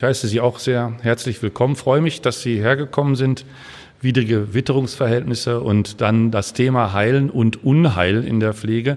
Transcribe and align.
Ich 0.00 0.06
heiße 0.06 0.28
Sie 0.28 0.40
auch 0.40 0.60
sehr 0.60 0.92
herzlich 1.02 1.42
willkommen. 1.42 1.74
Freue 1.74 2.00
mich, 2.00 2.20
dass 2.20 2.40
Sie 2.40 2.62
hergekommen 2.62 3.16
sind. 3.16 3.44
Widrige 4.00 4.54
Witterungsverhältnisse 4.54 5.60
und 5.60 6.00
dann 6.00 6.30
das 6.30 6.52
Thema 6.52 6.92
Heilen 6.92 7.30
und 7.30 7.64
Unheil 7.64 8.22
in 8.22 8.38
der 8.38 8.54
Pflege. 8.54 8.96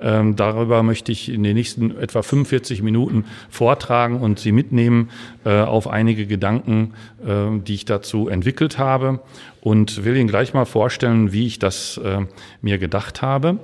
Ähm, 0.00 0.36
darüber 0.36 0.82
möchte 0.82 1.12
ich 1.12 1.28
in 1.28 1.42
den 1.42 1.54
nächsten 1.54 1.94
etwa 1.98 2.22
45 2.22 2.80
Minuten 2.80 3.26
vortragen 3.50 4.22
und 4.22 4.38
Sie 4.38 4.52
mitnehmen 4.52 5.10
äh, 5.44 5.60
auf 5.60 5.86
einige 5.86 6.26
Gedanken, 6.26 6.94
äh, 7.26 7.60
die 7.60 7.74
ich 7.74 7.84
dazu 7.84 8.30
entwickelt 8.30 8.78
habe 8.78 9.20
und 9.60 10.02
will 10.06 10.16
Ihnen 10.16 10.28
gleich 10.28 10.54
mal 10.54 10.64
vorstellen, 10.64 11.30
wie 11.30 11.46
ich 11.46 11.58
das 11.58 11.98
äh, 11.98 12.20
mir 12.62 12.78
gedacht 12.78 13.20
habe. 13.20 13.58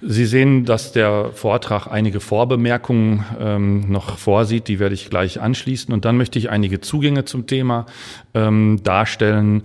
Sie 0.00 0.26
sehen, 0.26 0.64
dass 0.64 0.92
der 0.92 1.30
Vortrag 1.32 1.88
einige 1.88 2.20
Vorbemerkungen 2.20 3.24
ähm, 3.40 3.90
noch 3.90 4.16
vorsieht, 4.16 4.68
die 4.68 4.78
werde 4.78 4.94
ich 4.94 5.10
gleich 5.10 5.40
anschließen. 5.40 5.92
Und 5.92 6.04
dann 6.04 6.16
möchte 6.16 6.38
ich 6.38 6.50
einige 6.50 6.80
Zugänge 6.80 7.24
zum 7.24 7.48
Thema 7.48 7.86
ähm, 8.32 8.80
darstellen, 8.84 9.64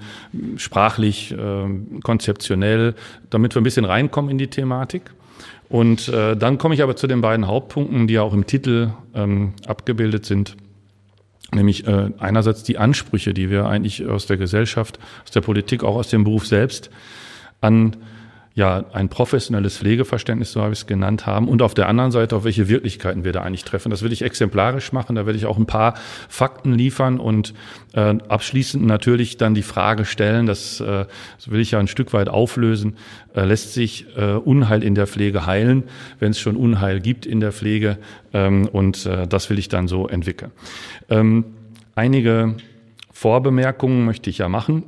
sprachlich, 0.57 1.33
äh, 1.33 1.65
konzeptionell, 2.01 2.95
damit 3.29 3.53
wir 3.53 3.61
ein 3.61 3.63
bisschen 3.63 3.85
reinkommen 3.85 4.31
in 4.31 4.39
die 4.39 4.49
Thematik. 4.49 5.03
Und 5.69 6.09
äh, 6.09 6.35
dann 6.35 6.57
komme 6.57 6.73
ich 6.73 6.81
aber 6.81 6.95
zu 6.95 7.05
den 7.05 7.21
beiden 7.21 7.45
Hauptpunkten, 7.45 8.07
die 8.07 8.15
ja 8.15 8.23
auch 8.23 8.33
im 8.33 8.47
Titel 8.47 8.89
ähm, 9.13 9.53
abgebildet 9.67 10.25
sind. 10.25 10.57
Nämlich 11.51 11.85
äh, 11.85 12.09
einerseits 12.17 12.63
die 12.63 12.79
Ansprüche, 12.79 13.35
die 13.35 13.51
wir 13.51 13.67
eigentlich 13.67 14.07
aus 14.07 14.25
der 14.25 14.37
Gesellschaft, 14.37 14.97
aus 15.23 15.31
der 15.31 15.41
Politik, 15.41 15.83
auch 15.83 15.95
aus 15.95 16.09
dem 16.09 16.23
Beruf 16.23 16.47
selbst 16.47 16.89
an 17.61 17.95
ja 18.55 18.85
ein 18.93 19.09
professionelles 19.09 19.77
Pflegeverständnis, 19.77 20.51
so 20.51 20.61
habe 20.61 20.73
ich 20.73 20.79
es 20.79 20.85
genannt 20.85 21.25
haben, 21.25 21.47
und 21.47 21.61
auf 21.63 21.73
der 21.73 21.87
anderen 21.87 22.11
Seite, 22.11 22.35
auf 22.35 22.43
welche 22.43 22.69
Wirklichkeiten 22.69 23.23
wir 23.23 23.31
da 23.31 23.41
eigentlich 23.41 23.63
treffen. 23.63 23.89
Das 23.89 24.03
will 24.03 24.11
ich 24.11 24.21
exemplarisch 24.21 24.91
machen, 24.93 25.15
da 25.15 25.25
werde 25.25 25.37
ich 25.37 25.47
auch 25.47 25.57
ein 25.57 25.65
paar 25.65 25.95
Fakten 26.29 26.73
liefern 26.73 27.19
und 27.19 27.53
äh, 27.93 28.15
abschließend 28.27 28.85
natürlich 28.85 29.37
dann 29.37 29.55
die 29.55 29.63
Frage 29.63 30.05
stellen, 30.05 30.45
das, 30.45 30.79
äh, 30.79 31.05
das 31.37 31.49
will 31.49 31.61
ich 31.61 31.71
ja 31.71 31.79
ein 31.79 31.87
Stück 31.87 32.13
weit 32.13 32.29
auflösen, 32.29 32.97
äh, 33.35 33.43
lässt 33.43 33.73
sich 33.73 34.05
äh, 34.15 34.33
Unheil 34.33 34.83
in 34.83 34.93
der 34.93 35.07
Pflege 35.07 35.47
heilen, 35.47 35.83
wenn 36.19 36.31
es 36.31 36.39
schon 36.39 36.55
Unheil 36.55 36.99
gibt 36.99 37.25
in 37.25 37.39
der 37.39 37.51
Pflege 37.51 37.97
ähm, 38.33 38.67
und 38.71 39.07
äh, 39.07 39.27
das 39.27 39.49
will 39.49 39.57
ich 39.57 39.67
dann 39.67 39.87
so 39.87 40.07
entwickeln. 40.07 40.51
Ähm, 41.09 41.45
einige 41.95 42.55
Vorbemerkungen 43.11 44.05
möchte 44.05 44.29
ich 44.29 44.37
ja 44.37 44.49
machen. 44.49 44.83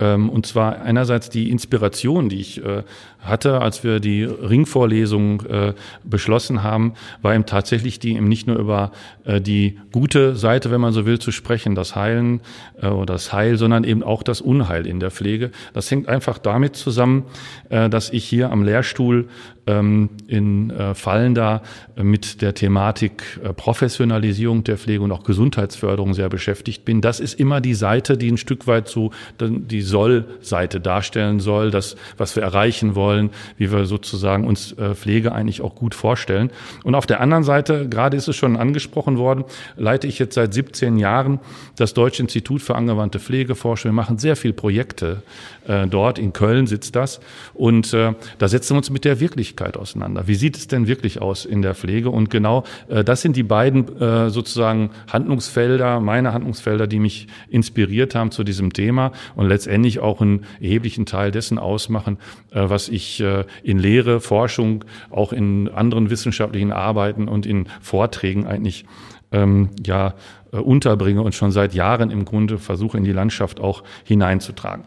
Ähm, 0.00 0.30
und 0.30 0.46
zwar 0.46 0.80
einerseits 0.80 1.28
die 1.28 1.50
Inspiration, 1.50 2.28
die 2.28 2.40
ich 2.40 2.64
äh, 2.64 2.82
hatte, 3.20 3.60
als 3.60 3.84
wir 3.84 4.00
die 4.00 4.24
Ringvorlesung 4.24 5.42
äh, 5.42 5.74
beschlossen 6.02 6.62
haben, 6.62 6.94
war 7.20 7.34
eben 7.34 7.44
tatsächlich 7.44 7.98
die 7.98 8.16
eben 8.16 8.26
nicht 8.28 8.46
nur 8.46 8.56
über 8.56 8.92
äh, 9.24 9.40
die 9.40 9.78
gute 9.92 10.34
Seite, 10.36 10.70
wenn 10.70 10.80
man 10.80 10.94
so 10.94 11.04
will, 11.04 11.18
zu 11.18 11.30
sprechen, 11.30 11.74
das 11.74 11.94
Heilen 11.94 12.40
oder 12.80 13.04
das 13.06 13.32
Heil, 13.32 13.58
sondern 13.58 13.84
eben 13.84 14.02
auch 14.02 14.22
das 14.22 14.40
Unheil 14.40 14.86
in 14.86 15.00
der 15.00 15.10
Pflege. 15.10 15.50
Das 15.74 15.90
hängt 15.90 16.08
einfach 16.08 16.38
damit 16.38 16.76
zusammen, 16.76 17.24
dass 17.68 18.10
ich 18.10 18.24
hier 18.24 18.50
am 18.50 18.62
Lehrstuhl 18.62 19.28
ähm, 19.66 20.10
in 20.26 20.72
Fallen 20.94 21.34
da 21.34 21.62
mit 21.96 22.42
der 22.42 22.54
Thematik 22.54 23.40
Professionalisierung 23.56 24.64
der 24.64 24.78
Pflege 24.78 25.02
und 25.02 25.12
auch 25.12 25.24
Gesundheitsförderung 25.24 26.14
sehr 26.14 26.28
beschäftigt 26.28 26.84
bin. 26.84 27.00
Das 27.00 27.20
ist 27.20 27.38
immer 27.38 27.60
die 27.60 27.74
Seite, 27.74 28.16
die 28.16 28.30
ein 28.30 28.36
Stück 28.36 28.66
weit 28.66 28.88
so 28.88 29.10
die 29.40 29.82
Soll-Seite 29.82 30.80
darstellen 30.80 31.40
soll, 31.40 31.70
das, 31.70 31.96
was 32.16 32.36
wir 32.36 32.42
erreichen 32.42 32.94
wollen, 32.94 33.30
wie 33.56 33.70
wir 33.72 33.86
sozusagen 33.86 34.46
uns 34.46 34.72
äh, 34.72 34.94
Pflege 34.94 35.32
eigentlich 35.32 35.60
auch 35.60 35.74
gut 35.74 35.94
vorstellen. 35.94 36.50
Und 36.84 36.94
auf 36.94 37.06
der 37.06 37.20
anderen 37.20 37.44
Seite, 37.44 37.88
gerade 37.88 38.16
ist 38.16 38.28
es 38.28 38.36
schon 38.36 38.56
angesprochen 38.56 39.18
worden, 39.18 39.44
leite 39.76 40.06
ich 40.06 40.18
jetzt 40.18 40.34
seit 40.34 40.54
17 40.54 40.96
Jahren 40.96 41.40
das 41.76 41.94
Deutsche 41.94 42.22
Institut 42.22 42.62
für 42.62 42.74
angewandte 42.74 43.18
Pflegeforschung. 43.18 43.90
Wir 43.90 43.94
machen 43.96 44.18
sehr 44.18 44.36
viele 44.36 44.54
Projekte 44.54 45.22
äh, 45.66 45.86
dort. 45.86 46.18
In 46.18 46.32
Köln 46.32 46.66
sitzt 46.66 46.96
das. 46.96 47.20
Und 47.54 47.92
äh, 47.92 48.14
da 48.38 48.48
setzen 48.48 48.74
wir 48.74 48.78
uns 48.78 48.90
mit 48.90 49.04
der 49.04 49.20
Wirklichkeit 49.50 49.76
auseinander. 49.76 50.28
Wie 50.28 50.36
sieht 50.36 50.56
es 50.56 50.68
denn 50.68 50.86
wirklich 50.86 51.20
aus 51.20 51.44
in 51.44 51.62
der 51.62 51.74
Pflege? 51.74 52.10
Und 52.10 52.30
genau 52.30 52.64
äh, 52.88 53.02
das 53.02 53.22
sind 53.22 53.36
die 53.36 53.42
beiden 53.42 54.00
äh, 54.00 54.30
sozusagen 54.30 54.90
Handlungsfelder, 55.12 56.00
meine 56.00 56.32
Handlungsfelder, 56.32 56.86
die 56.86 57.00
mich 57.00 57.26
inspiriert 57.48 58.14
haben 58.14 58.30
zu 58.30 58.44
diesem 58.44 58.72
Thema 58.72 59.12
und 59.34 59.48
letztendlich 59.48 59.98
auch 59.98 60.20
einen 60.20 60.44
erheblichen 60.60 61.04
Teil 61.04 61.32
dessen 61.32 61.58
ausmachen, 61.58 62.18
äh, 62.52 62.68
was 62.68 62.88
ich 62.88 63.20
äh, 63.20 63.44
in 63.64 63.78
Lehre, 63.78 64.20
Forschung, 64.20 64.84
auch 65.10 65.32
in 65.32 65.68
anderen 65.68 66.10
wissenschaftlichen 66.10 66.72
Arbeiten 66.72 67.26
und 67.26 67.44
in 67.44 67.66
Vorträgen 67.80 68.46
eigentlich 68.46 68.84
ähm, 69.32 69.70
ja 69.84 70.14
äh, 70.52 70.58
unterbringe 70.58 71.22
und 71.22 71.34
schon 71.34 71.50
seit 71.50 71.74
Jahren 71.74 72.10
im 72.10 72.24
Grunde 72.24 72.58
versuche 72.58 72.98
in 72.98 73.04
die 73.04 73.12
Landschaft 73.12 73.58
auch 73.58 73.82
hineinzutragen. 74.04 74.84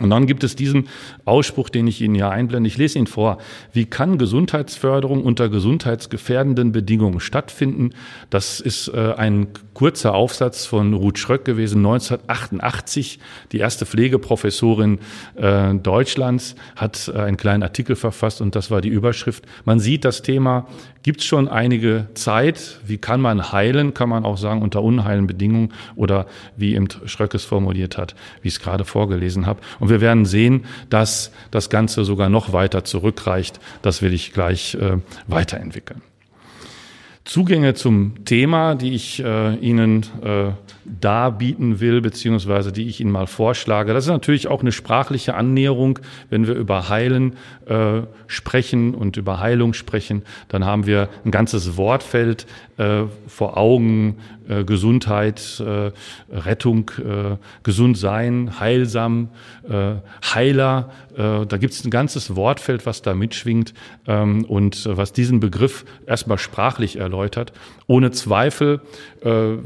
Und 0.00 0.10
dann 0.10 0.26
gibt 0.26 0.42
es 0.42 0.56
diesen 0.56 0.88
Ausspruch, 1.24 1.68
den 1.68 1.86
ich 1.86 2.00
Ihnen 2.00 2.14
hier 2.14 2.30
einblende. 2.30 2.66
Ich 2.66 2.78
lese 2.78 2.98
ihn 2.98 3.06
vor. 3.06 3.38
Wie 3.72 3.84
kann 3.84 4.18
Gesundheitsförderung 4.18 5.22
unter 5.22 5.48
gesundheitsgefährdenden 5.48 6.72
Bedingungen 6.72 7.20
stattfinden? 7.20 7.90
Das 8.30 8.60
ist 8.60 8.88
äh, 8.88 9.12
ein 9.16 9.48
kurzer 9.80 10.12
Aufsatz 10.12 10.66
von 10.66 10.92
Ruth 10.92 11.18
Schröck 11.18 11.46
gewesen, 11.46 11.78
1988. 11.78 13.18
Die 13.50 13.56
erste 13.56 13.86
Pflegeprofessorin 13.86 14.98
äh, 15.36 15.74
Deutschlands 15.74 16.54
hat 16.76 17.08
äh, 17.08 17.18
einen 17.18 17.38
kleinen 17.38 17.62
Artikel 17.62 17.96
verfasst 17.96 18.42
und 18.42 18.54
das 18.54 18.70
war 18.70 18.82
die 18.82 18.90
Überschrift. 18.90 19.46
Man 19.64 19.80
sieht 19.80 20.04
das 20.04 20.20
Thema 20.20 20.66
gibt 21.02 21.22
schon 21.22 21.48
einige 21.48 22.08
Zeit. 22.12 22.78
Wie 22.86 22.98
kann 22.98 23.22
man 23.22 23.52
heilen? 23.52 23.94
Kann 23.94 24.10
man 24.10 24.26
auch 24.26 24.36
sagen, 24.36 24.60
unter 24.60 24.82
unheilen 24.82 25.26
Bedingungen 25.26 25.72
oder 25.96 26.26
wie 26.58 26.74
eben 26.74 26.88
Schröck 27.06 27.32
es 27.32 27.46
formuliert 27.46 27.96
hat, 27.96 28.14
wie 28.42 28.48
ich 28.48 28.54
es 28.56 28.60
gerade 28.60 28.84
vorgelesen 28.84 29.46
habe. 29.46 29.60
Und 29.78 29.88
wir 29.88 30.02
werden 30.02 30.26
sehen, 30.26 30.66
dass 30.90 31.32
das 31.50 31.70
Ganze 31.70 32.04
sogar 32.04 32.28
noch 32.28 32.52
weiter 32.52 32.84
zurückreicht. 32.84 33.60
Das 33.80 34.02
will 34.02 34.12
ich 34.12 34.34
gleich 34.34 34.74
äh, 34.74 34.98
weiterentwickeln. 35.26 36.02
Zugänge 37.30 37.74
zum 37.74 38.24
Thema, 38.24 38.74
die 38.74 38.92
ich 38.92 39.22
äh, 39.22 39.54
Ihnen 39.54 40.04
äh, 40.20 40.50
darbieten 40.84 41.78
will, 41.78 42.00
beziehungsweise 42.00 42.72
die 42.72 42.88
ich 42.88 43.00
Ihnen 43.00 43.12
mal 43.12 43.28
vorschlage. 43.28 43.94
Das 43.94 44.06
ist 44.06 44.10
natürlich 44.10 44.48
auch 44.48 44.62
eine 44.62 44.72
sprachliche 44.72 45.34
Annäherung. 45.34 46.00
Wenn 46.28 46.48
wir 46.48 46.54
über 46.54 46.88
Heilen 46.88 47.36
äh, 47.66 48.00
sprechen 48.26 48.96
und 48.96 49.16
über 49.16 49.38
Heilung 49.38 49.74
sprechen, 49.74 50.22
dann 50.48 50.64
haben 50.64 50.86
wir 50.86 51.08
ein 51.24 51.30
ganzes 51.30 51.76
Wortfeld 51.76 52.48
äh, 52.80 53.04
vor 53.26 53.58
Augen, 53.58 54.16
äh, 54.48 54.64
Gesundheit, 54.64 55.60
äh, 55.60 55.92
Rettung, 56.34 56.90
äh, 56.98 57.36
gesund 57.62 57.98
sein, 57.98 58.58
heilsam, 58.58 59.28
äh, 59.68 59.96
Heiler. 60.34 60.90
Äh, 61.14 61.44
da 61.44 61.56
gibt 61.58 61.74
es 61.74 61.84
ein 61.84 61.90
ganzes 61.90 62.36
Wortfeld, 62.36 62.86
was 62.86 63.02
da 63.02 63.14
mitschwingt 63.14 63.74
ähm, 64.06 64.46
und 64.46 64.88
was 64.90 65.12
diesen 65.12 65.40
Begriff 65.40 65.84
erstmal 66.06 66.38
sprachlich 66.38 66.96
erläutert. 66.96 67.52
Ohne 67.90 68.12
Zweifel 68.12 68.82
äh, 69.20 69.56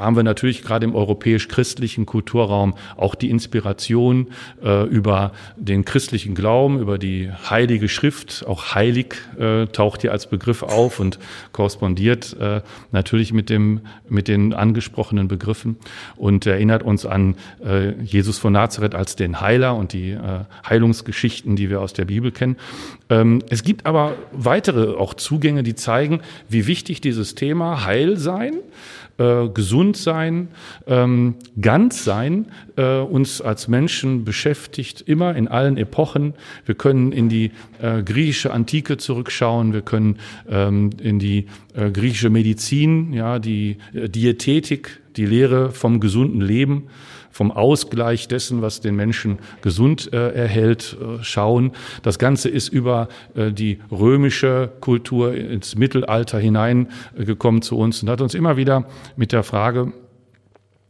haben 0.00 0.16
wir 0.16 0.22
natürlich 0.22 0.62
gerade 0.62 0.86
im 0.86 0.94
europäisch-christlichen 0.94 2.06
Kulturraum 2.06 2.72
auch 2.96 3.14
die 3.14 3.28
Inspiration 3.28 4.28
äh, 4.64 4.86
über 4.86 5.32
den 5.58 5.84
christlichen 5.84 6.34
Glauben, 6.34 6.80
über 6.80 6.96
die 6.96 7.30
heilige 7.30 7.90
Schrift. 7.90 8.46
Auch 8.48 8.74
heilig 8.74 9.16
äh, 9.38 9.66
taucht 9.66 10.00
hier 10.00 10.12
als 10.12 10.26
Begriff 10.26 10.62
auf 10.62 11.00
und 11.00 11.18
korrespondiert 11.52 12.34
äh, 12.40 12.62
natürlich 12.92 13.34
mit, 13.34 13.50
dem, 13.50 13.82
mit 14.08 14.26
den 14.26 14.54
angesprochenen 14.54 15.28
Begriffen 15.28 15.76
und 16.16 16.46
erinnert 16.46 16.82
uns 16.82 17.04
an 17.04 17.34
äh, 17.62 17.90
Jesus 18.02 18.38
von 18.38 18.54
Nazareth 18.54 18.94
als 18.94 19.16
den 19.16 19.42
Heiler 19.42 19.76
und 19.76 19.92
die 19.92 20.12
äh, 20.12 20.44
Heilungsgeschichten, 20.66 21.56
die 21.56 21.68
wir 21.68 21.82
aus 21.82 21.92
der 21.92 22.06
Bibel 22.06 22.32
kennen. 22.32 22.56
Ähm, 23.10 23.42
es 23.50 23.62
gibt 23.62 23.84
aber 23.84 24.14
weitere 24.32 24.96
auch 24.96 25.12
Zugänge, 25.12 25.62
die 25.62 25.74
zeigen, 25.74 26.22
wie 26.48 26.66
wichtig 26.66 27.02
dieses 27.02 27.34
Thema 27.34 27.65
Heil 27.84 28.16
sein 28.16 28.54
äh, 29.18 29.48
gesund 29.48 29.96
sein, 29.96 30.48
ähm, 30.86 31.36
ganz 31.60 32.04
sein, 32.04 32.46
äh, 32.76 32.98
uns 32.98 33.40
als 33.40 33.68
Menschen 33.68 34.24
beschäftigt, 34.24 35.00
immer 35.00 35.34
in 35.36 35.48
allen 35.48 35.76
Epochen. 35.76 36.34
Wir 36.64 36.74
können 36.74 37.12
in 37.12 37.28
die 37.28 37.52
äh, 37.80 38.02
griechische 38.02 38.52
Antike 38.52 38.96
zurückschauen, 38.96 39.72
wir 39.72 39.82
können 39.82 40.18
ähm, 40.48 40.90
in 41.00 41.18
die 41.18 41.46
äh, 41.74 41.90
griechische 41.90 42.30
Medizin, 42.30 43.12
ja, 43.12 43.38
die 43.38 43.78
äh, 43.94 44.08
Diätetik, 44.08 45.00
die 45.16 45.26
Lehre 45.26 45.70
vom 45.70 46.00
gesunden 46.00 46.42
Leben 46.42 46.88
vom 47.36 47.52
Ausgleich 47.52 48.28
dessen, 48.28 48.62
was 48.62 48.80
den 48.80 48.96
Menschen 48.96 49.38
gesund 49.60 50.10
äh, 50.14 50.32
erhält, 50.32 50.96
äh, 50.98 51.22
schauen. 51.22 51.72
Das 52.02 52.18
Ganze 52.18 52.48
ist 52.48 52.68
über 52.68 53.08
äh, 53.34 53.52
die 53.52 53.78
römische 53.90 54.72
Kultur 54.80 55.34
ins 55.34 55.76
Mittelalter 55.76 56.38
hineingekommen 56.38 57.60
zu 57.60 57.76
uns 57.76 58.02
und 58.02 58.08
hat 58.08 58.22
uns 58.22 58.32
immer 58.34 58.56
wieder 58.56 58.86
mit 59.16 59.32
der 59.32 59.42
Frage 59.42 59.92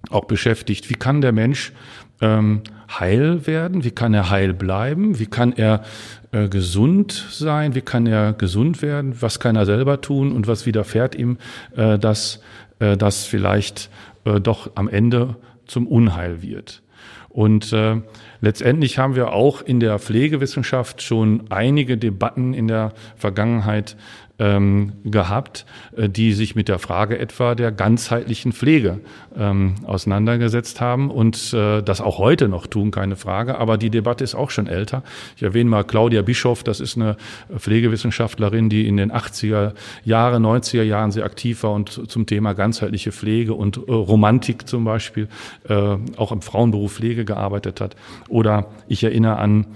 auch 0.09 0.27
beschäftigt, 0.27 0.89
wie 0.89 0.95
kann 0.95 1.21
der 1.21 1.33
Mensch 1.33 1.73
ähm, 2.21 2.63
heil 2.89 3.49
werden? 3.49 3.83
Wie 3.83 3.91
kann 3.91 4.15
er 4.15 4.31
heil 4.31 4.55
bleiben? 4.55 5.19
Wie 5.19 5.27
kann 5.27 5.53
er 5.53 5.83
äh, 6.31 6.49
gesund 6.49 7.27
sein? 7.29 7.75
Wie 7.75 7.81
kann 7.81 8.07
er 8.07 8.35
gesund 8.35 8.83
werden? 8.83 9.17
Was 9.21 9.41
kann 9.41 9.57
er 9.57 9.67
selber 9.67 10.01
tun 10.01 10.31
und 10.31 10.47
was 10.47 10.65
widerfährt 10.65 11.17
ihm, 11.17 11.39
äh, 11.75 11.99
dass 11.99 12.41
äh, 12.79 12.97
das 12.97 13.25
vielleicht 13.25 13.91
äh, 14.25 14.41
doch 14.41 14.71
am 14.77 14.89
Ende 14.89 15.35
zum 15.67 15.87
Unheil 15.87 16.43
wird. 16.43 16.83
Und 17.29 17.73
äh, 17.75 18.01
letztendlich 18.41 18.99
haben 18.99 19.15
wir 19.15 19.33
auch 19.33 19.61
in 19.61 19.79
der 19.79 19.99
Pflegewissenschaft 19.99 21.03
schon 21.03 21.45
einige 21.51 21.99
Debatten 21.99 22.55
in 22.55 22.67
der 22.67 22.95
Vergangenheit 23.17 23.97
ähm, 24.39 24.93
gehabt, 25.05 25.65
äh, 25.97 26.09
die 26.09 26.33
sich 26.33 26.57
mit 26.57 26.69
der 26.69 26.79
Frage 26.79 27.19
etwa 27.19 27.55
der 27.55 27.73
ganzheitlichen 27.73 28.53
Pflege 28.53 29.01
ähm, 29.39 29.77
auseinandergesetzt 29.87 30.81
haben 30.81 31.11
und 31.11 31.53
äh, 31.55 31.83
das 31.83 32.01
auch 32.01 32.19
heute 32.19 32.49
noch 32.49 32.67
tun, 32.67 32.91
keine 32.91 33.17
Frage. 33.17 33.59
Aber 33.59 33.79
die 33.79 33.91
Debatte 33.91 34.25
ist 34.25 34.35
auch 34.35 34.51
schon 34.51 34.67
älter. 34.67 35.03
Ich 35.37 35.43
erwähne 35.43 35.71
mal 35.71 35.85
Claudia 35.85 36.23
Bischoff, 36.23 36.65
das 36.65 36.81
ist 36.81 36.97
eine 36.97 37.17
Pflegewissenschaftlerin, 37.57 38.69
die 38.69 38.87
in 38.87 38.97
den 38.97 39.13
80er 39.13 39.75
Jahre, 40.05 40.37
90er 40.39 40.83
Jahren 40.83 41.13
sehr 41.13 41.25
aktiv 41.25 41.63
war 41.63 41.73
und 41.73 42.11
zum 42.11 42.27
Thema 42.27 42.55
ganzheitliche 42.55 43.13
Pflege 43.13 43.55
und 43.55 43.77
äh, 43.77 43.93
Romantik 43.93 44.69
zum 44.69 44.85
Beispiel 44.85 45.29
äh, 45.69 45.97
auch 46.17 46.33
im 46.33 46.43
Frauenberuf 46.43 46.97
Pflege 46.97 47.25
gearbeitet 47.25 47.81
hat. 47.81 47.95
Oder 48.29 48.67
ich 48.89 49.05
erinnere 49.05 49.37
an 49.37 49.67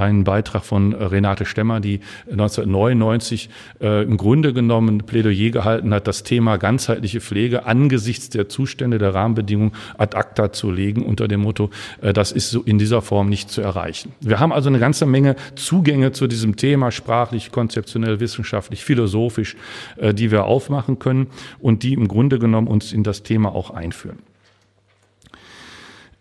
einen 0.00 0.24
Beitrag 0.24 0.64
von 0.64 0.92
Renate 0.92 1.44
Stemmer, 1.44 1.80
die 1.80 2.00
1999 2.30 3.50
äh, 3.80 4.02
im 4.02 4.16
Grunde 4.16 4.52
genommen 4.52 4.98
Plädoyer 4.98 5.50
gehalten 5.50 5.92
hat, 5.94 6.06
das 6.06 6.22
Thema 6.22 6.56
ganzheitliche 6.56 7.20
Pflege 7.20 7.66
angesichts 7.66 8.30
der 8.30 8.48
Zustände 8.48 8.98
der 8.98 9.14
Rahmenbedingungen 9.14 9.72
ad 9.98 10.16
acta 10.16 10.52
zu 10.52 10.70
legen 10.70 11.02
unter 11.02 11.28
dem 11.28 11.40
Motto, 11.40 11.70
äh, 12.00 12.12
das 12.12 12.32
ist 12.32 12.50
so 12.50 12.62
in 12.62 12.78
dieser 12.78 13.02
Form 13.02 13.28
nicht 13.28 13.50
zu 13.50 13.60
erreichen. 13.60 14.12
Wir 14.20 14.40
haben 14.40 14.52
also 14.52 14.68
eine 14.68 14.78
ganze 14.78 15.06
Menge 15.06 15.36
Zugänge 15.54 16.12
zu 16.12 16.26
diesem 16.26 16.56
Thema, 16.56 16.90
sprachlich, 16.90 17.52
konzeptionell, 17.52 18.20
wissenschaftlich, 18.20 18.84
philosophisch, 18.84 19.56
äh, 19.96 20.14
die 20.14 20.30
wir 20.30 20.44
aufmachen 20.44 20.98
können 20.98 21.28
und 21.60 21.82
die 21.82 21.94
im 21.94 22.08
Grunde 22.08 22.38
genommen 22.38 22.66
uns 22.66 22.92
in 22.92 23.02
das 23.02 23.22
Thema 23.22 23.54
auch 23.54 23.70
einführen. 23.70 24.18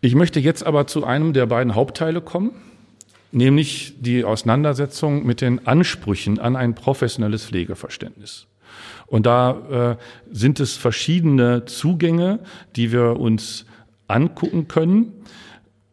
Ich 0.02 0.16
möchte 0.16 0.40
jetzt 0.40 0.66
aber 0.66 0.88
zu 0.88 1.04
einem 1.04 1.34
der 1.34 1.46
beiden 1.46 1.76
Hauptteile 1.76 2.22
kommen 2.22 2.52
nämlich 3.32 3.96
die 4.00 4.24
Auseinandersetzung 4.24 5.26
mit 5.26 5.42
den 5.42 5.68
Ansprüchen 5.68 6.40
an 6.40 6.56
ein 6.56 6.76
professionelles 6.76 7.46
Pflegeverständnis. 7.46 8.48
Und 9.08 9.26
da 9.26 9.98
äh, 9.98 9.98
sind 10.32 10.60
es 10.60 10.76
verschiedene 10.76 11.66
Zugänge, 11.66 12.40
die 12.76 12.92
wir 12.92 13.20
uns 13.20 13.66
angucken 14.08 14.68
können. 14.68 15.14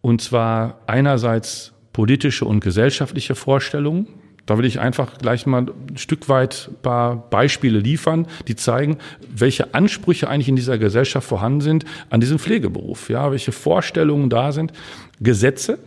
Und 0.01 0.21
zwar 0.21 0.81
einerseits 0.87 1.73
politische 1.93 2.45
und 2.45 2.61
gesellschaftliche 2.61 3.35
Vorstellungen. 3.35 4.07
Da 4.45 4.59
will 4.59 4.65
ich 4.65 4.79
einfach 4.79 5.19
gleich 5.19 5.47
mal 5.47 5.63
ein 5.63 5.97
Stück 5.97 6.29
weit 6.29 6.69
ein 6.71 6.83
paar 6.83 7.17
Beispiele 7.31 7.81
liefern, 7.81 8.29
die 8.47 8.55
zeigen, 8.55 8.99
welche 9.29 9.75
Ansprüche 9.75 10.29
eigentlich 10.29 10.49
in 10.49 10.57
dieser 10.57 10.79
Gesellschaft 10.79 11.27
vorhanden 11.27 11.63
sind 11.63 11.85
an 12.11 12.21
diesem 12.21 12.39
Pflegeberuf. 12.39 13.09
Ja, 13.09 13.33
welche 13.33 13.51
Vorstellungen 13.51 14.31
da 14.31 14.53
sind. 14.53 14.73
Gesetze, 15.21 15.79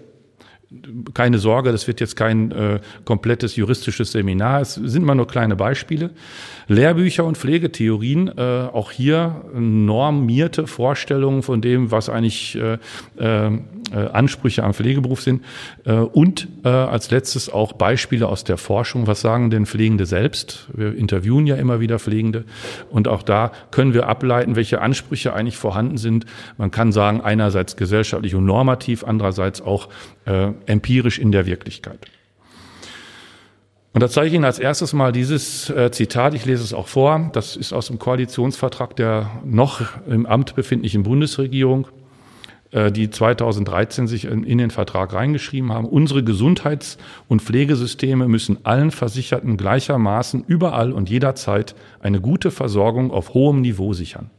keine 1.16 1.40
Sorge, 1.40 1.72
das 1.72 1.88
wird 1.88 2.00
jetzt 2.00 2.16
kein 2.16 2.52
äh, 2.52 2.80
komplettes 3.04 3.56
juristisches 3.56 4.12
Seminar. 4.12 4.62
Es 4.62 4.76
sind 4.76 5.04
mal 5.04 5.16
nur 5.16 5.28
kleine 5.28 5.56
Beispiele. 5.56 6.12
Lehrbücher 6.68 7.26
und 7.26 7.38
Pflegetheorien, 7.38 8.28
äh, 8.28 8.68
auch 8.72 8.92
hier 8.92 9.46
normierte 9.54 10.68
Vorstellungen 10.68 11.42
von 11.42 11.62
dem, 11.62 11.90
was 11.90 12.10
eigentlich 12.10 12.56
äh, 12.56 12.78
äh, 13.18 13.60
Ansprüche 13.96 14.64
am 14.64 14.74
Pflegeberuf 14.74 15.22
sind. 15.22 15.44
Äh, 15.86 15.94
und 15.94 16.48
äh, 16.64 16.70
als 16.70 17.12
letztes 17.12 17.52
auch 17.52 17.74
Beispiele 17.74 18.28
aus 18.28 18.44
der 18.44 18.58
Forschung. 18.58 19.08
Was 19.08 19.22
sagen 19.22 19.50
denn 19.50 19.66
Pflegende 19.66 20.06
selbst? 20.06 20.70
Wir 20.74 20.96
interviewen 20.96 21.48
ja 21.48 21.56
immer 21.56 21.80
wieder 21.80 22.00
Pflegende. 22.00 22.46
Und 22.90 23.08
auch 23.08 23.24
da 23.24 23.52
können 23.72 23.94
wir 23.94 24.08
ableiten, 24.08 24.56
welche 24.56 24.82
Ansprüche 24.82 25.34
eigentlich 25.34 25.58
vorhanden 25.58 25.98
sind. 25.98 26.26
Man 26.58 26.72
kann 26.72 26.92
sagen, 26.92 27.22
einerseits 27.22 27.76
gesellschaftlich 27.76 28.36
und 28.36 28.46
normativ, 28.46 29.04
andererseits 29.04 29.62
auch 29.62 29.90
äh, 30.26 30.52
empirisch 30.66 31.20
in 31.20 31.32
der 31.32 31.46
Wirklichkeit. 31.46 32.00
Und 33.92 34.02
da 34.02 34.10
zeige 34.10 34.28
ich 34.28 34.34
Ihnen 34.36 34.46
als 34.46 34.60
erstes 34.60 34.94
mal 34.94 35.12
dieses 35.12 35.70
äh, 35.72 35.90
Zitat, 35.92 36.36
ich 36.36 36.46
lese 36.46 36.64
es 36.64 36.74
auch 36.74 36.88
vor, 36.88 37.32
das 37.34 37.56
ist 37.56 37.74
aus 37.74 37.88
dem 37.88 37.98
Koalitionsvertrag 37.98 38.96
der 38.96 39.32
noch 39.44 39.82
im 40.08 40.28
Amt 40.28 40.56
befindlichen 40.56 41.02
Bundesregierung, 41.04 41.88
äh, 41.88 42.09
die 42.72 43.10
2013 43.10 44.08
sich 44.08 44.26
in, 44.26 44.44
in 44.44 44.60
den 44.60 44.70
Vertrag 44.70 45.14
reingeschrieben 45.14 45.74
haben. 45.74 45.86
Unsere 45.86 46.24
Gesundheits- 46.24 46.98
und 47.28 47.42
Pflegesysteme 47.42 48.28
müssen 48.28 48.64
allen 48.64 48.92
Versicherten 48.92 49.58
gleichermaßen 49.58 50.44
überall 50.48 50.92
und 50.92 51.10
jederzeit 51.10 51.76
eine 52.00 52.22
gute 52.22 52.52
Versorgung 52.52 53.12
auf 53.12 53.34
hohem 53.34 53.62
Niveau 53.62 53.94
sichern. 53.94 54.30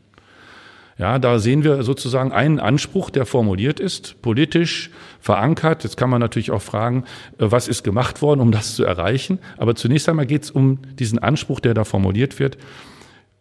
Ja, 0.96 1.18
da 1.18 1.38
sehen 1.38 1.64
wir 1.64 1.82
sozusagen 1.82 2.30
einen 2.30 2.60
Anspruch, 2.60 3.08
der 3.08 3.24
formuliert 3.24 3.80
ist, 3.80 4.20
politisch 4.20 4.90
verankert. 5.18 5.82
Jetzt 5.82 5.96
kann 5.96 6.10
man 6.10 6.20
natürlich 6.20 6.50
auch 6.50 6.60
fragen, 6.60 7.04
äh, 7.38 7.46
was 7.50 7.68
ist 7.68 7.84
gemacht 7.84 8.20
worden, 8.20 8.40
um 8.40 8.52
das 8.52 8.74
zu 8.76 8.84
erreichen. 8.84 9.38
Aber 9.56 9.74
zunächst 9.74 10.10
einmal 10.10 10.26
geht 10.26 10.42
es 10.44 10.50
um 10.50 10.78
diesen 10.98 11.18
Anspruch, 11.18 11.60
der 11.60 11.72
da 11.72 11.84
formuliert 11.84 12.38
wird, 12.38 12.58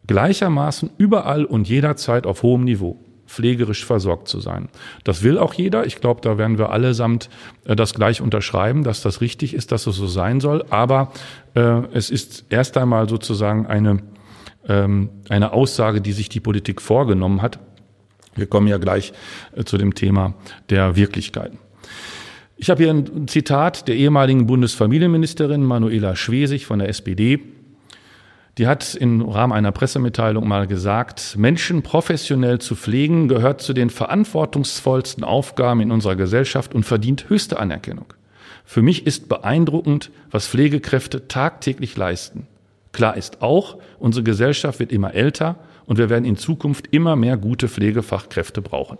gleichermaßen 0.08 0.92
überall 0.98 1.44
und 1.44 1.68
jederzeit 1.68 2.26
auf 2.26 2.44
hohem 2.44 2.64
Niveau 2.64 2.98
pflegerisch 3.30 3.86
versorgt 3.86 4.28
zu 4.28 4.40
sein. 4.40 4.70
Das 5.04 5.24
will 5.24 5.38
auch 5.38 5.54
jeder. 5.54 5.86
Ich 5.86 6.02
glaube, 6.02 6.22
da 6.22 6.38
werden 6.38 6.58
wir 6.58 6.72
allesamt 6.72 7.30
äh, 7.66 7.76
das 7.76 7.94
gleich 7.94 8.22
unterschreiben, 8.22 8.84
dass 8.84 9.02
das 9.02 9.22
richtig 9.22 9.54
ist, 9.54 9.72
dass 9.72 9.88
es 9.88 9.96
so 9.96 10.08
sein 10.08 10.40
soll. 10.40 10.66
Aber 10.70 11.12
äh, 11.56 11.82
es 11.94 12.10
ist 12.10 12.46
erst 12.50 12.78
einmal 12.78 13.08
sozusagen 13.08 13.66
eine 13.68 14.00
ähm, 14.68 15.10
eine 15.30 15.54
Aussage, 15.54 16.02
die 16.02 16.12
sich 16.12 16.30
die 16.30 16.40
Politik 16.40 16.82
vorgenommen 16.82 17.42
hat. 17.42 17.60
Wir 18.36 18.48
kommen 18.48 18.68
ja 18.68 18.78
gleich 18.78 19.14
äh, 19.56 19.64
zu 19.64 19.78
dem 19.78 19.96
Thema 19.96 20.34
der 20.70 20.96
Wirklichkeiten. 20.96 21.58
Ich 22.58 22.70
habe 22.70 22.84
hier 22.84 22.92
ein 22.92 23.28
Zitat 23.28 23.88
der 23.88 23.96
ehemaligen 23.96 24.46
Bundesfamilienministerin 24.46 25.64
Manuela 25.64 26.16
Schwesig 26.16 26.66
von 26.66 26.80
der 26.80 26.90
SPD. 26.90 27.40
Die 28.60 28.68
hat 28.68 28.94
im 28.94 29.22
Rahmen 29.22 29.54
einer 29.54 29.72
Pressemitteilung 29.72 30.46
mal 30.46 30.68
gesagt, 30.68 31.38
Menschen 31.38 31.82
professionell 31.82 32.60
zu 32.60 32.76
pflegen 32.76 33.30
gehört 33.30 33.62
zu 33.62 33.72
den 33.72 33.90
verantwortungsvollsten 33.90 35.24
Aufgaben 35.24 35.80
in 35.80 35.94
unserer 35.94 36.18
Gesellschaft 36.18 36.76
und 36.76 36.84
verdient 36.84 37.30
höchste 37.30 37.58
Anerkennung. 37.58 38.14
Für 38.66 38.82
mich 38.82 39.08
ist 39.08 39.30
beeindruckend, 39.30 40.12
was 40.30 40.50
Pflegekräfte 40.50 41.30
tagtäglich 41.30 41.96
leisten. 41.96 42.48
Klar 42.92 43.16
ist 43.16 43.42
auch, 43.42 43.78
unsere 43.98 44.26
Gesellschaft 44.26 44.82
wird 44.82 44.92
immer 44.92 45.14
älter 45.14 45.56
und 45.86 45.98
wir 45.98 46.10
werden 46.10 46.26
in 46.26 46.36
Zukunft 46.36 46.88
immer 46.92 47.16
mehr 47.16 47.38
gute 47.38 47.70
Pflegefachkräfte 47.70 48.62
brauchen. 48.62 48.98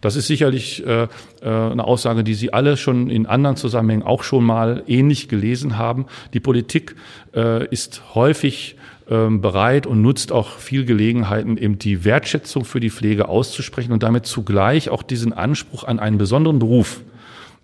Das 0.00 0.14
ist 0.14 0.26
sicherlich 0.26 0.86
äh, 0.86 1.04
äh, 1.04 1.08
eine 1.42 1.84
Aussage, 1.84 2.22
die 2.22 2.34
Sie 2.34 2.52
alle 2.52 2.76
schon 2.76 3.08
in 3.10 3.26
anderen 3.26 3.56
Zusammenhängen 3.56 4.02
auch 4.02 4.22
schon 4.22 4.44
mal 4.44 4.82
ähnlich 4.86 5.28
gelesen 5.28 5.78
haben. 5.78 6.06
Die 6.34 6.40
Politik 6.40 6.96
äh, 7.34 7.66
ist 7.68 8.14
häufig 8.14 8.76
äh, 9.08 9.28
bereit 9.30 9.86
und 9.86 10.02
nutzt 10.02 10.32
auch 10.32 10.58
viel 10.58 10.84
Gelegenheiten, 10.84 11.56
eben 11.56 11.78
die 11.78 12.04
Wertschätzung 12.04 12.64
für 12.64 12.80
die 12.80 12.90
Pflege 12.90 13.28
auszusprechen 13.28 13.92
und 13.92 14.02
damit 14.02 14.26
zugleich 14.26 14.90
auch 14.90 15.02
diesen 15.02 15.32
Anspruch 15.32 15.84
an 15.84 15.98
einen 15.98 16.18
besonderen 16.18 16.58
Beruf 16.58 17.00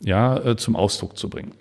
ja, 0.00 0.38
äh, 0.38 0.56
zum 0.56 0.74
Ausdruck 0.74 1.18
zu 1.18 1.28
bringen. 1.28 1.52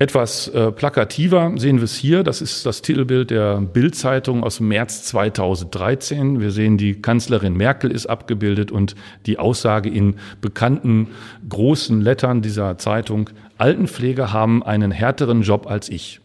Etwas 0.00 0.48
äh, 0.48 0.72
plakativer 0.72 1.52
sehen 1.56 1.76
wir 1.76 1.84
es 1.84 1.94
hier. 1.94 2.24
Das 2.24 2.42
ist 2.42 2.66
das 2.66 2.82
Titelbild 2.82 3.30
der 3.30 3.60
Bild-Zeitung 3.60 4.42
aus 4.42 4.58
März 4.58 5.04
2013. 5.04 6.40
Wir 6.40 6.50
sehen, 6.50 6.78
die 6.78 7.00
Kanzlerin 7.00 7.56
Merkel 7.56 7.92
ist 7.92 8.06
abgebildet 8.06 8.72
und 8.72 8.96
die 9.26 9.38
Aussage 9.38 9.88
in 9.88 10.16
bekannten 10.40 11.08
großen 11.48 12.00
Lettern 12.00 12.42
dieser 12.42 12.76
Zeitung, 12.76 13.30
Altenpfleger 13.56 14.32
haben 14.32 14.64
einen 14.64 14.90
härteren 14.90 15.42
Job 15.42 15.68
als 15.68 15.88
ich. 15.88 16.20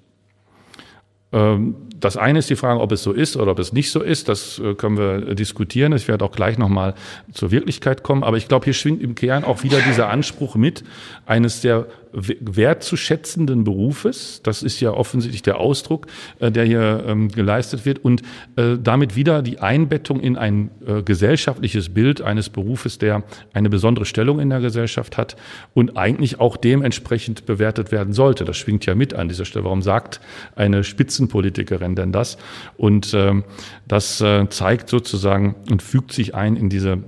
Ähm, 1.32 1.76
das 2.00 2.18
eine 2.18 2.40
ist 2.40 2.50
die 2.50 2.56
Frage, 2.56 2.80
ob 2.80 2.92
es 2.92 3.04
so 3.04 3.12
ist 3.12 3.36
oder 3.38 3.52
ob 3.52 3.60
es 3.60 3.74
nicht 3.74 3.92
so 3.92 4.02
ist. 4.02 4.30
Das 4.30 4.60
äh, 4.60 4.74
können 4.74 4.98
wir 4.98 5.36
diskutieren. 5.36 5.94
Ich 5.94 6.08
werde 6.08 6.26
auch 6.26 6.32
gleich 6.32 6.58
nochmal 6.58 6.96
zur 7.34 7.52
Wirklichkeit 7.52 8.04
kommen. 8.04 8.24
Aber 8.24 8.38
ich 8.38 8.48
glaube, 8.48 8.66
hier 8.66 8.74
schwingt 8.74 9.02
im 9.02 9.16
Kern 9.16 9.44
auch 9.44 9.64
wieder 9.64 9.80
dieser 9.80 10.10
Anspruch 10.10 10.56
mit 10.56 10.84
eines 11.26 11.62
sehr 11.62 11.88
wertzuschätzenden 12.12 13.64
Berufes. 13.64 14.42
Das 14.44 14.64
ist 14.64 14.80
ja 14.80 14.92
offensichtlich 14.92 15.42
der 15.42 15.58
Ausdruck, 15.60 16.08
äh, 16.40 16.52
der 16.52 16.66
hier 16.66 17.04
ähm, 17.08 17.30
geleistet 17.30 17.86
wird. 17.86 18.04
Und 18.04 18.22
äh, 18.56 18.78
damit 18.82 19.16
wieder 19.16 19.42
die 19.42 19.60
Einbettung 19.60 20.20
in 20.20 20.38
ein 20.38 20.72
gesellschaftliches 21.06 21.90
Bild 21.90 22.22
eines 22.22 22.50
Berufes, 22.50 22.98
der 22.98 23.24
eine 23.54 23.70
besondere 23.70 24.06
Stellung 24.06 24.40
in 24.40 24.50
der 24.50 24.60
Gesellschaft 24.60 25.18
hat 25.18 25.36
und 25.74 25.98
eigentlich 25.98 26.40
auch 26.40 26.58
dementsprechend 26.58 27.46
bewertet 27.46 27.92
werden 27.92 28.14
sollte. 28.14 28.46
Das 28.46 28.58
schwingt 28.58 28.86
ja 28.86 28.96
mit 28.96 29.14
an 29.14 29.28
dieser 29.28 29.46
Stelle. 29.46 29.66
Warum 29.66 29.82
sagt 29.82 30.20
eine 30.56 30.84
Spitzenpolitikerin, 30.84 31.96
denn 31.96 32.12
das? 32.12 32.38
Und 32.78 33.14
ähm, 33.14 33.44
das 33.88 34.22
äh, 34.22 34.48
zeigt 34.50 34.90
sozusagen 34.90 35.56
und 35.70 35.82
fügt 35.82 36.12
sich 36.14 36.36
ein 36.36 36.56
in 36.56 36.70
diese 36.70 37.00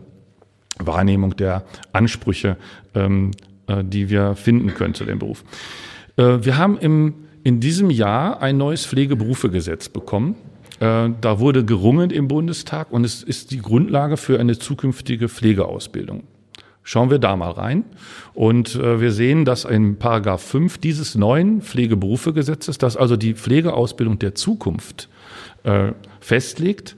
Wahrnehmung 0.79 1.35
der 1.35 1.63
Ansprüche, 1.93 2.57
ähm, 2.95 3.31
äh, 3.31 3.50
die 3.83 4.09
wir 4.09 4.35
finden 4.35 4.73
können 4.73 4.93
zu 4.93 5.05
dem 5.05 5.19
Beruf. 5.19 5.43
Äh, 6.17 6.39
wir 6.41 6.57
haben 6.57 6.77
im, 6.77 7.13
in 7.43 7.59
diesem 7.59 7.89
Jahr 7.89 8.41
ein 8.41 8.57
neues 8.57 8.85
Pflegeberufegesetz 8.85 9.89
bekommen. 9.89 10.35
Äh, 10.79 11.09
da 11.21 11.39
wurde 11.39 11.65
gerungen 11.65 12.09
im 12.09 12.27
Bundestag 12.27 12.91
und 12.91 13.05
es 13.05 13.23
ist 13.23 13.51
die 13.51 13.59
Grundlage 13.59 14.17
für 14.17 14.39
eine 14.39 14.57
zukünftige 14.57 15.29
Pflegeausbildung. 15.29 16.23
Schauen 16.83 17.11
wir 17.11 17.19
da 17.19 17.35
mal 17.35 17.51
rein. 17.51 17.85
Und 18.33 18.75
äh, 18.75 18.99
wir 18.99 19.11
sehen, 19.11 19.45
dass 19.45 19.65
in 19.65 19.97
Paragraph 19.97 20.41
5 20.41 20.79
dieses 20.79 21.13
neuen 21.13 21.61
Pflegeberufegesetzes, 21.61 22.79
das 22.79 22.97
also 22.97 23.17
die 23.17 23.35
Pflegeausbildung 23.35 24.17
der 24.17 24.33
Zukunft 24.33 25.07
äh, 25.63 25.91
festlegt, 26.19 26.95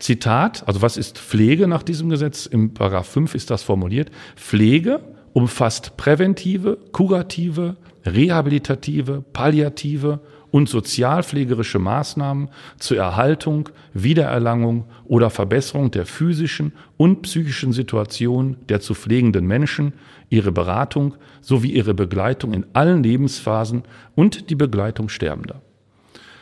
Zitat, 0.00 0.66
also 0.66 0.82
was 0.82 0.96
ist 0.96 1.18
Pflege 1.18 1.68
nach 1.68 1.82
diesem 1.82 2.08
Gesetz? 2.08 2.46
Im 2.46 2.74
Paragraph 2.74 3.06
5 3.08 3.34
ist 3.34 3.50
das 3.50 3.62
formuliert. 3.62 4.10
Pflege 4.34 5.00
umfasst 5.32 5.96
präventive, 5.96 6.78
kurative, 6.92 7.76
rehabilitative, 8.04 9.22
palliative 9.32 10.20
und 10.50 10.68
sozialpflegerische 10.68 11.78
Maßnahmen 11.78 12.48
zur 12.78 12.96
Erhaltung, 12.98 13.68
Wiedererlangung 13.94 14.86
oder 15.04 15.30
Verbesserung 15.30 15.90
der 15.90 16.06
physischen 16.06 16.72
und 16.96 17.22
psychischen 17.22 17.72
Situation 17.72 18.56
der 18.68 18.80
zu 18.80 18.94
pflegenden 18.94 19.46
Menschen, 19.46 19.92
ihre 20.28 20.52
Beratung 20.52 21.14
sowie 21.40 21.72
ihre 21.72 21.94
Begleitung 21.94 22.52
in 22.52 22.66
allen 22.72 23.02
Lebensphasen 23.02 23.82
und 24.14 24.50
die 24.50 24.56
Begleitung 24.56 25.08
Sterbender. 25.08 25.62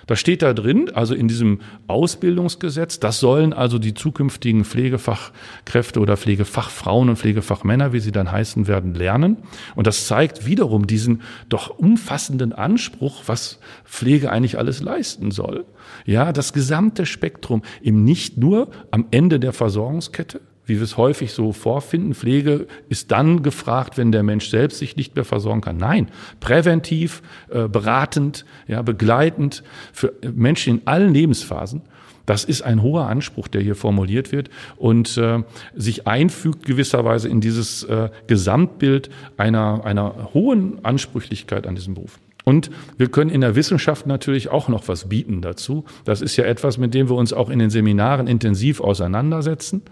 Das 0.08 0.18
steht 0.18 0.40
da 0.40 0.54
drin, 0.54 0.90
also 0.92 1.14
in 1.14 1.28
diesem 1.28 1.60
Ausbildungsgesetz. 1.86 2.98
Das 2.98 3.20
sollen 3.20 3.52
also 3.52 3.78
die 3.78 3.92
zukünftigen 3.92 4.64
Pflegefachkräfte 4.64 6.00
oder 6.00 6.16
Pflegefachfrauen 6.16 7.10
und 7.10 7.16
Pflegefachmänner, 7.16 7.92
wie 7.92 8.00
sie 8.00 8.10
dann 8.10 8.32
heißen 8.32 8.66
werden, 8.66 8.94
lernen. 8.94 9.36
Und 9.76 9.86
das 9.86 10.06
zeigt 10.06 10.46
wiederum 10.46 10.86
diesen 10.86 11.20
doch 11.50 11.78
umfassenden 11.78 12.54
Anspruch, 12.54 13.24
was 13.26 13.60
Pflege 13.84 14.32
eigentlich 14.32 14.58
alles 14.58 14.80
leisten 14.80 15.30
soll. 15.30 15.66
Ja, 16.06 16.32
das 16.32 16.54
gesamte 16.54 17.04
Spektrum 17.04 17.62
eben 17.82 18.02
nicht 18.02 18.38
nur 18.38 18.70
am 18.90 19.06
Ende 19.10 19.38
der 19.38 19.52
Versorgungskette, 19.52 20.40
wie 20.68 20.76
wir 20.76 20.82
es 20.82 20.96
häufig 20.96 21.32
so 21.32 21.52
vorfinden. 21.52 22.14
Pflege 22.14 22.66
ist 22.88 23.10
dann 23.10 23.42
gefragt, 23.42 23.96
wenn 23.96 24.12
der 24.12 24.22
Mensch 24.22 24.50
selbst 24.50 24.78
sich 24.78 24.96
nicht 24.96 25.16
mehr 25.16 25.24
versorgen 25.24 25.62
kann. 25.62 25.78
Nein, 25.78 26.08
präventiv, 26.40 27.22
äh, 27.50 27.68
beratend, 27.68 28.44
ja, 28.66 28.82
begleitend 28.82 29.62
für 29.92 30.12
Menschen 30.34 30.78
in 30.78 30.86
allen 30.86 31.14
Lebensphasen. 31.14 31.82
Das 32.26 32.44
ist 32.44 32.60
ein 32.60 32.82
hoher 32.82 33.06
Anspruch, 33.06 33.48
der 33.48 33.62
hier 33.62 33.74
formuliert 33.74 34.32
wird 34.32 34.50
und 34.76 35.16
äh, 35.16 35.42
sich 35.74 36.06
einfügt 36.06 36.66
gewisserweise 36.66 37.26
in 37.26 37.40
dieses 37.40 37.84
äh, 37.84 38.10
Gesamtbild 38.26 39.08
einer, 39.38 39.86
einer 39.86 40.28
hohen 40.34 40.84
Ansprüchlichkeit 40.84 41.66
an 41.66 41.74
diesem 41.74 41.94
Beruf. 41.94 42.18
Und 42.44 42.70
wir 42.98 43.08
können 43.08 43.30
in 43.30 43.40
der 43.40 43.56
Wissenschaft 43.56 44.06
natürlich 44.06 44.50
auch 44.50 44.68
noch 44.68 44.88
was 44.88 45.08
bieten 45.08 45.40
dazu. 45.40 45.84
Das 46.04 46.20
ist 46.20 46.36
ja 46.36 46.44
etwas, 46.44 46.76
mit 46.76 46.92
dem 46.92 47.08
wir 47.08 47.16
uns 47.16 47.32
auch 47.32 47.48
in 47.48 47.58
den 47.58 47.70
Seminaren 47.70 48.26
intensiv 48.26 48.80
auseinandersetzen 48.80 49.82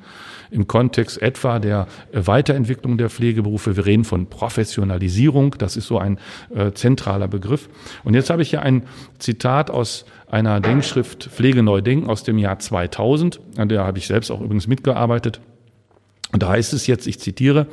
im 0.51 0.67
Kontext 0.67 1.21
etwa 1.21 1.59
der 1.59 1.87
Weiterentwicklung 2.13 2.99
der 2.99 3.11
Pflegeberufe. 3.11 3.77
Wir 3.77 3.87
reden 3.87 4.05
von 4.05 4.27
Professionalisierung, 4.27 5.57
das 5.59 5.77
ist 5.77 5.87
so 5.87 5.99
ein 5.99 6.19
äh, 6.55 6.73
zentraler 6.73 7.29
Begriff. 7.29 7.69
Und 8.05 8.15
jetzt 8.15 8.31
habe 8.31 8.43
ich 8.43 8.51
hier 8.51 8.63
ein 8.63 8.85
Zitat 9.19 9.71
aus 9.71 10.05
einer 10.29 10.61
Denkschrift 10.61 11.25
Pflege 11.25 11.63
neu 11.63 11.81
denken 11.81 12.09
aus 12.09 12.25
dem 12.25 12.39
Jahr 12.39 12.59
2000, 12.59 13.41
an 13.57 13.69
der 13.69 13.85
habe 13.85 13.99
ich 13.99 14.07
selbst 14.07 14.31
auch 14.31 14.41
übrigens 14.41 14.67
mitgearbeitet. 14.67 15.41
Und 16.33 16.43
da 16.43 16.49
heißt 16.49 16.73
es 16.73 16.89
jetzt, 16.89 17.07
ich 17.07 17.21
zitiere, 17.21 17.69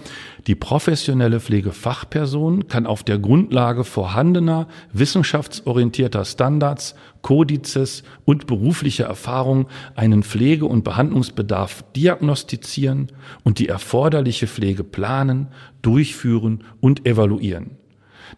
die 0.46 0.54
professionelle 0.54 1.40
Pflegefachperson 1.40 2.68
kann 2.68 2.86
auf 2.86 3.04
der 3.04 3.18
Grundlage 3.18 3.84
vorhandener 3.84 4.68
wissenschaftsorientierter 4.92 6.24
Standards, 6.24 6.94
Kodizes 7.24 8.04
und 8.26 8.46
beruflicher 8.46 9.06
Erfahrung 9.06 9.68
einen 9.96 10.22
Pflege- 10.22 10.68
und 10.68 10.84
Behandlungsbedarf 10.84 11.84
diagnostizieren 11.96 13.12
und 13.44 13.58
die 13.58 13.70
erforderliche 13.70 14.46
Pflege 14.46 14.84
planen, 14.84 15.48
durchführen 15.82 16.64
und 16.80 17.08
evaluieren. 17.08 17.83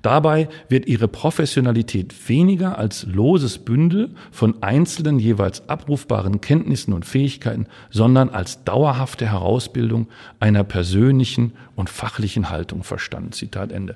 Dabei 0.01 0.49
wird 0.69 0.87
ihre 0.87 1.07
Professionalität 1.07 2.13
weniger 2.29 2.77
als 2.77 3.05
loses 3.05 3.57
Bündel 3.59 4.11
von 4.31 4.61
einzelnen 4.61 5.19
jeweils 5.19 5.67
abrufbaren 5.69 6.41
Kenntnissen 6.41 6.93
und 6.93 7.05
Fähigkeiten, 7.05 7.67
sondern 7.89 8.29
als 8.29 8.63
dauerhafte 8.63 9.25
Herausbildung 9.25 10.07
einer 10.39 10.63
persönlichen 10.63 11.53
und 11.75 11.89
fachlichen 11.89 12.49
Haltung 12.49 12.83
verstanden. 12.83 13.31
Zitat 13.31 13.71
Ende 13.71 13.95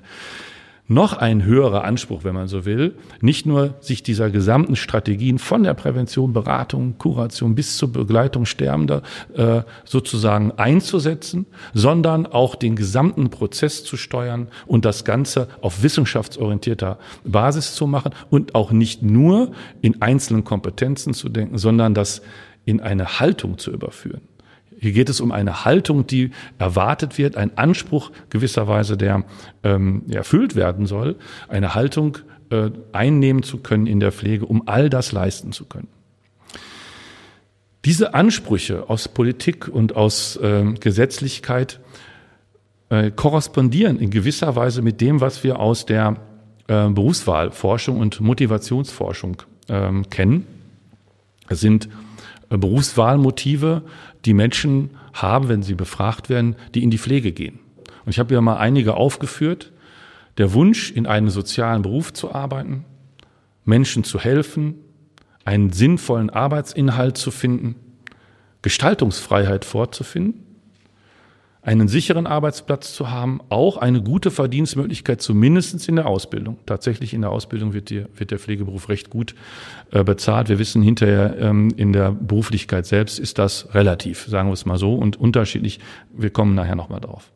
noch 0.90 1.12
ein 1.12 1.44
höherer 1.44 1.84
Anspruch, 1.84 2.24
wenn 2.24 2.34
man 2.34 2.48
so 2.48 2.64
will, 2.64 2.96
nicht 3.20 3.46
nur 3.46 3.74
sich 3.80 4.02
dieser 4.02 4.28
gesamten 4.28 4.74
Strategien 4.74 5.38
von 5.38 5.62
der 5.62 5.74
Prävention, 5.74 6.32
Beratung, 6.32 6.98
Kuration 6.98 7.54
bis 7.54 7.76
zur 7.76 7.92
Begleitung 7.92 8.44
Sterbender 8.44 9.02
äh, 9.36 9.62
sozusagen 9.84 10.50
einzusetzen, 10.56 11.46
sondern 11.74 12.26
auch 12.26 12.56
den 12.56 12.74
gesamten 12.74 13.30
Prozess 13.30 13.84
zu 13.84 13.96
steuern 13.96 14.48
und 14.66 14.84
das 14.84 15.04
Ganze 15.04 15.46
auf 15.60 15.84
wissenschaftsorientierter 15.84 16.98
Basis 17.24 17.76
zu 17.76 17.86
machen 17.86 18.12
und 18.28 18.56
auch 18.56 18.72
nicht 18.72 19.00
nur 19.00 19.52
in 19.82 20.02
einzelnen 20.02 20.42
Kompetenzen 20.42 21.14
zu 21.14 21.28
denken, 21.28 21.56
sondern 21.56 21.94
das 21.94 22.20
in 22.64 22.80
eine 22.80 23.20
Haltung 23.20 23.58
zu 23.58 23.70
überführen. 23.70 24.22
Hier 24.80 24.92
geht 24.92 25.10
es 25.10 25.20
um 25.20 25.30
eine 25.30 25.66
Haltung, 25.66 26.06
die 26.06 26.30
erwartet 26.58 27.18
wird, 27.18 27.36
ein 27.36 27.58
Anspruch 27.58 28.10
gewisserweise, 28.30 28.96
der 28.96 29.24
ähm, 29.62 30.04
erfüllt 30.10 30.56
werden 30.56 30.86
soll, 30.86 31.16
eine 31.48 31.74
Haltung 31.74 32.16
äh, 32.48 32.70
einnehmen 32.92 33.42
zu 33.42 33.58
können 33.58 33.86
in 33.86 34.00
der 34.00 34.10
Pflege, 34.10 34.46
um 34.46 34.66
all 34.66 34.88
das 34.88 35.12
leisten 35.12 35.52
zu 35.52 35.66
können. 35.66 35.88
Diese 37.84 38.14
Ansprüche 38.14 38.88
aus 38.88 39.08
Politik 39.08 39.68
und 39.68 39.96
aus 39.96 40.36
äh, 40.36 40.72
Gesetzlichkeit 40.80 41.80
äh, 42.88 43.10
korrespondieren 43.10 43.98
in 43.98 44.10
gewisser 44.10 44.56
Weise 44.56 44.80
mit 44.80 45.02
dem, 45.02 45.20
was 45.20 45.44
wir 45.44 45.60
aus 45.60 45.84
der 45.84 46.16
äh, 46.68 46.88
Berufswahlforschung 46.88 47.98
und 47.98 48.20
Motivationsforschung 48.20 49.42
ähm, 49.68 50.08
kennen. 50.08 50.46
Es 51.48 51.60
sind 51.60 51.88
äh, 52.50 52.58
Berufswahlmotive, 52.58 53.82
die 54.24 54.34
Menschen 54.34 54.90
haben, 55.12 55.48
wenn 55.48 55.62
sie 55.62 55.74
befragt 55.74 56.28
werden, 56.28 56.56
die 56.74 56.82
in 56.82 56.90
die 56.90 56.98
Pflege 56.98 57.32
gehen. 57.32 57.60
Und 58.04 58.10
ich 58.10 58.18
habe 58.18 58.34
ja 58.34 58.40
mal 58.40 58.56
einige 58.56 58.94
aufgeführt. 58.94 59.72
Der 60.38 60.52
Wunsch, 60.52 60.90
in 60.90 61.06
einem 61.06 61.30
sozialen 61.30 61.82
Beruf 61.82 62.12
zu 62.12 62.34
arbeiten, 62.34 62.84
Menschen 63.64 64.04
zu 64.04 64.18
helfen, 64.20 64.74
einen 65.44 65.72
sinnvollen 65.72 66.30
Arbeitsinhalt 66.30 67.16
zu 67.16 67.30
finden, 67.30 67.76
Gestaltungsfreiheit 68.62 69.64
vorzufinden 69.64 70.49
einen 71.62 71.88
sicheren 71.88 72.26
Arbeitsplatz 72.26 72.94
zu 72.94 73.10
haben, 73.10 73.40
auch 73.50 73.76
eine 73.76 74.02
gute 74.02 74.30
Verdienstmöglichkeit, 74.30 75.20
zumindest 75.20 75.88
in 75.88 75.96
der 75.96 76.06
Ausbildung. 76.06 76.56
Tatsächlich 76.64 77.12
in 77.12 77.20
der 77.20 77.30
Ausbildung 77.30 77.74
wird, 77.74 77.90
die, 77.90 78.04
wird 78.16 78.30
der 78.30 78.38
Pflegeberuf 78.38 78.88
recht 78.88 79.10
gut 79.10 79.34
äh, 79.90 80.02
bezahlt. 80.02 80.48
Wir 80.48 80.58
wissen 80.58 80.82
hinterher, 80.82 81.36
ähm, 81.38 81.72
in 81.76 81.92
der 81.92 82.12
Beruflichkeit 82.12 82.86
selbst 82.86 83.18
ist 83.18 83.38
das 83.38 83.74
relativ, 83.74 84.26
sagen 84.26 84.48
wir 84.48 84.54
es 84.54 84.64
mal 84.64 84.78
so, 84.78 84.94
und 84.94 85.20
unterschiedlich. 85.20 85.80
Wir 86.16 86.30
kommen 86.30 86.54
nachher 86.54 86.76
nochmal 86.76 87.00
drauf. 87.00 87.30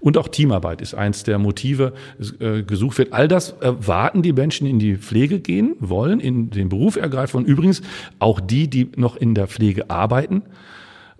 Und 0.00 0.18
auch 0.18 0.28
Teamarbeit 0.28 0.82
ist 0.82 0.94
eins 0.94 1.24
der 1.24 1.38
Motive, 1.38 1.94
äh, 2.38 2.62
gesucht 2.62 2.98
wird. 2.98 3.14
All 3.14 3.28
das 3.28 3.50
erwarten 3.60 4.20
die 4.20 4.34
Menschen, 4.34 4.66
in 4.66 4.78
die 4.78 4.96
Pflege 4.96 5.40
gehen 5.40 5.74
wollen, 5.80 6.20
in 6.20 6.50
den 6.50 6.68
Beruf 6.68 6.96
ergreifen. 6.96 7.38
Und 7.38 7.46
übrigens 7.46 7.80
auch 8.18 8.40
die, 8.40 8.68
die 8.68 8.90
noch 8.96 9.16
in 9.16 9.34
der 9.34 9.46
Pflege 9.46 9.88
arbeiten, 9.88 10.42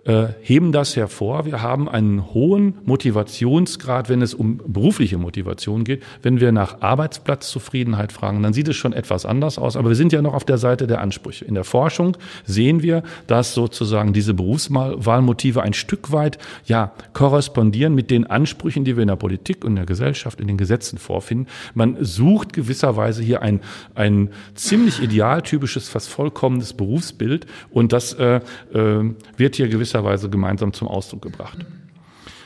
äh, 0.05 0.27
heben 0.41 0.71
das 0.71 0.95
hervor. 0.95 1.45
Wir 1.45 1.61
haben 1.61 1.89
einen 1.89 2.33
hohen 2.33 2.75
Motivationsgrad, 2.85 4.07
wenn 4.07 4.21
es 4.21 4.33
um 4.33 4.61
berufliche 4.65 5.17
Motivation 5.17 5.83
geht. 5.83 6.03
Wenn 6.21 6.39
wir 6.39 6.51
nach 6.51 6.81
Arbeitsplatzzufriedenheit 6.81 8.11
fragen, 8.11 8.43
dann 8.43 8.53
sieht 8.53 8.67
es 8.67 8.75
schon 8.75 8.93
etwas 8.93 9.25
anders 9.25 9.57
aus. 9.57 9.75
Aber 9.75 9.89
wir 9.89 9.95
sind 9.95 10.13
ja 10.13 10.21
noch 10.21 10.35
auf 10.35 10.45
der 10.45 10.59
Seite 10.59 10.85
der 10.85 11.01
Ansprüche. 11.01 11.45
In 11.45 11.55
der 11.55 11.63
Forschung 11.63 12.17
sehen 12.45 12.83
wir, 12.83 13.01
dass 13.25 13.53
sozusagen 13.55 14.13
diese 14.13 14.35
Berufswahlmotive 14.35 15.63
ein 15.63 15.73
Stück 15.73 16.11
weit 16.11 16.37
ja 16.65 16.91
korrespondieren 17.13 17.95
mit 17.95 18.11
den 18.11 18.27
Ansprüchen, 18.27 18.85
die 18.85 18.95
wir 18.95 19.01
in 19.01 19.07
der 19.07 19.15
Politik 19.15 19.65
und 19.65 19.71
in 19.71 19.75
der 19.77 19.85
Gesellschaft, 19.85 20.39
in 20.39 20.47
den 20.47 20.57
Gesetzen 20.57 20.99
vorfinden. 20.99 21.47
Man 21.73 21.97
sucht 21.99 22.53
gewisserweise 22.53 23.23
hier 23.23 23.41
ein, 23.41 23.59
ein 23.95 24.29
ziemlich 24.53 25.01
idealtypisches, 25.01 25.89
fast 25.89 26.09
vollkommenes 26.09 26.73
Berufsbild 26.73 27.47
und 27.71 27.91
das 27.91 28.13
äh, 28.13 28.35
äh, 28.73 29.13
wird 29.37 29.55
hier 29.55 29.67
gewisserweise 29.95 30.25
gewisser 30.27 30.29
gemeinsam 30.29 30.73
zum 30.73 30.87
Ausdruck 30.87 31.21
gebracht. 31.21 31.57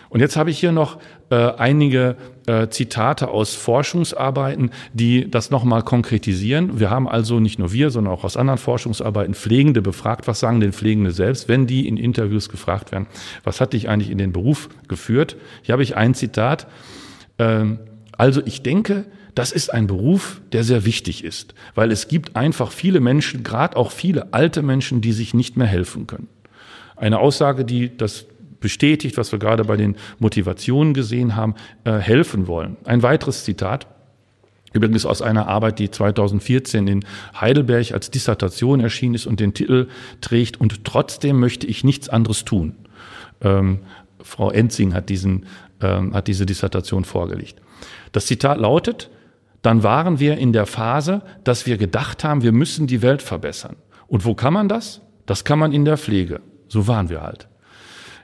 Und 0.09 0.21
jetzt 0.21 0.37
habe 0.37 0.49
ich 0.49 0.59
hier 0.59 0.71
noch 0.71 0.97
äh, 1.29 1.35
einige 1.35 2.15
äh, 2.47 2.67
Zitate 2.69 3.27
aus 3.27 3.53
Forschungsarbeiten, 3.53 4.71
die 4.91 5.29
das 5.29 5.51
nochmal 5.51 5.83
konkretisieren. 5.83 6.79
Wir 6.79 6.89
haben 6.89 7.07
also 7.07 7.39
nicht 7.39 7.59
nur 7.59 7.71
wir, 7.71 7.91
sondern 7.91 8.13
auch 8.13 8.23
aus 8.23 8.35
anderen 8.35 8.57
Forschungsarbeiten 8.57 9.35
Pflegende 9.35 9.83
befragt. 9.83 10.27
Was 10.27 10.39
sagen 10.39 10.61
denn 10.61 10.73
Pflegende 10.73 11.11
selbst, 11.11 11.47
wenn 11.47 11.67
die 11.67 11.87
in 11.87 11.97
Interviews 11.97 12.49
gefragt 12.49 12.91
werden? 12.91 13.05
Was 13.43 13.61
hat 13.61 13.73
dich 13.73 13.87
eigentlich 13.87 14.09
in 14.09 14.17
den 14.17 14.31
Beruf 14.31 14.69
geführt? 14.87 15.35
Hier 15.61 15.73
habe 15.73 15.83
ich 15.83 15.95
ein 15.95 16.15
Zitat. 16.15 16.65
Ähm, 17.37 17.77
also 18.17 18.41
ich 18.43 18.63
denke, 18.63 19.05
das 19.35 19.51
ist 19.51 19.71
ein 19.71 19.85
Beruf, 19.85 20.41
der 20.53 20.63
sehr 20.63 20.85
wichtig 20.85 21.23
ist, 21.23 21.53
weil 21.75 21.91
es 21.91 22.07
gibt 22.07 22.35
einfach 22.35 22.71
viele 22.71 22.99
Menschen, 22.99 23.43
gerade 23.43 23.77
auch 23.77 23.91
viele 23.91 24.33
alte 24.33 24.63
Menschen, 24.63 25.01
die 25.01 25.11
sich 25.11 25.35
nicht 25.35 25.55
mehr 25.55 25.67
helfen 25.67 26.07
können. 26.07 26.27
Eine 26.99 27.19
Aussage, 27.19 27.65
die 27.65 27.95
das 27.95 28.25
bestätigt, 28.59 29.17
was 29.17 29.31
wir 29.31 29.39
gerade 29.39 29.63
bei 29.63 29.77
den 29.77 29.95
Motivationen 30.19 30.93
gesehen 30.93 31.35
haben, 31.35 31.55
äh, 31.85 31.93
helfen 31.93 32.47
wollen. 32.47 32.77
Ein 32.83 33.03
weiteres 33.03 33.45
Zitat. 33.45 33.87
Übrigens 34.71 35.05
aus 35.05 35.21
einer 35.21 35.47
Arbeit, 35.47 35.79
die 35.79 35.89
2014 35.89 36.87
in 36.87 37.05
Heidelberg 37.39 37.91
als 37.91 38.11
Dissertation 38.11 38.81
erschienen 38.81 39.15
ist 39.15 39.25
und 39.25 39.39
den 39.39 39.53
Titel 39.53 39.87
trägt, 40.21 40.59
und 40.59 40.83
trotzdem 40.83 41.39
möchte 41.39 41.65
ich 41.65 41.83
nichts 41.83 42.07
anderes 42.09 42.45
tun. 42.45 42.75
Ähm, 43.41 43.79
Frau 44.21 44.51
Enzing 44.51 44.93
hat, 44.93 45.09
diesen, 45.09 45.45
ähm, 45.81 46.13
hat 46.13 46.27
diese 46.27 46.45
Dissertation 46.45 47.03
vorgelegt. 47.03 47.61
Das 48.11 48.27
Zitat 48.27 48.59
lautet, 48.59 49.09
dann 49.61 49.83
waren 49.83 50.19
wir 50.19 50.37
in 50.37 50.53
der 50.53 50.65
Phase, 50.65 51.21
dass 51.43 51.65
wir 51.65 51.77
gedacht 51.77 52.23
haben, 52.23 52.43
wir 52.43 52.51
müssen 52.51 52.85
die 52.85 53.01
Welt 53.01 53.21
verbessern. 53.21 53.75
Und 54.07 54.25
wo 54.25 54.35
kann 54.35 54.53
man 54.53 54.69
das? 54.69 55.01
Das 55.25 55.43
kann 55.43 55.59
man 55.59 55.73
in 55.73 55.85
der 55.85 55.97
Pflege. 55.97 56.41
So 56.69 56.87
waren 56.87 57.09
wir 57.09 57.21
halt. 57.21 57.49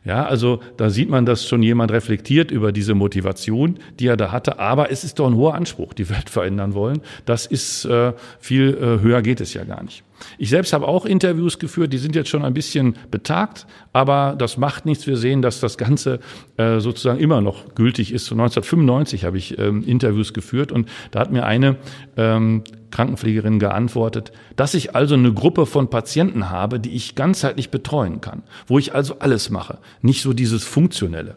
Ja, 0.05 0.27
also 0.27 0.59
da 0.77 0.91
sieht 0.91 1.09
man, 1.09 1.25
dass 1.25 1.47
schon 1.47 1.63
jemand 1.63 1.91
reflektiert 1.91 2.51
über 2.51 2.71
diese 2.71 2.93
Motivation, 2.93 3.79
die 3.99 4.05
er 4.07 4.17
da 4.17 4.31
hatte. 4.31 4.59
Aber 4.59 4.91
es 4.91 5.03
ist 5.03 5.17
doch 5.17 5.25
ein 5.25 5.35
hoher 5.35 5.55
Anspruch, 5.55 5.93
die 5.93 6.09
Welt 6.09 6.29
verändern 6.29 6.75
wollen. 6.75 7.01
Das 7.25 7.47
ist 7.47 7.85
äh, 7.85 8.13
viel 8.39 8.75
äh, 8.75 9.03
höher 9.03 9.23
geht 9.23 9.41
es 9.41 9.55
ja 9.55 9.63
gar 9.63 9.81
nicht. 9.83 10.03
Ich 10.37 10.49
selbst 10.49 10.73
habe 10.73 10.87
auch 10.87 11.05
Interviews 11.05 11.59
geführt, 11.59 11.93
die 11.93 11.97
sind 11.97 12.15
jetzt 12.15 12.29
schon 12.29 12.43
ein 12.43 12.53
bisschen 12.53 12.95
betagt, 13.11 13.67
aber 13.93 14.35
das 14.37 14.57
macht 14.57 14.85
nichts. 14.85 15.07
Wir 15.07 15.17
sehen, 15.17 15.41
dass 15.41 15.59
das 15.59 15.77
Ganze 15.77 16.19
äh, 16.57 16.79
sozusagen 16.79 17.19
immer 17.19 17.41
noch 17.41 17.75
gültig 17.75 18.11
ist. 18.11 18.31
1995 18.31 19.25
habe 19.25 19.37
ich 19.37 19.57
ähm, 19.57 19.83
Interviews 19.83 20.33
geführt 20.33 20.71
und 20.71 20.89
da 21.11 21.19
hat 21.19 21.31
mir 21.31 21.45
eine 21.45 21.77
ähm, 22.17 22.63
Krankenpflegerin 22.91 23.59
geantwortet, 23.59 24.31
dass 24.55 24.73
ich 24.73 24.95
also 24.95 25.15
eine 25.15 25.33
Gruppe 25.33 25.65
von 25.65 25.89
Patienten 25.89 26.49
habe, 26.49 26.79
die 26.79 26.95
ich 26.95 27.15
ganzheitlich 27.15 27.69
betreuen 27.69 28.21
kann, 28.21 28.43
wo 28.67 28.79
ich 28.79 28.95
also 28.95 29.19
alles 29.19 29.49
mache, 29.49 29.79
nicht 30.01 30.21
so 30.21 30.33
dieses 30.33 30.63
Funktionelle. 30.63 31.35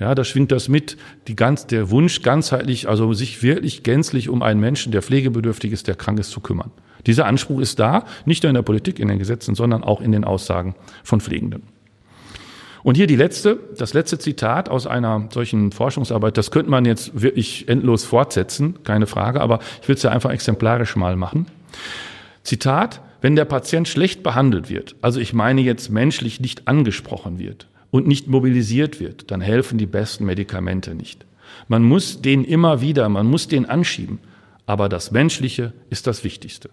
Ja, 0.00 0.14
da 0.14 0.24
schwingt 0.24 0.50
das 0.50 0.68
mit, 0.68 0.96
die 1.28 1.36
ganz, 1.36 1.66
der 1.66 1.90
Wunsch 1.90 2.22
ganzheitlich, 2.22 2.88
also 2.88 3.12
sich 3.12 3.42
wirklich 3.42 3.82
gänzlich 3.82 4.30
um 4.30 4.42
einen 4.42 4.58
Menschen, 4.58 4.92
der 4.92 5.02
pflegebedürftig 5.02 5.72
ist, 5.72 5.88
der 5.88 5.94
krank 5.94 6.18
ist, 6.18 6.30
zu 6.30 6.40
kümmern. 6.40 6.70
Dieser 7.06 7.26
Anspruch 7.26 7.60
ist 7.60 7.78
da, 7.78 8.04
nicht 8.24 8.42
nur 8.42 8.50
in 8.50 8.54
der 8.54 8.62
Politik, 8.62 8.98
in 8.98 9.08
den 9.08 9.18
Gesetzen, 9.18 9.54
sondern 9.54 9.82
auch 9.84 10.00
in 10.00 10.12
den 10.12 10.24
Aussagen 10.24 10.74
von 11.04 11.20
Pflegenden. 11.20 11.62
Und 12.82 12.94
hier 12.94 13.06
die 13.06 13.16
letzte, 13.16 13.58
das 13.76 13.92
letzte 13.92 14.18
Zitat 14.18 14.68
aus 14.68 14.86
einer 14.86 15.28
solchen 15.32 15.70
Forschungsarbeit, 15.72 16.38
das 16.38 16.50
könnte 16.50 16.70
man 16.70 16.84
jetzt 16.84 17.20
wirklich 17.20 17.68
endlos 17.68 18.04
fortsetzen, 18.04 18.82
keine 18.84 19.06
Frage, 19.06 19.40
aber 19.40 19.60
ich 19.82 19.88
will 19.88 19.96
es 19.96 20.02
ja 20.02 20.10
einfach 20.10 20.30
exemplarisch 20.30 20.96
mal 20.96 21.16
machen. 21.16 21.46
Zitat, 22.42 23.02
wenn 23.20 23.36
der 23.36 23.44
Patient 23.44 23.86
schlecht 23.86 24.22
behandelt 24.22 24.70
wird, 24.70 24.96
also 25.02 25.20
ich 25.20 25.34
meine 25.34 25.60
jetzt 25.60 25.90
menschlich 25.90 26.40
nicht 26.40 26.68
angesprochen 26.68 27.38
wird 27.38 27.68
und 27.90 28.06
nicht 28.06 28.28
mobilisiert 28.28 28.98
wird, 28.98 29.30
dann 29.30 29.42
helfen 29.42 29.76
die 29.76 29.86
besten 29.86 30.24
Medikamente 30.24 30.94
nicht. 30.94 31.26
Man 31.68 31.82
muss 31.82 32.22
den 32.22 32.44
immer 32.44 32.80
wieder, 32.80 33.08
man 33.10 33.26
muss 33.26 33.46
den 33.46 33.66
anschieben, 33.66 34.20
aber 34.64 34.88
das 34.88 35.10
Menschliche 35.10 35.74
ist 35.90 36.06
das 36.06 36.24
Wichtigste. 36.24 36.70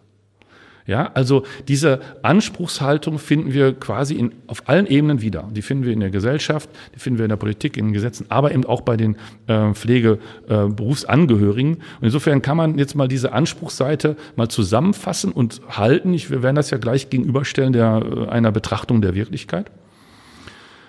Ja, 0.87 1.11
also 1.13 1.43
diese 1.67 1.99
Anspruchshaltung 2.21 3.19
finden 3.19 3.51
wir 3.51 3.73
quasi 3.73 4.15
in, 4.15 4.31
auf 4.47 4.69
allen 4.69 4.87
Ebenen 4.87 5.21
wieder. 5.21 5.49
Die 5.51 5.61
finden 5.61 5.83
wir 5.83 5.91
in 5.91 5.99
der 5.99 6.11
Gesellschaft, 6.11 6.69
die 6.95 6.99
finden 6.99 7.19
wir 7.19 7.25
in 7.25 7.29
der 7.29 7.35
Politik, 7.35 7.75
in 7.75 7.87
den 7.87 7.93
Gesetzen, 7.93 8.27
aber 8.29 8.53
eben 8.53 8.63
auch 8.63 8.79
bei 8.79 8.95
den 8.95 9.17
äh, 9.47 9.73
Pflegeberufsangehörigen. 9.73 11.73
Äh, 11.73 11.99
und 11.99 12.03
insofern 12.03 12.41
kann 12.41 12.55
man 12.55 12.77
jetzt 12.77 12.95
mal 12.95 13.09
diese 13.09 13.33
Anspruchsseite 13.33 14.15
mal 14.37 14.47
zusammenfassen 14.47 15.33
und 15.33 15.59
halten. 15.69 16.13
Ich, 16.13 16.31
wir 16.31 16.41
werden 16.41 16.55
das 16.55 16.69
ja 16.69 16.77
gleich 16.77 17.09
gegenüberstellen 17.09 17.73
der, 17.73 18.01
äh, 18.01 18.29
einer 18.29 18.53
Betrachtung 18.53 19.01
der 19.01 19.13
Wirklichkeit. 19.13 19.69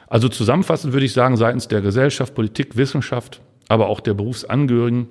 Also 0.07 0.29
zusammenfassend 0.29 0.93
würde 0.93 1.07
ich 1.07 1.13
sagen, 1.13 1.37
seitens 1.37 1.67
der 1.67 1.81
Gesellschaft, 1.81 2.37
Politik, 2.37 2.77
Wissenschaft, 2.77 3.41
aber 3.69 3.89
auch 3.89 3.99
der 3.99 4.15
Berufsangehörigen 4.15 5.09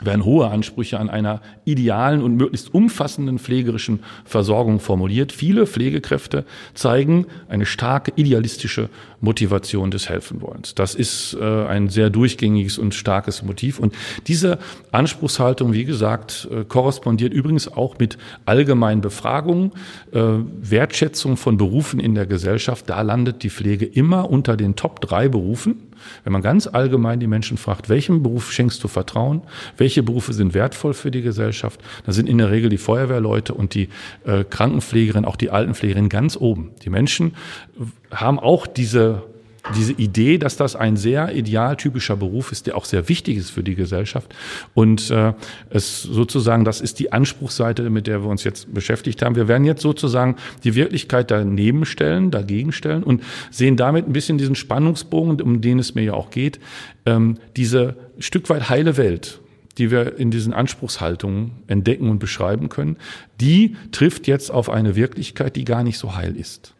werden 0.00 0.24
hohe 0.24 0.48
Ansprüche 0.48 0.98
an 0.98 1.08
einer 1.08 1.40
idealen 1.64 2.22
und 2.22 2.36
möglichst 2.36 2.74
umfassenden 2.74 3.38
pflegerischen 3.38 4.00
Versorgung 4.24 4.80
formuliert. 4.80 5.32
Viele 5.32 5.66
Pflegekräfte 5.66 6.44
zeigen 6.74 7.26
eine 7.48 7.64
starke 7.64 8.12
idealistische 8.16 8.88
Motivation 9.20 9.90
des 9.90 10.08
Helfenwollens. 10.08 10.74
Das 10.74 10.94
ist 10.94 11.36
äh, 11.40 11.66
ein 11.66 11.88
sehr 11.88 12.10
durchgängiges 12.10 12.78
und 12.78 12.94
starkes 12.94 13.42
Motiv. 13.42 13.78
Und 13.78 13.94
diese 14.26 14.58
Anspruchshaltung, 14.92 15.72
wie 15.72 15.84
gesagt, 15.84 16.48
äh, 16.50 16.64
korrespondiert 16.64 17.32
übrigens 17.32 17.68
auch 17.68 17.98
mit 17.98 18.18
allgemeinen 18.44 19.00
Befragungen, 19.00 19.72
äh, 20.12 20.20
Wertschätzung 20.60 21.36
von 21.36 21.56
Berufen 21.56 22.00
in 22.00 22.14
der 22.14 22.26
Gesellschaft. 22.26 22.90
Da 22.90 23.00
landet 23.00 23.42
die 23.42 23.50
Pflege 23.50 23.86
immer 23.86 24.28
unter 24.28 24.56
den 24.56 24.76
Top 24.76 25.00
drei 25.00 25.28
Berufen. 25.28 25.93
Wenn 26.24 26.32
man 26.32 26.42
ganz 26.42 26.66
allgemein 26.66 27.20
die 27.20 27.26
Menschen 27.26 27.56
fragt, 27.56 27.88
welchem 27.88 28.22
Beruf 28.22 28.52
schenkst 28.52 28.82
du 28.82 28.88
Vertrauen, 28.88 29.42
welche 29.76 30.02
Berufe 30.02 30.32
sind 30.32 30.54
wertvoll 30.54 30.94
für 30.94 31.10
die 31.10 31.22
Gesellschaft, 31.22 31.80
da 32.06 32.12
sind 32.12 32.28
in 32.28 32.38
der 32.38 32.50
Regel 32.50 32.70
die 32.70 32.78
Feuerwehrleute 32.78 33.54
und 33.54 33.74
die 33.74 33.88
äh, 34.24 34.44
Krankenpflegerin, 34.44 35.24
auch 35.24 35.36
die 35.36 35.50
Altenpflegerin 35.50 36.08
ganz 36.08 36.36
oben. 36.36 36.72
Die 36.84 36.90
Menschen 36.90 37.34
haben 38.10 38.38
auch 38.38 38.66
diese 38.66 39.22
diese 39.74 39.92
Idee, 39.92 40.38
dass 40.38 40.56
das 40.56 40.76
ein 40.76 40.96
sehr 40.96 41.34
idealtypischer 41.34 42.16
Beruf 42.16 42.52
ist, 42.52 42.66
der 42.66 42.76
auch 42.76 42.84
sehr 42.84 43.08
wichtig 43.08 43.38
ist 43.38 43.50
für 43.50 43.62
die 43.62 43.74
Gesellschaft. 43.74 44.34
Und 44.74 45.10
äh, 45.10 45.32
es 45.70 46.02
sozusagen, 46.02 46.64
das 46.64 46.80
ist 46.80 46.98
die 46.98 47.12
Anspruchsseite, 47.12 47.88
mit 47.88 48.06
der 48.06 48.22
wir 48.22 48.28
uns 48.28 48.44
jetzt 48.44 48.72
beschäftigt 48.74 49.22
haben. 49.22 49.36
Wir 49.36 49.48
werden 49.48 49.64
jetzt 49.64 49.80
sozusagen 49.80 50.36
die 50.64 50.74
Wirklichkeit 50.74 51.30
daneben 51.30 51.86
stellen, 51.86 52.30
dagegen 52.30 52.72
stellen 52.72 53.02
und 53.02 53.22
sehen 53.50 53.76
damit 53.76 54.06
ein 54.06 54.12
bisschen 54.12 54.36
diesen 54.36 54.54
Spannungsbogen, 54.54 55.40
um 55.40 55.60
den 55.60 55.78
es 55.78 55.94
mir 55.94 56.02
ja 56.02 56.12
auch 56.12 56.30
geht, 56.30 56.60
ähm, 57.06 57.38
diese 57.56 57.96
Stück 58.18 58.50
weit 58.50 58.68
heile 58.68 58.96
Welt 58.96 59.40
die 59.76 59.90
wir 59.90 60.20
in 60.20 60.30
diesen 60.30 60.52
Anspruchshaltungen 60.52 61.50
entdecken 61.66 62.08
und 62.08 62.20
beschreiben 62.20 62.68
können, 62.68 62.96
die 63.40 63.74
trifft 63.90 64.28
jetzt 64.28 64.52
auf 64.52 64.70
eine 64.70 64.94
Wirklichkeit, 64.94 65.56
die 65.56 65.64
gar 65.64 65.82
nicht 65.82 65.98
so 65.98 66.14
heil 66.14 66.36
ist. 66.36 66.74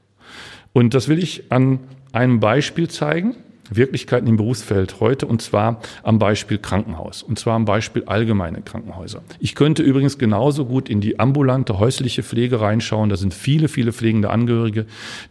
Und 0.72 0.94
das 0.94 1.08
will 1.08 1.18
ich 1.18 1.50
an 1.50 1.80
einem 2.14 2.40
Beispiel 2.40 2.88
zeigen. 2.88 3.34
Wirklichkeiten 3.70 4.26
im 4.26 4.36
Berufsfeld 4.36 5.00
heute 5.00 5.26
und 5.26 5.42
zwar 5.42 5.80
am 6.02 6.18
Beispiel 6.18 6.58
Krankenhaus 6.58 7.22
und 7.22 7.38
zwar 7.38 7.54
am 7.54 7.64
Beispiel 7.64 8.04
allgemeine 8.04 8.62
Krankenhäuser. 8.62 9.22
Ich 9.38 9.54
könnte 9.54 9.82
übrigens 9.82 10.18
genauso 10.18 10.66
gut 10.66 10.88
in 10.88 11.00
die 11.00 11.18
ambulante 11.18 11.78
häusliche 11.78 12.22
Pflege 12.22 12.60
reinschauen. 12.60 13.10
Da 13.10 13.16
sind 13.16 13.34
viele, 13.34 13.68
viele 13.68 13.92
pflegende 13.92 14.30
Angehörige, 14.30 14.86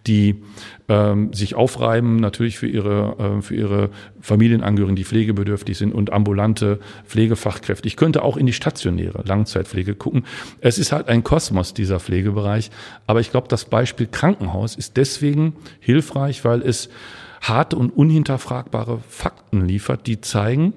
die 0.08 0.42
ähm, 0.90 1.34
sich 1.34 1.56
aufreiben 1.56 2.18
natürlich 2.18 2.58
für 2.58 2.68
ihre, 2.68 3.38
äh, 3.38 3.42
für 3.42 3.56
ihre 3.56 3.90
Familienangehörigen, 4.20 4.96
die 4.96 5.06
pflegebedürftig 5.06 5.78
sind 5.78 5.94
und 5.94 6.12
ambulante 6.12 6.80
Pflegefachkräfte. 7.06 7.88
Ich 7.88 7.96
könnte 7.96 8.24
auch 8.24 8.38
in 8.38 8.46
die 8.46 8.54
stationäre 8.54 9.24
Langzeitpflege 9.26 9.96
gucken. 9.96 10.26
Es 10.60 10.78
ist 10.78 10.92
halt 10.92 11.08
ein 11.08 11.24
Kosmos, 11.24 11.74
dieser 11.74 12.00
Pflegebereich. 12.00 12.72
Aber 13.08 13.20
ich 13.20 13.32
glaube, 13.32 13.48
das 13.48 13.66
Beispiel 13.66 14.08
Krankenhaus 14.08 14.76
ist 14.76 14.98
deswegen 14.98 15.56
hilfreich, 15.80 16.44
weil 16.44 16.62
es 16.62 16.90
harte 17.44 17.76
und 17.76 17.92
unhinterfragbare 17.92 19.00
Fakten 19.08 19.66
liefert, 19.66 20.08
die 20.08 20.22
zeigen, 20.22 20.74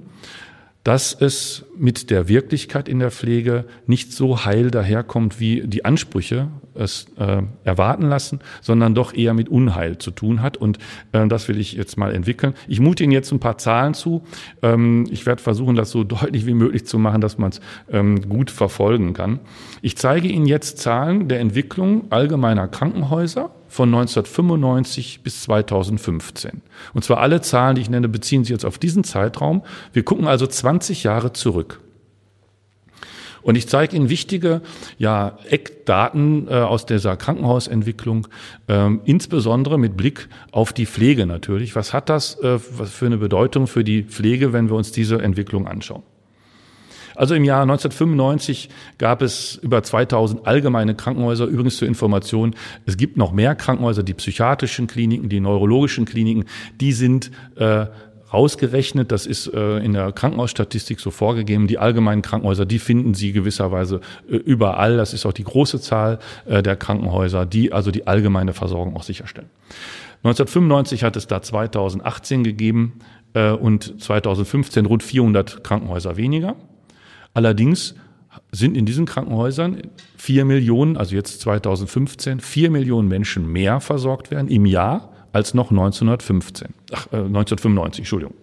dass 0.86 1.12
es 1.14 1.64
mit 1.76 2.10
der 2.10 2.28
Wirklichkeit 2.28 2.88
in 2.88 3.00
der 3.00 3.10
Pflege 3.10 3.64
nicht 3.88 4.12
so 4.12 4.44
heil 4.44 4.70
daherkommt, 4.70 5.40
wie 5.40 5.62
die 5.66 5.84
Ansprüche 5.84 6.46
es 6.74 7.06
äh, 7.18 7.42
erwarten 7.64 8.08
lassen, 8.08 8.38
sondern 8.60 8.94
doch 8.94 9.12
eher 9.12 9.34
mit 9.34 9.48
Unheil 9.48 9.98
zu 9.98 10.12
tun 10.12 10.42
hat. 10.42 10.56
Und 10.56 10.78
äh, 11.10 11.26
das 11.26 11.48
will 11.48 11.58
ich 11.58 11.72
jetzt 11.72 11.98
mal 11.98 12.14
entwickeln. 12.14 12.54
Ich 12.68 12.78
mute 12.78 13.02
Ihnen 13.02 13.12
jetzt 13.12 13.32
ein 13.32 13.40
paar 13.40 13.58
Zahlen 13.58 13.94
zu. 13.94 14.22
Ähm, 14.62 15.08
ich 15.10 15.26
werde 15.26 15.42
versuchen, 15.42 15.74
das 15.74 15.90
so 15.90 16.04
deutlich 16.04 16.46
wie 16.46 16.54
möglich 16.54 16.86
zu 16.86 17.00
machen, 17.00 17.20
dass 17.20 17.36
man 17.36 17.50
es 17.50 17.60
ähm, 17.90 18.28
gut 18.28 18.52
verfolgen 18.52 19.12
kann. 19.12 19.40
Ich 19.82 19.96
zeige 19.96 20.28
Ihnen 20.28 20.46
jetzt 20.46 20.78
Zahlen 20.78 21.26
der 21.26 21.40
Entwicklung 21.40 22.04
allgemeiner 22.10 22.68
Krankenhäuser 22.68 23.50
von 23.76 23.90
1995 23.90 25.20
bis 25.22 25.42
2015. 25.42 26.62
Und 26.94 27.04
zwar 27.04 27.18
alle 27.18 27.42
Zahlen, 27.42 27.74
die 27.76 27.82
ich 27.82 27.90
nenne, 27.90 28.08
beziehen 28.08 28.42
sich 28.42 28.50
jetzt 28.50 28.64
auf 28.64 28.78
diesen 28.78 29.04
Zeitraum. 29.04 29.62
Wir 29.92 30.02
gucken 30.02 30.26
also 30.26 30.46
20 30.46 31.02
Jahre 31.02 31.34
zurück. 31.34 31.80
Und 33.42 33.54
ich 33.54 33.68
zeige 33.68 33.94
Ihnen 33.94 34.08
wichtige 34.08 34.62
ja, 34.98 35.38
Eckdaten 35.48 36.48
äh, 36.48 36.54
aus 36.54 36.86
dieser 36.86 37.16
Krankenhausentwicklung, 37.16 38.26
ähm, 38.66 39.02
insbesondere 39.04 39.78
mit 39.78 39.96
Blick 39.96 40.28
auf 40.52 40.72
die 40.72 40.86
Pflege 40.86 41.26
natürlich. 41.26 41.76
Was 41.76 41.92
hat 41.92 42.08
das 42.08 42.40
äh, 42.40 42.58
für 42.58 43.06
eine 43.06 43.18
Bedeutung 43.18 43.66
für 43.66 43.84
die 43.84 44.02
Pflege, 44.02 44.54
wenn 44.54 44.70
wir 44.70 44.74
uns 44.74 44.90
diese 44.90 45.20
Entwicklung 45.20 45.68
anschauen? 45.68 46.02
Also 47.16 47.34
im 47.34 47.44
Jahr 47.44 47.62
1995 47.62 48.68
gab 48.98 49.22
es 49.22 49.56
über 49.56 49.82
2000 49.82 50.46
allgemeine 50.46 50.94
Krankenhäuser. 50.94 51.46
Übrigens 51.46 51.78
zur 51.78 51.88
Information, 51.88 52.54
es 52.84 52.96
gibt 52.96 53.16
noch 53.16 53.32
mehr 53.32 53.54
Krankenhäuser, 53.54 54.02
die 54.02 54.14
psychiatrischen 54.14 54.86
Kliniken, 54.86 55.28
die 55.28 55.40
neurologischen 55.40 56.04
Kliniken, 56.04 56.44
die 56.80 56.92
sind 56.92 57.30
äh, 57.56 57.86
rausgerechnet, 58.32 59.12
das 59.12 59.26
ist 59.26 59.52
äh, 59.52 59.78
in 59.78 59.92
der 59.92 60.12
Krankenhausstatistik 60.12 61.00
so 61.00 61.10
vorgegeben. 61.10 61.66
Die 61.66 61.78
allgemeinen 61.78 62.22
Krankenhäuser, 62.22 62.66
die 62.66 62.78
finden 62.78 63.14
Sie 63.14 63.32
gewisserweise 63.32 64.00
äh, 64.28 64.36
überall. 64.36 64.96
Das 64.96 65.14
ist 65.14 65.26
auch 65.26 65.32
die 65.32 65.44
große 65.44 65.80
Zahl 65.80 66.18
äh, 66.44 66.62
der 66.62 66.76
Krankenhäuser, 66.76 67.46
die 67.46 67.72
also 67.72 67.90
die 67.90 68.06
allgemeine 68.06 68.52
Versorgung 68.52 68.96
auch 68.96 69.04
sicherstellen. 69.04 69.48
1995 70.24 71.04
hat 71.04 71.16
es 71.16 71.26
da 71.26 71.40
2018 71.40 72.42
gegeben 72.42 72.98
äh, 73.34 73.50
und 73.50 74.02
2015 74.02 74.86
rund 74.86 75.02
400 75.02 75.62
Krankenhäuser 75.62 76.16
weniger. 76.16 76.56
Allerdings 77.36 77.94
sind 78.50 78.78
in 78.78 78.86
diesen 78.86 79.04
Krankenhäusern 79.04 79.82
vier 80.16 80.46
Millionen, 80.46 80.96
also 80.96 81.14
jetzt 81.14 81.42
2015, 81.42 82.40
vier 82.40 82.70
Millionen 82.70 83.08
Menschen 83.08 83.46
mehr 83.46 83.80
versorgt 83.80 84.30
werden 84.30 84.48
im 84.48 84.64
Jahr 84.64 85.12
als 85.34 85.52
noch 85.52 85.70
1915, 85.70 86.68
ach, 86.94 87.08
äh, 87.12 87.16
1995, 87.16 88.00
Entschuldigung. 88.00 88.34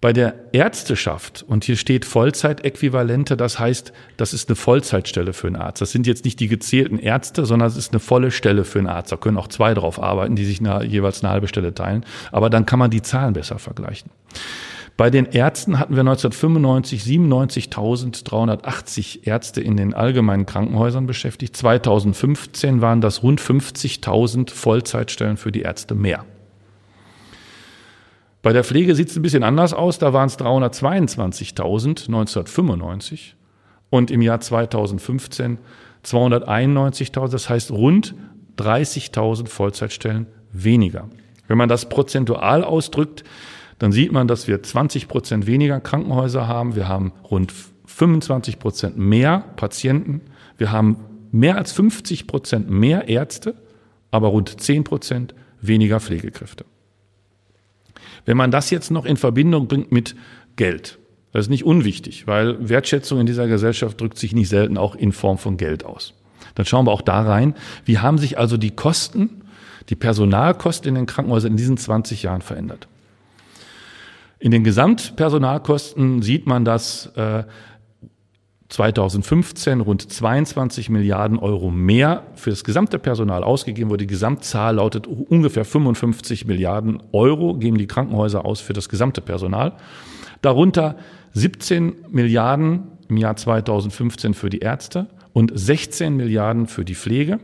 Bei 0.00 0.12
der 0.12 0.36
Ärzteschaft, 0.52 1.44
und 1.48 1.64
hier 1.64 1.76
steht 1.76 2.04
Vollzeitäquivalente, 2.04 3.36
das 3.36 3.58
heißt, 3.58 3.92
das 4.16 4.32
ist 4.32 4.48
eine 4.48 4.54
Vollzeitstelle 4.54 5.32
für 5.32 5.48
einen 5.48 5.56
Arzt. 5.56 5.82
Das 5.82 5.90
sind 5.90 6.06
jetzt 6.06 6.24
nicht 6.24 6.38
die 6.38 6.46
gezählten 6.46 7.00
Ärzte, 7.00 7.44
sondern 7.44 7.66
es 7.66 7.76
ist 7.76 7.90
eine 7.90 7.98
volle 7.98 8.30
Stelle 8.30 8.62
für 8.62 8.78
einen 8.78 8.86
Arzt. 8.86 9.10
Da 9.10 9.16
können 9.16 9.36
auch 9.36 9.48
zwei 9.48 9.74
drauf 9.74 10.00
arbeiten, 10.00 10.36
die 10.36 10.44
sich 10.44 10.60
eine, 10.60 10.84
jeweils 10.84 11.24
eine 11.24 11.32
halbe 11.32 11.48
Stelle 11.48 11.74
teilen. 11.74 12.06
Aber 12.30 12.50
dann 12.50 12.66
kann 12.66 12.78
man 12.78 12.92
die 12.92 13.02
Zahlen 13.02 13.32
besser 13.32 13.58
vergleichen. 13.58 14.12
Bei 14.96 15.10
den 15.10 15.26
Ärzten 15.26 15.78
hatten 15.78 15.94
wir 15.94 16.00
1995 16.00 17.02
97.380 17.02 19.26
Ärzte 19.26 19.60
in 19.60 19.76
den 19.76 19.92
allgemeinen 19.92 20.46
Krankenhäusern 20.46 21.06
beschäftigt. 21.06 21.54
2015 21.54 22.80
waren 22.80 23.02
das 23.02 23.22
rund 23.22 23.38
50.000 23.40 24.50
Vollzeitstellen 24.50 25.36
für 25.36 25.52
die 25.52 25.60
Ärzte 25.60 25.94
mehr. 25.94 26.24
Bei 28.40 28.54
der 28.54 28.64
Pflege 28.64 28.94
sieht 28.94 29.10
es 29.10 29.16
ein 29.16 29.22
bisschen 29.22 29.42
anders 29.42 29.74
aus. 29.74 29.98
Da 29.98 30.14
waren 30.14 30.28
es 30.28 30.38
322.000 30.38 32.06
1995 32.06 33.36
und 33.90 34.10
im 34.10 34.22
Jahr 34.22 34.40
2015 34.40 35.58
291.000. 36.04 37.28
Das 37.28 37.50
heißt 37.50 37.70
rund 37.70 38.14
30.000 38.56 39.48
Vollzeitstellen 39.48 40.26
weniger. 40.52 41.10
Wenn 41.48 41.58
man 41.58 41.68
das 41.68 41.88
prozentual 41.88 42.64
ausdrückt, 42.64 43.24
dann 43.78 43.92
sieht 43.92 44.12
man, 44.12 44.26
dass 44.26 44.48
wir 44.48 44.62
20 44.62 45.08
Prozent 45.08 45.46
weniger 45.46 45.80
Krankenhäuser 45.80 46.48
haben. 46.48 46.76
Wir 46.76 46.88
haben 46.88 47.12
rund 47.30 47.52
25 47.86 48.58
Prozent 48.58 48.96
mehr 48.96 49.44
Patienten. 49.56 50.22
Wir 50.56 50.72
haben 50.72 50.96
mehr 51.30 51.58
als 51.58 51.72
50 51.72 52.26
Prozent 52.26 52.70
mehr 52.70 53.08
Ärzte, 53.08 53.54
aber 54.10 54.28
rund 54.28 54.60
10 54.60 54.84
Prozent 54.84 55.34
weniger 55.60 56.00
Pflegekräfte. 56.00 56.64
Wenn 58.24 58.36
man 58.36 58.50
das 58.50 58.70
jetzt 58.70 58.90
noch 58.90 59.04
in 59.04 59.16
Verbindung 59.16 59.68
bringt 59.68 59.92
mit 59.92 60.16
Geld, 60.56 60.98
das 61.32 61.46
ist 61.46 61.50
nicht 61.50 61.64
unwichtig, 61.64 62.26
weil 62.26 62.68
Wertschätzung 62.68 63.20
in 63.20 63.26
dieser 63.26 63.46
Gesellschaft 63.46 64.00
drückt 64.00 64.18
sich 64.18 64.34
nicht 64.34 64.48
selten 64.48 64.78
auch 64.78 64.94
in 64.94 65.12
Form 65.12 65.36
von 65.36 65.58
Geld 65.58 65.84
aus. 65.84 66.14
Dann 66.54 66.64
schauen 66.64 66.86
wir 66.86 66.92
auch 66.92 67.02
da 67.02 67.22
rein, 67.22 67.54
wie 67.84 67.98
haben 67.98 68.16
sich 68.16 68.38
also 68.38 68.56
die 68.56 68.70
Kosten, 68.70 69.42
die 69.90 69.96
Personalkosten 69.96 70.88
in 70.88 70.94
den 70.94 71.06
Krankenhäusern 71.06 71.52
in 71.52 71.56
diesen 71.58 71.76
20 71.76 72.22
Jahren 72.22 72.40
verändert. 72.40 72.88
In 74.38 74.50
den 74.50 74.64
Gesamtpersonalkosten 74.64 76.22
sieht 76.22 76.46
man, 76.46 76.64
dass 76.64 77.06
äh, 77.16 77.44
2015 78.68 79.80
rund 79.80 80.10
22 80.10 80.90
Milliarden 80.90 81.38
Euro 81.38 81.70
mehr 81.70 82.24
für 82.34 82.50
das 82.50 82.64
gesamte 82.64 82.98
Personal 82.98 83.44
ausgegeben 83.44 83.90
wurde. 83.90 84.04
Die 84.04 84.12
Gesamtzahl 84.12 84.76
lautet 84.76 85.06
ungefähr 85.06 85.64
55 85.64 86.46
Milliarden 86.46 87.02
Euro 87.12 87.54
geben 87.54 87.78
die 87.78 87.86
Krankenhäuser 87.86 88.44
aus 88.44 88.60
für 88.60 88.72
das 88.72 88.88
gesamte 88.88 89.20
Personal. 89.20 89.74
Darunter 90.42 90.96
17 91.32 92.06
Milliarden 92.10 92.88
im 93.08 93.16
Jahr 93.16 93.36
2015 93.36 94.34
für 94.34 94.50
die 94.50 94.58
Ärzte 94.58 95.06
und 95.32 95.52
16 95.54 96.16
Milliarden 96.16 96.66
für 96.66 96.84
die 96.84 96.94
Pflege. 96.94 97.38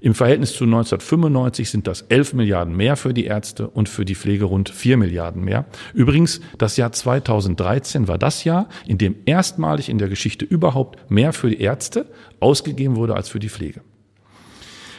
Im 0.00 0.14
Verhältnis 0.14 0.52
zu 0.52 0.64
1995 0.64 1.70
sind 1.70 1.86
das 1.86 2.02
11 2.02 2.34
Milliarden 2.34 2.76
mehr 2.76 2.96
für 2.96 3.12
die 3.12 3.24
Ärzte 3.24 3.68
und 3.68 3.88
für 3.88 4.04
die 4.04 4.14
Pflege 4.14 4.44
rund 4.44 4.68
4 4.68 4.96
Milliarden 4.96 5.44
mehr. 5.44 5.66
Übrigens, 5.92 6.40
das 6.56 6.76
Jahr 6.76 6.92
2013 6.92 8.06
war 8.06 8.18
das 8.18 8.44
Jahr, 8.44 8.68
in 8.86 8.98
dem 8.98 9.16
erstmalig 9.26 9.88
in 9.88 9.98
der 9.98 10.08
Geschichte 10.08 10.44
überhaupt 10.44 11.10
mehr 11.10 11.32
für 11.32 11.50
die 11.50 11.60
Ärzte 11.60 12.06
ausgegeben 12.40 12.96
wurde 12.96 13.14
als 13.14 13.28
für 13.28 13.40
die 13.40 13.48
Pflege. 13.48 13.80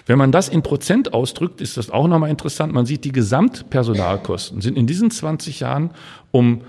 Wenn 0.05 0.17
man 0.17 0.31
das 0.31 0.49
in 0.49 0.63
Prozent 0.63 1.13
ausdrückt, 1.13 1.61
ist 1.61 1.77
das 1.77 1.91
auch 1.91 2.07
nochmal 2.07 2.31
interessant. 2.31 2.73
Man 2.73 2.87
sieht, 2.87 3.05
die 3.05 3.11
Gesamtpersonalkosten 3.11 4.59
sind 4.59 4.75
in 4.75 4.87
diesen 4.87 5.11
20 5.11 5.59
Jahren 5.59 5.91
um 6.31 6.61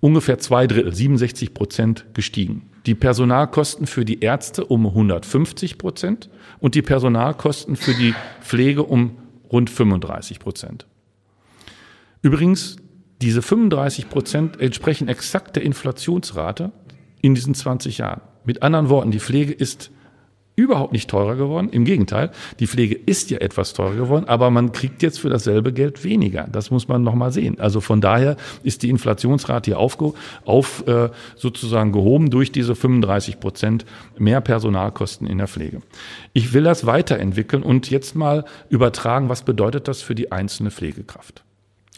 ungefähr 0.00 0.38
zwei 0.38 0.66
Drittel, 0.66 0.94
67 0.94 1.54
Prozent 1.54 2.06
gestiegen. 2.14 2.70
Die 2.86 2.94
Personalkosten 2.94 3.86
für 3.86 4.04
die 4.04 4.20
Ärzte 4.20 4.64
um 4.64 4.86
150 4.86 5.76
Prozent 5.76 6.30
und 6.60 6.74
die 6.74 6.82
Personalkosten 6.82 7.76
für 7.76 7.94
die 7.94 8.14
Pflege 8.40 8.82
um 8.82 9.16
rund 9.50 9.70
35 9.70 10.38
Prozent. 10.38 10.86
Übrigens, 12.22 12.76
diese 13.22 13.42
35 13.42 14.08
Prozent 14.08 14.60
entsprechen 14.60 15.08
exakt 15.08 15.56
der 15.56 15.62
Inflationsrate 15.62 16.72
in 17.20 17.34
diesen 17.34 17.54
20 17.54 17.98
Jahren. 17.98 18.20
Mit 18.44 18.62
anderen 18.62 18.88
Worten, 18.88 19.10
die 19.10 19.20
Pflege 19.20 19.52
ist 19.52 19.90
überhaupt 20.58 20.92
nicht 20.92 21.08
teurer 21.08 21.36
geworden. 21.36 21.68
Im 21.70 21.84
Gegenteil, 21.84 22.30
die 22.58 22.66
Pflege 22.66 22.96
ist 22.96 23.30
ja 23.30 23.38
etwas 23.38 23.74
teurer 23.74 23.94
geworden, 23.94 24.24
aber 24.26 24.50
man 24.50 24.72
kriegt 24.72 25.02
jetzt 25.02 25.20
für 25.20 25.30
dasselbe 25.30 25.72
Geld 25.72 26.02
weniger. 26.02 26.48
Das 26.50 26.70
muss 26.70 26.88
man 26.88 27.02
nochmal 27.04 27.30
sehen. 27.32 27.60
Also 27.60 27.80
von 27.80 28.00
daher 28.00 28.36
ist 28.64 28.82
die 28.82 28.90
Inflationsrate 28.90 29.70
hier 29.70 29.78
auf, 29.78 29.96
auf 30.44 30.86
äh, 30.88 31.10
sozusagen 31.36 31.92
gehoben 31.92 32.30
durch 32.30 32.50
diese 32.50 32.74
35 32.74 33.38
Prozent 33.38 33.86
mehr 34.18 34.40
Personalkosten 34.40 35.28
in 35.28 35.38
der 35.38 35.46
Pflege. 35.46 35.80
Ich 36.32 36.52
will 36.52 36.64
das 36.64 36.86
weiterentwickeln 36.86 37.62
und 37.62 37.88
jetzt 37.90 38.16
mal 38.16 38.44
übertragen, 38.68 39.28
was 39.28 39.42
bedeutet 39.42 39.86
das 39.86 40.02
für 40.02 40.16
die 40.16 40.32
einzelne 40.32 40.72
Pflegekraft. 40.72 41.44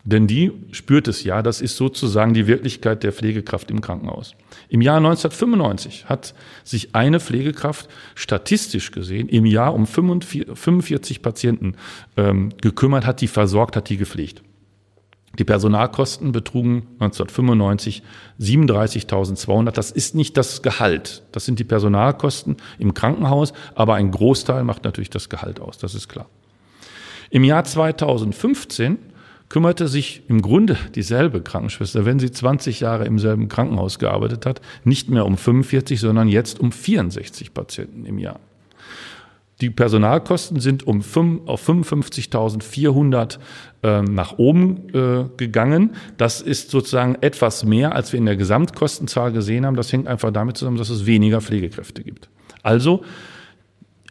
Denn 0.05 0.27
die 0.27 0.53
spürt 0.73 1.09
es 1.09 1.25
ja, 1.25 1.43
das 1.43 1.61
ist 1.61 1.77
sozusagen 1.77 2.33
die 2.33 2.47
Wirklichkeit 2.47 3.03
der 3.03 3.13
Pflegekraft 3.13 3.71
im 3.71 3.81
Krankenhaus. 3.81 4.35
Im 4.69 4.81
Jahr 4.81 4.97
1995 4.97 6.07
hat 6.07 6.35
sich 6.65 6.95
eine 6.95 7.21
Pflegekraft 7.21 7.89
statistisch 8.15 8.93
gesehen 8.93 9.29
im 9.29 9.45
Jahr 9.45 9.75
um 9.75 9.87
45 9.87 11.23
Patienten 11.23 11.75
ähm, 12.17 12.51
gekümmert, 12.63 13.05
hat 13.05 13.21
die 13.21 13.29
versorgt, 13.29 13.77
hat 13.77 13.91
die 13.91 13.99
gepflegt. 13.99 14.43
Die 15.39 15.45
Personalkosten 15.45 16.33
betrugen 16.33 16.89
1995 16.99 18.03
37.200. 18.41 19.71
Das 19.71 19.91
ist 19.91 20.15
nicht 20.15 20.37
das 20.37 20.63
Gehalt. 20.63 21.23
Das 21.31 21.45
sind 21.45 21.59
die 21.59 21.65
Personalkosten 21.65 22.57
im 22.79 22.95
Krankenhaus, 22.95 23.53
aber 23.75 23.95
ein 23.95 24.11
Großteil 24.11 24.65
macht 24.65 24.85
natürlich 24.85 25.11
das 25.11 25.29
Gehalt 25.29 25.61
aus. 25.61 25.79
Das 25.79 25.95
ist 25.95 26.09
klar. 26.09 26.27
Im 27.31 27.45
Jahr 27.45 27.63
2015 27.63 28.99
kümmerte 29.51 29.89
sich 29.89 30.23
im 30.29 30.41
Grunde 30.41 30.79
dieselbe 30.95 31.43
Krankenschwester, 31.43 32.07
wenn 32.07 32.19
sie 32.19 32.31
20 32.31 32.81
Jahre 32.81 33.05
im 33.05 33.19
selben 33.19 33.49
Krankenhaus 33.49 33.99
gearbeitet 33.99 34.47
hat, 34.47 34.63
nicht 34.85 35.11
mehr 35.11 35.27
um 35.27 35.37
45, 35.37 36.01
sondern 36.01 36.29
jetzt 36.29 36.61
um 36.61 36.73
64 36.73 37.53
Patienten 37.53 38.07
im 38.07 38.19
Jahr. 38.19 38.41
Die 39.61 39.69
Personalkosten 39.69 40.59
sind 40.61 40.87
um 40.87 41.03
5, 41.03 41.47
auf 41.47 41.69
55.400 41.69 43.39
äh, 43.83 44.01
nach 44.03 44.39
oben 44.39 44.89
äh, 44.95 45.25
gegangen. 45.37 45.97
Das 46.17 46.41
ist 46.41 46.71
sozusagen 46.71 47.17
etwas 47.21 47.65
mehr, 47.65 47.95
als 47.95 48.13
wir 48.13 48.19
in 48.19 48.27
der 48.27 48.37
Gesamtkostenzahl 48.37 49.33
gesehen 49.33 49.67
haben. 49.67 49.77
Das 49.77 49.93
hängt 49.93 50.07
einfach 50.07 50.33
damit 50.33 50.57
zusammen, 50.57 50.79
dass 50.79 50.89
es 50.89 51.05
weniger 51.05 51.43
Pflegekräfte 51.43 52.03
gibt. 52.03 52.31
Also 52.63 53.03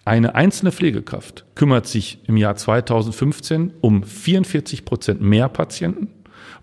eine 0.09 0.33
einzelne 0.33 0.71
Pflegekraft 0.71 1.45
kümmert 1.53 1.85
sich 1.85 2.19
im 2.25 2.35
Jahr 2.35 2.55
2015 2.55 3.73
um 3.79 4.01
44 4.03 4.83
Prozent 4.83 5.21
mehr 5.21 5.49
Patienten 5.49 6.07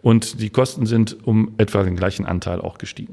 und 0.02 0.40
die 0.40 0.50
Kosten 0.50 0.84
sind 0.84 1.24
um 1.24 1.54
etwa 1.56 1.84
den 1.84 1.94
gleichen 1.94 2.26
Anteil 2.26 2.60
auch 2.60 2.76
gestiegen. 2.78 3.12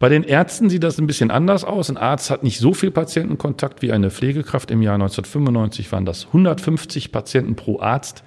Bei 0.00 0.08
den 0.08 0.24
Ärzten 0.24 0.68
sieht 0.68 0.82
das 0.82 0.98
ein 0.98 1.06
bisschen 1.06 1.30
anders 1.30 1.62
aus. 1.62 1.88
Ein 1.88 1.96
Arzt 1.96 2.30
hat 2.30 2.42
nicht 2.42 2.58
so 2.58 2.74
viel 2.74 2.90
Patientenkontakt 2.90 3.80
wie 3.80 3.92
eine 3.92 4.10
Pflegekraft. 4.10 4.72
Im 4.72 4.82
Jahr 4.82 4.94
1995 4.94 5.90
waren 5.92 6.04
das 6.04 6.26
150 6.26 7.12
Patienten 7.12 7.54
pro 7.54 7.80
Arzt 7.80 8.24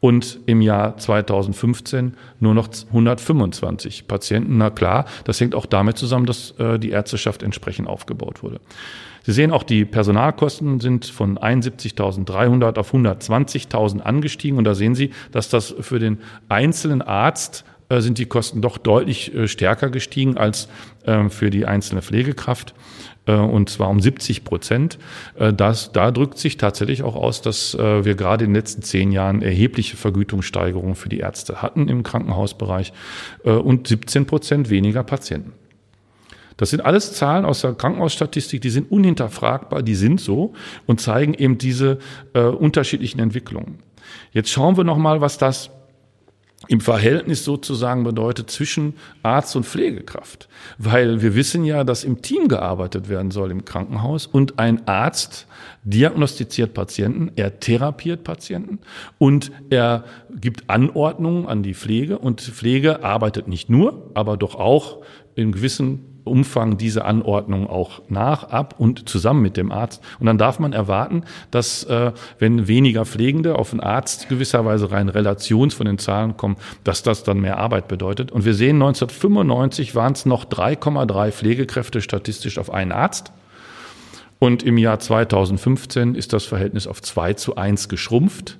und 0.00 0.40
im 0.46 0.60
Jahr 0.60 0.96
2015 0.96 2.14
nur 2.40 2.54
noch 2.54 2.68
125 2.88 4.08
Patienten. 4.08 4.58
Na 4.58 4.70
klar, 4.70 5.06
das 5.22 5.40
hängt 5.40 5.54
auch 5.54 5.66
damit 5.66 5.98
zusammen, 5.98 6.26
dass 6.26 6.52
äh, 6.58 6.78
die 6.78 6.90
Ärzteschaft 6.90 7.42
entsprechend 7.42 7.88
aufgebaut 7.88 8.42
wurde. 8.42 8.60
Sie 9.28 9.34
sehen 9.34 9.50
auch, 9.50 9.62
die 9.62 9.84
Personalkosten 9.84 10.80
sind 10.80 11.04
von 11.04 11.36
71.300 11.36 12.78
auf 12.78 12.94
120.000 12.94 14.00
angestiegen. 14.00 14.56
Und 14.56 14.64
da 14.64 14.74
sehen 14.74 14.94
Sie, 14.94 15.10
dass 15.32 15.50
das 15.50 15.74
für 15.80 15.98
den 15.98 16.16
einzelnen 16.48 17.02
Arzt 17.02 17.66
äh, 17.90 18.00
sind 18.00 18.16
die 18.16 18.24
Kosten 18.24 18.62
doch 18.62 18.78
deutlich 18.78 19.34
äh, 19.34 19.46
stärker 19.46 19.90
gestiegen 19.90 20.38
als 20.38 20.70
äh, 21.04 21.28
für 21.28 21.50
die 21.50 21.66
einzelne 21.66 22.00
Pflegekraft 22.00 22.72
äh, 23.26 23.32
und 23.32 23.68
zwar 23.68 23.90
um 23.90 24.00
70 24.00 24.44
Prozent. 24.44 24.98
Das, 25.36 25.92
da 25.92 26.10
drückt 26.10 26.38
sich 26.38 26.56
tatsächlich 26.56 27.02
auch 27.02 27.14
aus, 27.14 27.42
dass 27.42 27.76
wir 27.76 28.14
gerade 28.14 28.46
in 28.46 28.52
den 28.52 28.56
letzten 28.56 28.80
zehn 28.80 29.12
Jahren 29.12 29.42
erhebliche 29.42 29.98
Vergütungssteigerungen 29.98 30.94
für 30.94 31.10
die 31.10 31.18
Ärzte 31.18 31.60
hatten 31.60 31.88
im 31.88 32.02
Krankenhausbereich 32.02 32.94
und 33.44 33.88
17 33.88 34.24
Prozent 34.24 34.70
weniger 34.70 35.02
Patienten. 35.02 35.52
Das 36.58 36.70
sind 36.70 36.84
alles 36.84 37.14
Zahlen 37.14 37.46
aus 37.46 37.62
der 37.62 37.72
Krankenhausstatistik, 37.72 38.60
die 38.60 38.70
sind 38.70 38.90
unhinterfragbar, 38.90 39.82
die 39.82 39.94
sind 39.94 40.20
so 40.20 40.52
und 40.86 41.00
zeigen 41.00 41.32
eben 41.32 41.56
diese 41.56 41.98
äh, 42.34 42.42
unterschiedlichen 42.42 43.20
Entwicklungen. 43.20 43.78
Jetzt 44.32 44.50
schauen 44.50 44.76
wir 44.76 44.84
noch 44.84 44.98
mal, 44.98 45.20
was 45.20 45.38
das 45.38 45.70
im 46.66 46.80
Verhältnis 46.80 47.44
sozusagen 47.44 48.02
bedeutet 48.02 48.50
zwischen 48.50 48.94
Arzt 49.22 49.54
und 49.54 49.64
Pflegekraft. 49.64 50.48
Weil 50.76 51.22
wir 51.22 51.34
wissen 51.34 51.64
ja, 51.64 51.84
dass 51.84 52.04
im 52.04 52.20
Team 52.22 52.48
gearbeitet 52.48 53.08
werden 53.08 53.30
soll 53.30 53.50
im 53.50 53.64
Krankenhaus 53.64 54.26
und 54.26 54.58
ein 54.58 54.86
Arzt 54.88 55.46
diagnostiziert 55.90 56.74
Patienten, 56.74 57.30
er 57.36 57.60
therapiert 57.60 58.24
Patienten 58.24 58.78
und 59.18 59.50
er 59.70 60.04
gibt 60.40 60.68
Anordnungen 60.68 61.46
an 61.46 61.62
die 61.62 61.74
Pflege 61.74 62.18
und 62.18 62.40
Pflege 62.40 63.02
arbeitet 63.02 63.48
nicht 63.48 63.70
nur, 63.70 64.10
aber 64.14 64.36
doch 64.36 64.54
auch 64.54 64.98
in 65.34 65.52
gewissen 65.52 66.04
Umfang 66.24 66.76
diese 66.76 67.04
Anordnung 67.04 67.68
auch 67.68 68.02
nach, 68.08 68.44
ab 68.44 68.74
und 68.78 69.08
zusammen 69.08 69.42
mit 69.42 69.56
dem 69.56 69.72
Arzt. 69.72 70.02
Und 70.20 70.26
dann 70.26 70.38
darf 70.38 70.58
man 70.58 70.72
erwarten, 70.72 71.24
dass 71.50 71.84
äh, 71.84 72.12
wenn 72.38 72.68
weniger 72.68 73.06
Pflegende 73.06 73.58
auf 73.58 73.70
den 73.70 73.80
Arzt 73.80 74.28
gewisserweise 74.28 74.90
rein 74.90 75.08
relations 75.08 75.74
von 75.74 75.86
den 75.86 75.98
Zahlen 75.98 76.36
kommen, 76.36 76.56
dass 76.84 77.02
das 77.02 77.24
dann 77.24 77.40
mehr 77.40 77.58
Arbeit 77.58 77.88
bedeutet. 77.88 78.30
Und 78.30 78.44
wir 78.44 78.54
sehen, 78.54 78.76
1995 78.76 79.94
waren 79.94 80.12
es 80.12 80.26
noch 80.26 80.44
3,3 80.44 81.32
Pflegekräfte 81.32 82.00
statistisch 82.00 82.58
auf 82.58 82.70
einen 82.70 82.92
Arzt. 82.92 83.32
Und 84.38 84.62
im 84.62 84.78
Jahr 84.78 85.00
2015 85.00 86.14
ist 86.14 86.32
das 86.32 86.44
Verhältnis 86.44 86.86
auf 86.86 87.02
2 87.02 87.34
zu 87.34 87.56
1 87.56 87.88
geschrumpft. 87.88 88.58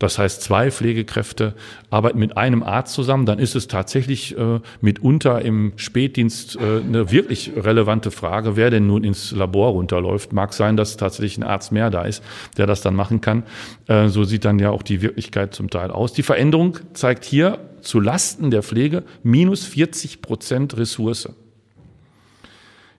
Das 0.00 0.18
heißt, 0.18 0.40
zwei 0.40 0.70
Pflegekräfte 0.70 1.54
arbeiten 1.90 2.18
mit 2.18 2.38
einem 2.38 2.62
Arzt 2.62 2.94
zusammen, 2.94 3.26
dann 3.26 3.38
ist 3.38 3.54
es 3.54 3.68
tatsächlich 3.68 4.36
äh, 4.36 4.60
mitunter 4.80 5.42
im 5.42 5.74
Spätdienst 5.76 6.56
äh, 6.56 6.80
eine 6.80 7.12
wirklich 7.12 7.52
relevante 7.54 8.10
Frage, 8.10 8.56
wer 8.56 8.70
denn 8.70 8.86
nun 8.86 9.04
ins 9.04 9.30
Labor 9.30 9.72
runterläuft. 9.72 10.32
Mag 10.32 10.54
sein, 10.54 10.78
dass 10.78 10.96
tatsächlich 10.96 11.36
ein 11.36 11.42
Arzt 11.42 11.70
mehr 11.70 11.90
da 11.90 12.04
ist, 12.04 12.24
der 12.56 12.66
das 12.66 12.80
dann 12.80 12.94
machen 12.94 13.20
kann. 13.20 13.42
Äh, 13.88 14.08
so 14.08 14.24
sieht 14.24 14.46
dann 14.46 14.58
ja 14.58 14.70
auch 14.70 14.82
die 14.82 15.02
Wirklichkeit 15.02 15.54
zum 15.54 15.68
Teil 15.68 15.90
aus. 15.90 16.14
Die 16.14 16.22
Veränderung 16.22 16.78
zeigt 16.94 17.26
hier 17.26 17.58
zu 17.82 18.00
Lasten 18.00 18.50
der 18.50 18.62
Pflege 18.62 19.04
minus 19.22 19.66
40 19.66 20.22
Prozent 20.22 20.78
Ressource. 20.78 21.28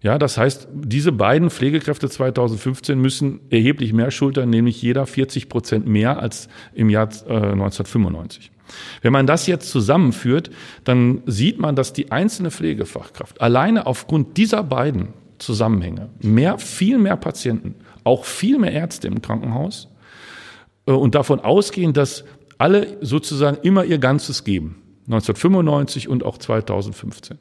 Ja, 0.01 0.17
das 0.17 0.37
heißt, 0.37 0.67
diese 0.73 1.11
beiden 1.11 1.51
Pflegekräfte 1.51 2.09
2015 2.09 2.99
müssen 2.99 3.39
erheblich 3.51 3.93
mehr 3.93 4.09
schultern, 4.09 4.49
nämlich 4.49 4.81
jeder 4.81 5.05
40 5.05 5.47
Prozent 5.47 5.87
mehr 5.87 6.19
als 6.19 6.49
im 6.73 6.89
Jahr 6.89 7.07
äh, 7.27 7.33
1995. 7.33 8.51
Wenn 9.01 9.13
man 9.13 9.27
das 9.27 9.45
jetzt 9.45 9.69
zusammenführt, 9.69 10.49
dann 10.85 11.21
sieht 11.27 11.59
man, 11.59 11.75
dass 11.75 11.93
die 11.93 12.11
einzelne 12.11 12.49
Pflegefachkraft 12.49 13.41
alleine 13.41 13.85
aufgrund 13.85 14.37
dieser 14.37 14.63
beiden 14.63 15.09
Zusammenhänge 15.37 16.09
mehr, 16.19 16.57
viel 16.57 16.97
mehr 16.97 17.17
Patienten, 17.17 17.75
auch 18.03 18.25
viel 18.25 18.57
mehr 18.57 18.71
Ärzte 18.71 19.07
im 19.07 19.21
Krankenhaus 19.21 19.87
äh, 20.87 20.93
und 20.93 21.13
davon 21.13 21.39
ausgehen, 21.41 21.93
dass 21.93 22.23
alle 22.57 22.97
sozusagen 23.01 23.57
immer 23.61 23.83
ihr 23.85 23.99
Ganzes 23.99 24.43
geben. 24.43 24.81
1995 25.05 26.07
und 26.07 26.23
auch 26.23 26.37
2015. 26.37 27.37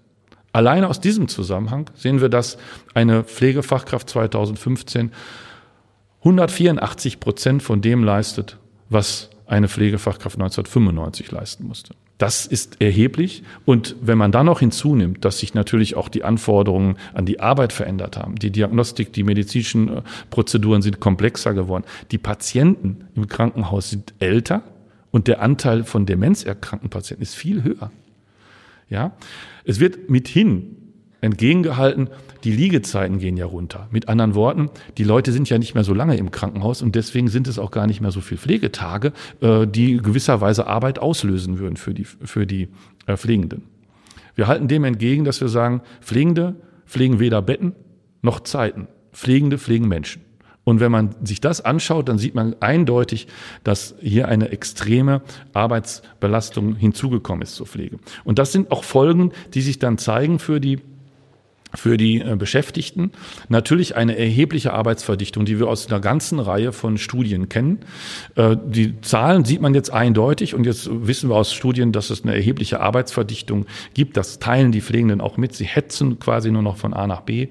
Alleine 0.53 0.89
aus 0.89 1.01
diesem 1.01 1.29
Zusammenhang 1.29 1.91
sehen 1.95 2.21
wir, 2.21 2.29
dass 2.29 2.59
eine 2.95 3.23
Pflegefachkraft 3.25 4.09
2015 4.11 5.13
184 6.21 7.19
Prozent 7.19 7.63
von 7.63 7.81
dem 7.81 8.05
leistet, 8.05 8.59
was 8.91 9.31
eine 9.47 9.69
Pflegefachkraft 9.69 10.37
1995 10.37 11.31
leisten 11.31 11.67
musste. 11.67 11.95
Das 12.19 12.45
ist 12.45 12.83
erheblich. 12.83 13.43
Und 13.65 13.97
wenn 14.03 14.19
man 14.19 14.31
dann 14.31 14.45
noch 14.47 14.61
hinzunimmt, 14.61 15.25
dass 15.25 15.39
sich 15.39 15.55
natürlich 15.55 15.97
auch 15.97 16.11
die 16.11 16.23
Anforderungen 16.23 16.97
an 17.15 17.25
die 17.25 17.41
Arbeit 17.41 17.73
verändert 17.73 18.19
haben, 18.19 18.35
die 18.35 18.51
Diagnostik, 18.51 19.15
die 19.15 19.25
medizinischen 19.25 19.89
äh, 19.89 20.03
Prozeduren 20.29 20.83
sind 20.83 21.01
komplexer 21.01 21.55
geworden, 21.55 21.85
die 22.11 22.19
Patienten 22.19 23.09
im 23.17 23.27
Krankenhaus 23.27 23.89
sind 23.89 24.13
älter 24.19 24.63
und 25.11 25.29
der 25.29 25.41
Anteil 25.41 25.85
von 25.85 26.05
demenzerkrankten 26.05 26.91
Patienten 26.91 27.23
ist 27.23 27.35
viel 27.35 27.65
höher. 27.65 27.91
Ja, 28.91 29.17
es 29.65 29.81
wird 29.81 30.11
mithin 30.11 30.77
entgegengehalten, 31.21 32.11
die 32.45 32.53
Liegezeiten 32.53 33.19
gehen 33.19 33.37
ja 33.37 33.47
runter. 33.47 33.89
Mit 33.91 34.09
anderen 34.09 34.35
Worten, 34.35 34.71
die 34.99 35.05
Leute 35.05 35.33
sind 35.33 35.49
ja 35.49 35.59
nicht 35.59 35.75
mehr 35.75 35.85
so 35.85 35.95
lange 35.95 36.17
im 36.17 36.31
Krankenhaus 36.31 36.83
und 36.83 36.95
deswegen 36.95 37.29
sind 37.29 37.47
es 37.47 37.59
auch 37.59 37.71
gar 37.71 37.87
nicht 37.87 38.01
mehr 38.01 38.11
so 38.11 38.21
viele 38.21 38.41
Pflegetage, 38.41 39.13
äh, 39.41 39.67
die 39.67 39.99
gewisserweise 39.99 40.67
Arbeit 40.67 40.99
auslösen 40.99 41.59
würden 41.59 41.77
für 41.77 41.95
die, 41.95 42.05
für 42.05 42.47
die 42.47 42.69
äh, 43.07 43.17
Pflegenden. 43.17 43.63
Wir 44.35 44.47
halten 44.47 44.69
dem 44.69 44.85
entgegen, 44.85 45.25
dass 45.25 45.41
wir 45.41 45.49
sagen, 45.49 45.83
Pflegende 46.01 46.57
pflegen 46.87 47.21
weder 47.21 47.43
Betten 47.43 47.75
noch 48.23 48.41
Zeiten. 48.41 48.89
Pflegende 49.13 49.59
pflegen 49.59 49.87
Menschen. 49.87 50.23
Und 50.65 50.81
wenn 50.81 50.93
man 50.93 51.15
sich 51.23 51.41
das 51.41 51.61
anschaut, 51.61 52.09
dann 52.09 52.19
sieht 52.19 52.35
man 52.35 52.55
eindeutig, 52.61 53.29
dass 53.65 53.95
hier 54.01 54.29
eine 54.29 54.51
extreme 54.51 55.23
Arbeitsbelastung 55.53 56.77
hinzugekommen 56.77 57.43
ist 57.43 57.55
zur 57.55 57.67
Pflege. 57.67 57.99
Und 58.25 58.39
das 58.39 58.53
sind 58.53 58.71
auch 58.71 58.85
Folgen, 58.85 59.33
die 59.55 59.63
sich 59.63 59.79
dann 59.79 59.99
zeigen 59.99 60.39
für 60.39 60.61
die 60.61 60.81
für 61.75 61.97
die 61.97 62.21
äh, 62.21 62.37
Beschäftigten. 62.37 63.13
Natürlich 63.49 63.97
eine 63.97 64.17
erhebliche 64.17 64.73
Arbeitsverdichtung, 64.73 65.45
die 65.45 65.59
wir 65.59 65.69
aus 65.69 65.87
einer 65.87 66.01
ganzen 66.01 66.41
Reihe 66.41 66.73
von 66.73 66.99
Studien 66.99 67.49
kennen. 67.49 67.81
Äh, 68.35 68.57
die 68.65 69.01
Zahlen 69.03 69.45
sieht 69.45 69.61
man 69.61 69.75
jetzt 69.75 69.93
eindeutig 69.93 70.55
und 70.55 70.65
jetzt 70.65 70.89
wissen 70.91 71.31
wir 71.31 71.37
aus 71.37 71.53
Studien, 71.53 71.93
dass 71.93 72.11
es 72.11 72.25
eine 72.25 72.35
erhebliche 72.35 72.81
Arbeitsverdichtung 72.81 73.67
gibt. 73.95 74.17
Das 74.17 74.39
teilen 74.39 74.73
die 74.73 74.81
Pflegenden 74.81 75.21
auch 75.21 75.37
mit. 75.37 75.55
Sie 75.55 75.65
hetzen 75.65 76.19
quasi 76.19 76.51
nur 76.51 76.63
noch 76.63 76.77
von 76.77 76.93
A 76.93 77.07
nach 77.07 77.21
B. 77.21 77.49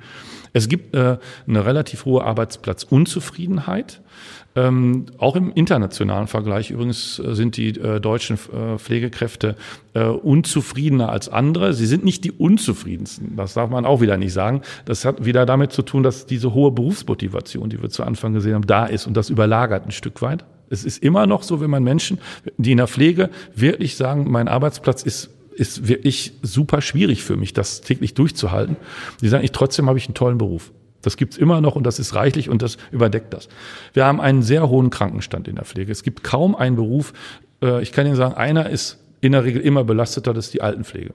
Es 0.54 0.68
gibt 0.68 0.96
äh, 0.96 1.18
eine 1.48 1.66
relativ 1.66 2.06
hohe 2.06 2.24
Arbeitsplatzunzufriedenheit. 2.24 4.02
Ähm, 4.56 5.06
auch 5.20 5.36
im 5.36 5.54
internationalen 5.54 6.28
Vergleich 6.28 6.72
übrigens 6.72 7.20
äh, 7.20 7.36
sind 7.36 7.56
die 7.56 7.70
äh, 7.70 8.00
deutschen 8.00 8.36
äh, 8.36 8.80
Pflegekräfte 8.80 9.56
äh, 9.94 10.04
unzufriedener 10.04 11.10
als 11.10 11.30
andere. 11.30 11.74
Sie 11.74 11.86
sind 11.86 12.04
nicht 12.04 12.24
die 12.24 12.32
unzufriedensten. 12.32 13.36
Das 13.36 13.54
darf 13.54 13.70
man 13.70 13.86
auch 13.86 14.02
wieder 14.02 14.18
nicht 14.18 14.34
sagen. 14.34 14.62
Das 14.86 15.06
hat 15.06 15.24
wieder 15.24 15.46
damit 15.46 15.72
zu 15.72 15.84
tun, 15.84 16.02
dass 16.02 16.26
diese 16.26 16.54
hohe 16.54 16.72
Berufsmotivation, 16.72 17.70
die 17.70 17.82
wir 17.82 17.90
zu 17.90 18.04
Anfang 18.04 18.34
gesehen 18.34 18.56
haben, 18.56 18.68
da 18.68 18.86
ist 18.86 19.06
und 19.06 19.16
das 19.16 19.30
überlagert 19.30 19.86
ein 19.86 19.92
Stück 19.92 20.22
weit. 20.22 20.44
Es 20.72 20.84
ist 20.84 21.04
immer 21.04 21.28
noch 21.28 21.44
so, 21.44 21.62
wenn 21.62 21.70
man 21.70 21.84
Menschen, 21.84 22.20
die 22.58 22.72
in 22.72 22.78
der 22.78 22.88
Pflege 22.88 23.30
wirklich 23.56 23.96
sagen, 23.96 24.30
mein 24.30 24.48
Arbeitsplatz 24.48 25.04
ist 25.04 25.30
ist 25.60 25.88
wirklich 25.88 26.34
super 26.42 26.82
schwierig 26.82 27.24
für 27.24 27.36
mich, 27.36 27.54
das 27.54 27.82
täglich 27.82 28.14
durchzuhalten. 28.14 28.78
Die 29.22 29.28
sagen, 29.28 29.44
ich 29.44 29.52
trotzdem 29.52 29.88
habe 29.90 29.98
ich 29.98 30.08
einen 30.08 30.16
tollen 30.16 30.38
Beruf. 30.38 30.72
Das 31.02 31.18
gibt's 31.18 31.38
immer 31.38 31.62
noch 31.62 31.76
und 31.76 31.84
das 31.84 32.00
ist 32.00 32.16
reichlich 32.16 32.50
und 32.50 32.62
das 32.62 32.78
überdeckt 32.92 33.34
das. 33.34 33.50
Wir 33.94 34.06
haben 34.06 34.20
einen 34.22 34.42
sehr 34.42 34.70
hohen 34.70 34.90
Krankenstand 34.90 35.48
in 35.48 35.56
der 35.56 35.66
Pflege. 35.66 35.92
Es 35.92 36.04
gibt 36.04 36.24
kaum 36.24 36.56
einen 36.56 36.76
Beruf, 36.76 37.14
äh, 37.62 37.82
ich 37.82 37.92
kann 37.92 38.06
Ihnen 38.06 38.16
sagen, 38.16 38.36
einer 38.36 38.70
ist 38.70 39.00
in 39.22 39.34
der 39.34 39.44
Regel 39.44 39.62
immer 39.62 39.84
belasteter, 39.84 40.34
das 40.34 40.46
ist 40.46 40.54
die 40.54 40.62
Altenpflege. 40.62 41.14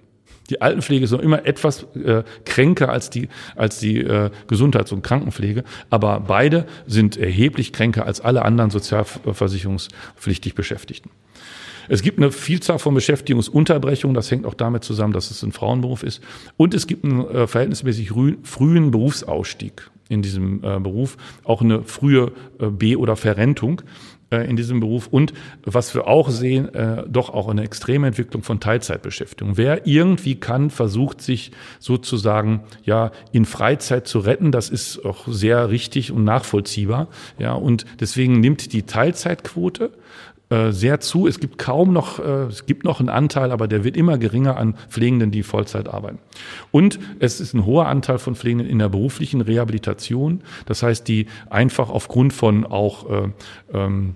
Die 0.50 0.60
Altenpflege 0.60 1.04
ist 1.04 1.10
noch 1.10 1.20
immer 1.20 1.46
etwas 1.46 1.86
äh, 1.94 2.22
kränker 2.44 2.90
als 2.90 3.08
die, 3.08 3.28
als 3.56 3.78
die 3.78 4.00
äh, 4.00 4.30
Gesundheits- 4.46 4.92
und 4.92 5.02
Krankenpflege, 5.02 5.64
aber 5.88 6.20
beide 6.20 6.66
sind 6.86 7.16
erheblich 7.16 7.72
kränker 7.72 8.04
als 8.04 8.20
alle 8.20 8.42
anderen 8.42 8.70
sozialversicherungspflichtig 8.70 10.54
Beschäftigten. 10.54 11.10
Es 11.88 12.02
gibt 12.02 12.18
eine 12.18 12.32
Vielzahl 12.32 12.78
von 12.78 12.94
Beschäftigungsunterbrechungen. 12.94 14.14
Das 14.14 14.30
hängt 14.30 14.46
auch 14.46 14.54
damit 14.54 14.84
zusammen, 14.84 15.12
dass 15.12 15.30
es 15.30 15.42
ein 15.42 15.52
Frauenberuf 15.52 16.02
ist. 16.02 16.22
Und 16.56 16.74
es 16.74 16.86
gibt 16.86 17.04
einen 17.04 17.26
äh, 17.28 17.46
verhältnismäßig 17.46 18.12
frühen 18.42 18.90
Berufsausstieg 18.90 19.90
in 20.08 20.22
diesem 20.22 20.62
äh, 20.62 20.78
Beruf, 20.80 21.16
auch 21.44 21.62
eine 21.62 21.82
frühe 21.82 22.32
äh, 22.58 22.66
B- 22.66 22.96
oder 22.96 23.16
Verrentung 23.16 23.82
äh, 24.30 24.48
in 24.48 24.56
diesem 24.56 24.80
Beruf 24.80 25.06
und 25.06 25.32
was 25.64 25.94
wir 25.94 26.06
auch 26.06 26.28
sehen, 26.28 26.74
äh, 26.74 27.04
doch 27.08 27.30
auch 27.30 27.48
eine 27.48 27.62
extreme 27.62 28.06
Entwicklung 28.06 28.42
von 28.42 28.60
Teilzeitbeschäftigung. 28.60 29.56
Wer 29.56 29.86
irgendwie 29.86 30.34
kann, 30.34 30.70
versucht 30.70 31.20
sich 31.20 31.52
sozusagen 31.78 32.60
ja 32.84 33.12
in 33.32 33.44
Freizeit 33.44 34.06
zu 34.06 34.18
retten. 34.18 34.52
Das 34.52 34.68
ist 34.68 35.04
auch 35.04 35.26
sehr 35.26 35.70
richtig 35.70 36.12
und 36.12 36.24
nachvollziehbar. 36.24 37.08
Ja, 37.38 37.54
und 37.54 37.86
deswegen 38.00 38.40
nimmt 38.40 38.72
die 38.72 38.82
Teilzeitquote 38.82 39.90
äh, 40.54 40.72
sehr 40.72 41.00
zu. 41.00 41.26
Es 41.26 41.40
gibt 41.40 41.58
kaum 41.58 41.92
noch, 41.92 42.20
äh, 42.20 42.44
es 42.44 42.64
gibt 42.66 42.84
noch 42.84 43.00
einen 43.00 43.08
Anteil, 43.08 43.50
aber 43.50 43.66
der 43.66 43.82
wird 43.82 43.96
immer 43.96 44.18
geringer 44.18 44.56
an 44.56 44.76
Pflegenden, 44.88 45.32
die 45.32 45.42
Vollzeit 45.42 45.88
arbeiten. 45.88 46.18
Und 46.70 47.00
es 47.18 47.40
ist 47.40 47.54
ein 47.54 47.66
hoher 47.66 47.86
Anteil 47.86 48.18
von 48.18 48.36
Pflegenden 48.36 48.68
in 48.68 48.78
der 48.78 48.88
beruflichen 48.88 49.40
Rehabilitation. 49.40 50.42
Das 50.66 50.84
heißt, 50.84 51.08
die 51.08 51.26
einfach 51.50 51.90
aufgrund 51.90 52.32
von 52.32 52.66
auch 52.66 53.10
äh, 53.10 53.28
ähm, 53.72 54.14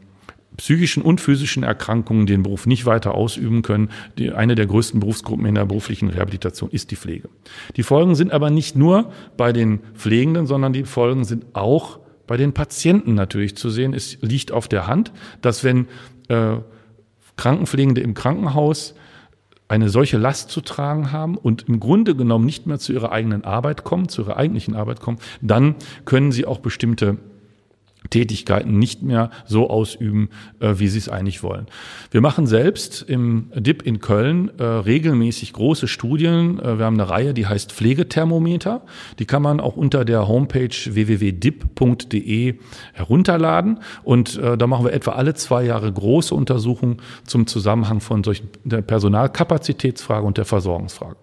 psychischen 0.57 1.03
und 1.03 1.21
physischen 1.21 1.65
Erkrankungen 1.65 2.27
den 2.27 2.45
Beruf 2.45 2.67
nicht 2.67 2.87
weiter 2.87 3.15
ausüben 3.15 3.63
können. 3.63 3.91
Die, 4.19 4.31
eine 4.31 4.55
der 4.55 4.67
größten 4.67 5.01
Berufsgruppen 5.01 5.47
in 5.47 5.57
der 5.57 5.65
beruflichen 5.65 6.09
Rehabilitation 6.09 6.71
ist 6.71 6.93
die 6.93 6.97
Pflege. 6.97 7.31
Die 7.77 7.83
Folgen 7.83 8.15
sind 8.15 8.33
aber 8.33 8.51
nicht 8.51 8.77
nur 8.77 9.11
bei 9.37 9.53
den 9.53 9.81
Pflegenden, 9.95 10.47
sondern 10.47 10.73
die 10.73 10.85
Folgen 10.85 11.25
sind 11.25 11.47
auch 11.55 11.99
bei 12.29 12.37
den 12.37 12.53
Patienten 12.53 13.15
natürlich 13.15 13.57
zu 13.57 13.71
sehen. 13.71 13.95
Es 13.95 14.19
liegt 14.21 14.53
auf 14.53 14.69
der 14.69 14.87
Hand, 14.87 15.13
dass 15.41 15.65
wenn 15.65 15.89
äh, 16.29 16.57
Krankenpflegende 17.37 18.01
im 18.01 18.15
Krankenhaus 18.15 18.95
eine 19.69 19.91
solche 19.91 20.17
Last 20.17 20.51
zu 20.51 20.63
tragen 20.63 21.13
haben 21.13 21.37
und 21.37 21.69
im 21.69 21.79
Grunde 21.79 22.17
genommen 22.17 22.47
nicht 22.47 22.67
mehr 22.67 22.79
zu 22.79 22.93
ihrer 22.93 23.13
eigenen 23.13 23.45
Arbeit 23.45 23.85
kommen, 23.85 24.09
zu 24.09 24.23
ihrer 24.23 24.37
eigentlichen 24.37 24.75
Arbeit 24.75 25.01
kommen, 25.01 25.19
dann 25.43 25.77
können 26.07 26.33
sie 26.33 26.47
auch 26.47 26.61
bestimmte 26.61 27.19
Tätigkeiten 28.11 28.79
nicht 28.79 29.03
mehr 29.03 29.31
so 29.47 29.69
ausüben, 29.69 30.31
äh, 30.61 30.75
wie 30.77 30.89
sie 30.89 30.99
es 30.99 31.09
eigentlich 31.09 31.43
wollen. 31.43 31.67
Wir 32.11 32.21
machen 32.21 32.47
selbst 32.47 33.03
im 33.03 33.51
DIP 33.55 33.83
in 33.83 34.01
Köln 34.01 34.51
äh, 34.59 34.63
regelmäßig 34.63 35.53
große 35.53 35.89
Studien. 35.89 36.59
Äh, 36.59 36.79
wir 36.79 36.87
haben 36.87 36.99
eine 36.99 37.11
Reihe, 37.11 37.35
die 37.35 37.47
heißt 37.47 37.73
Pflegethermometer. 37.73 38.83
Die 39.19 39.27
kann 39.27 39.43
man 39.43 39.61
auch 39.61 39.77
unter 39.77 40.05
der 40.05 40.29
Homepage 40.29 40.69
www.dip.de 40.69 42.55
herunterladen. 42.93 43.81
Und 44.03 44.39
da 44.39 44.67
machen 44.67 44.85
wir 44.85 44.93
etwa 44.93 45.13
alle 45.13 45.35
zwei 45.35 45.65
Jahre 45.65 45.93
große 45.93 46.35
Untersuchungen 46.35 46.99
zum 47.25 47.47
Zusammenhang 47.47 48.01
von 48.01 48.25
solchen 48.25 48.49
der 48.65 48.83
Personalkapazitätsfrage 48.83 50.27
und 50.27 50.39
der 50.39 50.45
Versorgungsfrage. 50.45 51.17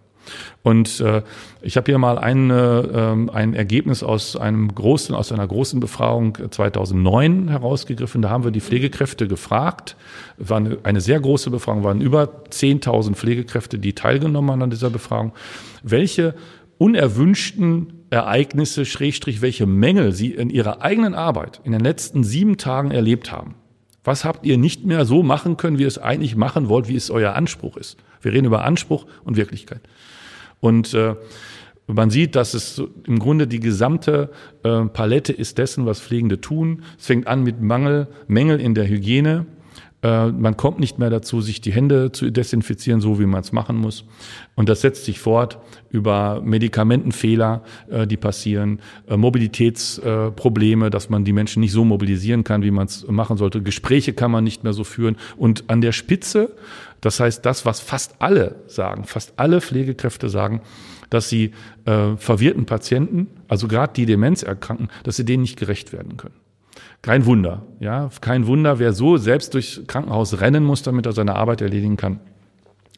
Und 0.64 1.00
äh, 1.00 1.22
ich 1.62 1.78
habe 1.78 1.92
hier 1.92 1.98
mal 1.98 2.18
ein, 2.18 2.50
äh, 2.50 3.16
ein 3.34 3.54
Ergebnis 3.54 4.04
aus 4.04 4.36
einem 4.36 4.74
großen, 4.74 5.14
aus 5.16 5.32
einer 5.32 5.48
großen 5.48 5.80
Befragung 5.80 6.38
2009 6.50 7.50
herausgegriffen. 7.50 8.22
Da 8.22 8.30
haben 8.30 8.44
wir 8.44 8.52
die 8.52 8.62
Pflegekräfte 8.62 9.28
gefragt. 9.28 9.96
War 10.38 10.58
eine, 10.58 10.78
eine 10.84 11.02
sehr 11.02 11.20
große 11.20 11.50
Befragung, 11.50 11.84
waren 11.84 12.02
über 12.02 12.44
10.000 12.50 13.16
Pflegekräfte, 13.16 13.80
die 13.80 13.94
teilgenommen 13.94 14.52
haben 14.52 14.64
an 14.64 14.70
dieser 14.70 14.90
Befragung. 14.90 15.34
Welche 15.84 16.36
unerwünschten 16.78 18.06
Ereignisse, 18.10 18.86
Schrägstrich, 18.86 19.42
welche 19.42 19.66
Mängel 19.66 20.12
sie 20.12 20.32
in 20.32 20.50
ihrer 20.50 20.82
eigenen 20.82 21.16
Arbeit 21.16 21.62
in 21.64 21.72
den 21.72 21.82
letzten 21.82 22.24
sieben 22.24 22.58
Tagen 22.58 22.92
erlebt 22.92 23.32
haben. 23.32 23.56
Was 24.04 24.24
habt 24.24 24.46
ihr 24.46 24.58
nicht 24.58 24.86
mehr 24.86 25.04
so 25.06 25.24
machen 25.24 25.58
können, 25.58 25.80
wie 25.80 25.84
ihr 25.84 25.88
es 25.88 25.98
eigentlich 25.98 26.36
machen 26.36 26.70
wollt, 26.70 26.88
wie 26.88 26.96
es 26.96 27.10
euer 27.10 27.34
Anspruch 27.34 27.76
ist? 27.76 27.98
Wir 28.22 28.34
reden 28.34 28.46
über 28.46 28.64
Anspruch 28.64 29.06
und 29.24 29.36
Wirklichkeit. 29.36 29.82
Und 30.60 30.94
äh, 30.94 31.16
man 31.88 32.10
sieht, 32.10 32.36
dass 32.36 32.54
es 32.54 32.82
im 33.06 33.20
Grunde 33.20 33.48
die 33.48 33.60
gesamte 33.60 34.32
äh, 34.64 34.86
Palette 34.86 35.34
ist 35.34 35.58
dessen, 35.58 35.86
was 35.86 36.02
Pflegende 36.02 36.42
tun. 36.42 36.84
Es 36.98 37.06
fängt 37.06 37.28
an 37.28 37.44
mit 37.44 37.62
Mangel, 37.62 38.08
Mängel 38.28 38.60
in 38.60 38.74
der 38.74 38.88
Hygiene. 38.88 39.46
Äh, 40.06 40.28
man 40.28 40.56
kommt 40.58 40.80
nicht 40.80 41.00
mehr 41.00 41.10
dazu, 41.10 41.42
sich 41.42 41.62
die 41.62 41.72
Hände 41.72 42.12
zu 42.12 42.30
desinfizieren, 42.30 43.02
so 43.02 43.20
wie 43.20 43.26
man 43.26 43.42
es 43.42 43.52
machen 43.52 43.78
muss. 43.78 44.06
Und 44.56 44.70
das 44.70 44.82
setzt 44.82 45.06
sich 45.06 45.20
fort 45.20 45.58
über 45.90 46.42
Medikamentenfehler, 46.44 47.64
äh, 47.90 48.06
die 48.06 48.18
passieren, 48.18 48.82
äh, 49.08 49.18
Mobilitätsprobleme, 49.18 50.90
dass 50.90 51.10
man 51.10 51.26
die 51.26 51.34
Menschen 51.34 51.62
nicht 51.62 51.72
so 51.72 51.86
mobilisieren 51.86 52.44
kann, 52.44 52.62
wie 52.62 52.72
man 52.72 52.86
es 52.86 53.08
machen 53.08 53.38
sollte. 53.38 53.62
Gespräche 53.62 54.14
kann 54.14 54.32
man 54.32 54.44
nicht 54.44 54.64
mehr 54.64 54.74
so 54.74 54.84
führen. 54.84 55.18
Und 55.38 55.64
an 55.68 55.82
der 55.82 55.92
Spitze 55.92 56.52
das 57.02 57.20
heißt, 57.20 57.46
das, 57.46 57.68
was 57.68 57.82
fast 57.82 58.16
alle 58.18 58.56
sagen, 58.66 59.04
fast 59.04 59.34
alle 59.36 59.62
Pflegekräfte 59.62 60.28
sagen, 60.28 60.62
dass 61.12 61.30
sie 61.30 61.52
verwirrten 61.84 62.66
Patienten, 62.66 63.28
also 63.48 63.68
gerade 63.68 63.94
die 63.94 64.08
Demenz 64.08 64.42
erkranken, 64.42 64.88
dass 65.04 65.18
sie 65.18 65.26
denen 65.26 65.44
nicht 65.44 65.60
gerecht 65.60 65.94
werden 65.94 66.18
können. 66.18 66.34
Kein 67.02 67.26
Wunder, 67.26 67.64
ja, 67.80 68.10
kein 68.22 68.48
Wunder, 68.48 68.80
wer 68.80 68.94
so 68.94 69.18
selbst 69.18 69.54
durchs 69.54 69.82
Krankenhaus 69.88 70.42
rennen 70.42 70.64
muss, 70.64 70.84
damit 70.84 71.06
er 71.06 71.14
seine 71.14 71.36
Arbeit 71.36 71.62
erledigen 71.62 71.98
kann 71.98 72.20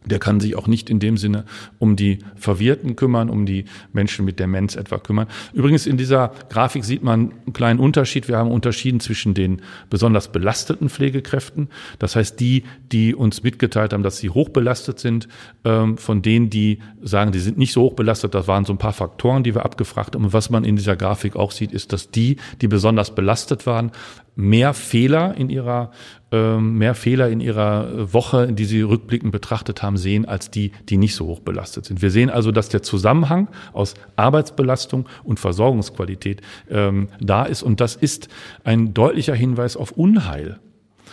der 0.08 0.20
kann 0.20 0.40
sich 0.40 0.56
auch 0.56 0.68
nicht 0.68 0.90
in 0.90 1.00
dem 1.00 1.18
Sinne 1.18 1.46
um 1.80 1.96
die 1.96 2.20
Verwirrten 2.36 2.96
kümmern, 2.96 3.30
um 3.30 3.46
die 3.46 3.66
Menschen 3.94 4.26
mit 4.26 4.40
Demenz 4.40 4.76
etwa 4.76 4.98
kümmern. 4.98 5.28
Übrigens 5.54 5.86
in 5.86 5.98
dieser 5.98 6.32
Grafik 6.50 6.86
sieht 6.86 7.04
man 7.04 7.32
einen 7.46 7.54
kleinen 7.54 7.80
Unterschied. 7.80 8.28
Wir 8.28 8.38
haben 8.38 8.52
unterschieden 8.52 9.00
zwischen 9.00 9.34
den 9.34 9.62
besonders 9.90 10.32
belasteten 10.32 10.90
Pflegekräften, 10.90 11.70
das 12.00 12.16
heißt 12.16 12.40
die, 12.40 12.64
die 12.92 13.16
uns 13.16 13.44
mitgeteilt 13.44 13.94
haben, 13.94 14.04
dass 14.04 14.18
sie 14.18 14.30
hochbelastet 14.30 15.00
sind, 15.00 15.28
ähm, 15.64 15.98
von 15.98 16.22
denen, 16.22 16.50
die 16.50 16.80
sagen, 17.02 17.32
die 17.32 17.40
sind 17.40 17.58
nicht 17.58 17.74
so 17.74 17.84
hochbelastet. 17.84 18.34
Das 18.34 18.48
waren 18.48 18.66
so 18.66 18.74
ein 18.74 18.78
paar 18.78 18.94
Faktoren, 18.94 19.44
die 19.44 19.56
wir 19.56 19.66
abgefragt 19.66 20.16
haben. 20.16 20.26
Und 20.26 20.34
was 20.34 20.50
man 20.50 20.64
in 20.64 20.76
dieser 20.76 20.96
Grafik 20.96 21.36
auch 21.36 21.52
sieht, 21.52 21.72
ist, 21.72 21.94
dass 21.94 22.12
die, 22.12 22.38
die 22.62 22.68
besonders 22.68 23.14
belastet 23.14 23.66
waren, 23.66 23.92
mehr 24.38 24.74
Fehler 24.74 25.36
in 25.36 25.50
ihrer 25.50 25.92
ähm, 26.32 26.78
mehr 26.78 26.94
Fehler 26.94 27.30
in 27.30 27.40
ihrer 27.40 28.14
Woche, 28.14 28.52
die 28.52 28.66
sie 28.66 28.82
rückblickend 28.82 29.32
betrachtet 29.32 29.82
haben, 29.82 29.98
sehen, 29.98 30.26
als 30.26 30.52
die, 30.52 30.72
die 30.90 30.98
nicht 30.98 31.16
so 31.16 31.26
hoch 31.26 31.40
belastet 31.40 31.86
sind. 31.86 32.02
Wir 32.02 32.12
sehen 32.12 32.30
also, 32.30 32.52
dass 32.52 32.70
der 32.70 32.84
Zusammenhang 32.84 33.48
aus 33.72 33.94
Arbeitsbelastung 34.18 35.08
und 35.24 35.40
Versorgungsqualität 35.40 36.42
ähm, 36.70 37.08
da 37.22 37.44
ist. 37.44 37.64
Und 37.64 37.80
das 37.80 37.96
ist 37.96 38.28
ein 38.66 38.94
deutlicher 38.94 39.36
Hinweis 39.36 39.78
auf 39.78 39.92
Unheil. 39.92 40.60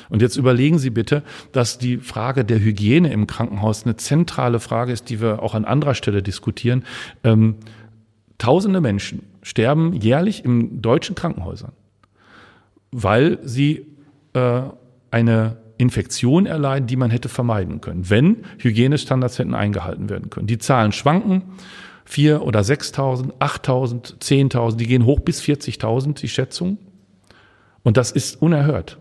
Und 0.09 0.21
jetzt 0.21 0.37
überlegen 0.37 0.79
Sie 0.79 0.91
bitte, 0.91 1.23
dass 1.53 1.79
die 1.79 1.99
Frage 1.99 2.45
der 2.45 2.59
Hygiene 2.61 3.13
im 3.13 3.27
Krankenhaus 3.27 3.85
eine 3.85 3.97
zentrale 3.97 4.61
Frage 4.61 4.93
ist, 4.93 5.11
die 5.11 5.21
wir 5.21 5.43
auch 5.43 5.55
an 5.55 5.65
anderer 5.65 5.95
Stelle 5.95 6.23
diskutieren. 6.23 6.85
Ähm, 7.23 7.57
tausende 8.39 8.81
Menschen 8.81 9.23
sterben 9.43 9.93
jährlich 9.95 10.45
in 10.45 10.83
deutschen 10.83 11.15
Krankenhäusern, 11.15 11.73
weil 12.96 13.40
sie 13.42 13.88
äh, 14.35 14.62
eine 15.11 15.57
Infektion 15.78 16.46
erleiden, 16.46 16.87
die 16.87 16.94
man 16.94 17.11
hätte 17.11 17.28
vermeiden 17.28 17.80
können, 17.80 18.09
wenn 18.09 18.44
Hygienestandards 18.59 19.40
hätten 19.40 19.54
eingehalten 19.54 20.09
werden 20.09 20.30
können. 20.30 20.46
Die 20.46 20.59
Zahlen 20.59 20.92
schwanken. 20.92 21.42
vier 22.04 22.42
oder 22.42 22.61
6.000, 22.61 23.38
8.000, 23.38 24.18
10.000, 24.20 24.76
die 24.76 24.87
gehen 24.87 25.07
hoch 25.07 25.20
bis 25.20 25.40
40.000, 25.40 26.20
die 26.20 26.28
Schätzung. 26.28 26.78
Und 27.83 27.96
das 27.96 28.12
ist 28.12 28.40
unerhört. 28.40 28.98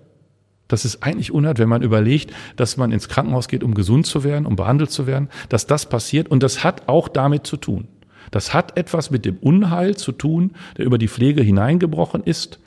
Das 0.68 0.86
ist 0.86 1.04
eigentlich 1.04 1.32
unerhört, 1.32 1.60
wenn 1.60 1.70
man 1.70 1.84
überlegt, 1.84 2.34
dass 2.56 2.78
man 2.78 2.92
ins 2.92 3.10
Krankenhaus 3.10 3.48
geht, 3.48 3.64
um 3.64 3.76
gesund 3.76 4.08
zu 4.08 4.24
werden, 4.24 4.48
um 4.48 4.56
behandelt 4.56 4.90
zu 4.90 5.06
werden, 5.06 5.30
dass 5.50 5.68
das 5.68 5.88
passiert. 5.88 6.30
Und 6.30 6.42
das 6.42 6.64
hat 6.64 6.88
auch 6.88 7.10
damit 7.10 7.46
zu 7.46 7.58
tun. 7.58 7.88
Das 8.32 8.56
hat 8.56 8.76
etwas 8.78 9.12
mit 9.12 9.26
dem 9.26 9.38
Unheil 9.38 9.96
zu 9.96 10.14
tun, 10.14 10.54
der 10.78 10.86
über 10.86 10.98
die 10.98 11.10
Pflege 11.10 11.44
hineingebrochen 11.44 12.24
ist 12.24 12.60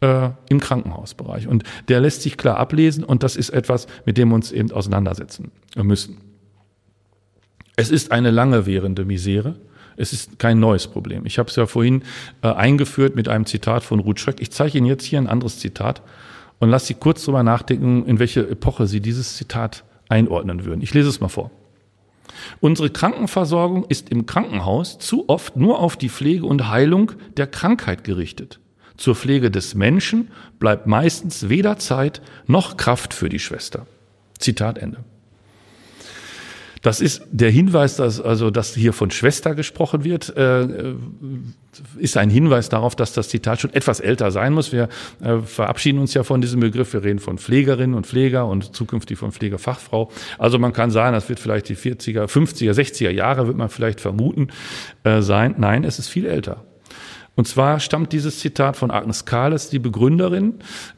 äh, 0.00 0.30
im 0.48 0.60
Krankenhausbereich. 0.60 1.48
Und 1.48 1.64
der 1.88 2.00
lässt 2.00 2.22
sich 2.22 2.36
klar 2.36 2.58
ablesen 2.58 3.04
und 3.04 3.22
das 3.22 3.36
ist 3.36 3.50
etwas, 3.50 3.86
mit 4.04 4.18
dem 4.18 4.28
wir 4.28 4.34
uns 4.34 4.52
eben 4.52 4.70
auseinandersetzen 4.70 5.50
müssen. 5.76 6.18
Es 7.76 7.90
ist 7.90 8.12
eine 8.12 8.30
lange 8.30 8.66
währende 8.66 9.04
Misere. 9.04 9.56
Es 9.96 10.12
ist 10.12 10.38
kein 10.38 10.60
neues 10.60 10.86
Problem. 10.88 11.24
Ich 11.24 11.38
habe 11.38 11.48
es 11.48 11.56
ja 11.56 11.66
vorhin 11.66 12.02
äh, 12.42 12.48
eingeführt 12.48 13.16
mit 13.16 13.28
einem 13.28 13.46
Zitat 13.46 13.82
von 13.82 14.00
Ruth 14.00 14.20
Schreck. 14.20 14.40
Ich 14.40 14.50
zeige 14.50 14.78
Ihnen 14.78 14.86
jetzt 14.86 15.04
hier 15.04 15.18
ein 15.18 15.26
anderes 15.26 15.58
Zitat 15.58 16.02
und 16.58 16.70
lasse 16.70 16.86
Sie 16.86 16.94
kurz 16.94 17.22
darüber 17.24 17.42
nachdenken, 17.42 18.04
in 18.04 18.18
welche 18.18 18.48
Epoche 18.48 18.86
Sie 18.86 19.00
dieses 19.00 19.36
Zitat 19.36 19.84
einordnen 20.08 20.64
würden. 20.64 20.82
Ich 20.82 20.92
lese 20.94 21.08
es 21.08 21.20
mal 21.20 21.28
vor. 21.28 21.50
Unsere 22.60 22.90
Krankenversorgung 22.90 23.84
ist 23.84 24.10
im 24.10 24.26
Krankenhaus 24.26 24.98
zu 24.98 25.28
oft 25.28 25.56
nur 25.56 25.78
auf 25.80 25.96
die 25.96 26.08
Pflege 26.08 26.44
und 26.44 26.68
Heilung 26.68 27.12
der 27.36 27.46
Krankheit 27.46 28.04
gerichtet. 28.04 28.60
Zur 28.96 29.14
Pflege 29.14 29.50
des 29.50 29.74
Menschen 29.74 30.28
bleibt 30.58 30.86
meistens 30.86 31.48
weder 31.48 31.78
Zeit 31.78 32.22
noch 32.46 32.76
Kraft 32.76 33.14
für 33.14 33.28
die 33.28 33.38
Schwester. 33.38 33.86
Zitat 34.38 34.78
Ende. 34.78 35.04
Das 36.86 37.00
ist 37.00 37.22
der 37.32 37.50
Hinweis, 37.50 37.96
dass 37.96 38.20
also 38.20 38.50
dass 38.50 38.72
hier 38.74 38.92
von 38.92 39.10
Schwester 39.10 39.56
gesprochen 39.56 40.04
wird, 40.04 40.36
äh, 40.36 40.94
ist 41.98 42.16
ein 42.16 42.30
Hinweis 42.30 42.68
darauf, 42.68 42.94
dass 42.94 43.12
das 43.12 43.28
Zitat 43.28 43.60
schon 43.60 43.74
etwas 43.74 43.98
älter 43.98 44.30
sein 44.30 44.52
muss. 44.52 44.70
Wir 44.70 44.88
äh, 45.20 45.38
verabschieden 45.38 45.98
uns 45.98 46.14
ja 46.14 46.22
von 46.22 46.40
diesem 46.40 46.60
Begriff. 46.60 46.92
Wir 46.92 47.02
reden 47.02 47.18
von 47.18 47.38
Pflegerinnen 47.38 47.96
und 47.96 48.06
Pfleger 48.06 48.46
und 48.46 48.76
zukünftig 48.76 49.18
von 49.18 49.32
Pflegefachfrau. 49.32 50.12
Also 50.38 50.60
man 50.60 50.72
kann 50.72 50.92
sagen, 50.92 51.14
das 51.14 51.28
wird 51.28 51.40
vielleicht 51.40 51.68
die 51.68 51.76
40er, 51.76 52.26
50er, 52.26 52.72
60er 52.72 53.10
Jahre, 53.10 53.48
wird 53.48 53.56
man 53.56 53.68
vielleicht 53.68 54.00
vermuten 54.00 54.48
äh, 55.02 55.22
sein. 55.22 55.56
Nein, 55.58 55.82
es 55.82 55.98
ist 55.98 56.06
viel 56.06 56.26
älter. 56.26 56.62
Und 57.36 57.46
zwar 57.46 57.80
stammt 57.80 58.12
dieses 58.12 58.40
Zitat 58.40 58.76
von 58.76 58.90
Agnes 58.90 59.26
Kahles, 59.26 59.68
die 59.68 59.78
Begründerin 59.78 60.54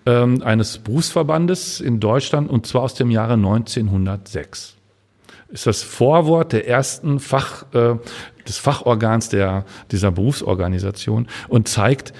ähm, 0.06 0.40
eines 0.42 0.78
Berufsverbandes 0.78 1.80
in 1.80 1.98
Deutschland, 2.00 2.48
und 2.48 2.66
zwar 2.66 2.82
aus 2.82 2.94
dem 2.94 3.10
Jahre 3.10 3.34
1906. 3.34 4.76
Ist 5.48 5.66
das 5.66 5.82
Vorwort 5.82 6.52
der 6.52 6.68
ersten 6.68 7.18
Fach, 7.18 7.64
äh, 7.74 7.96
des 8.46 8.58
Fachorgans 8.58 9.28
der, 9.30 9.64
dieser 9.90 10.12
Berufsorganisation 10.12 11.26
und 11.48 11.68
zeigt, 11.68 12.12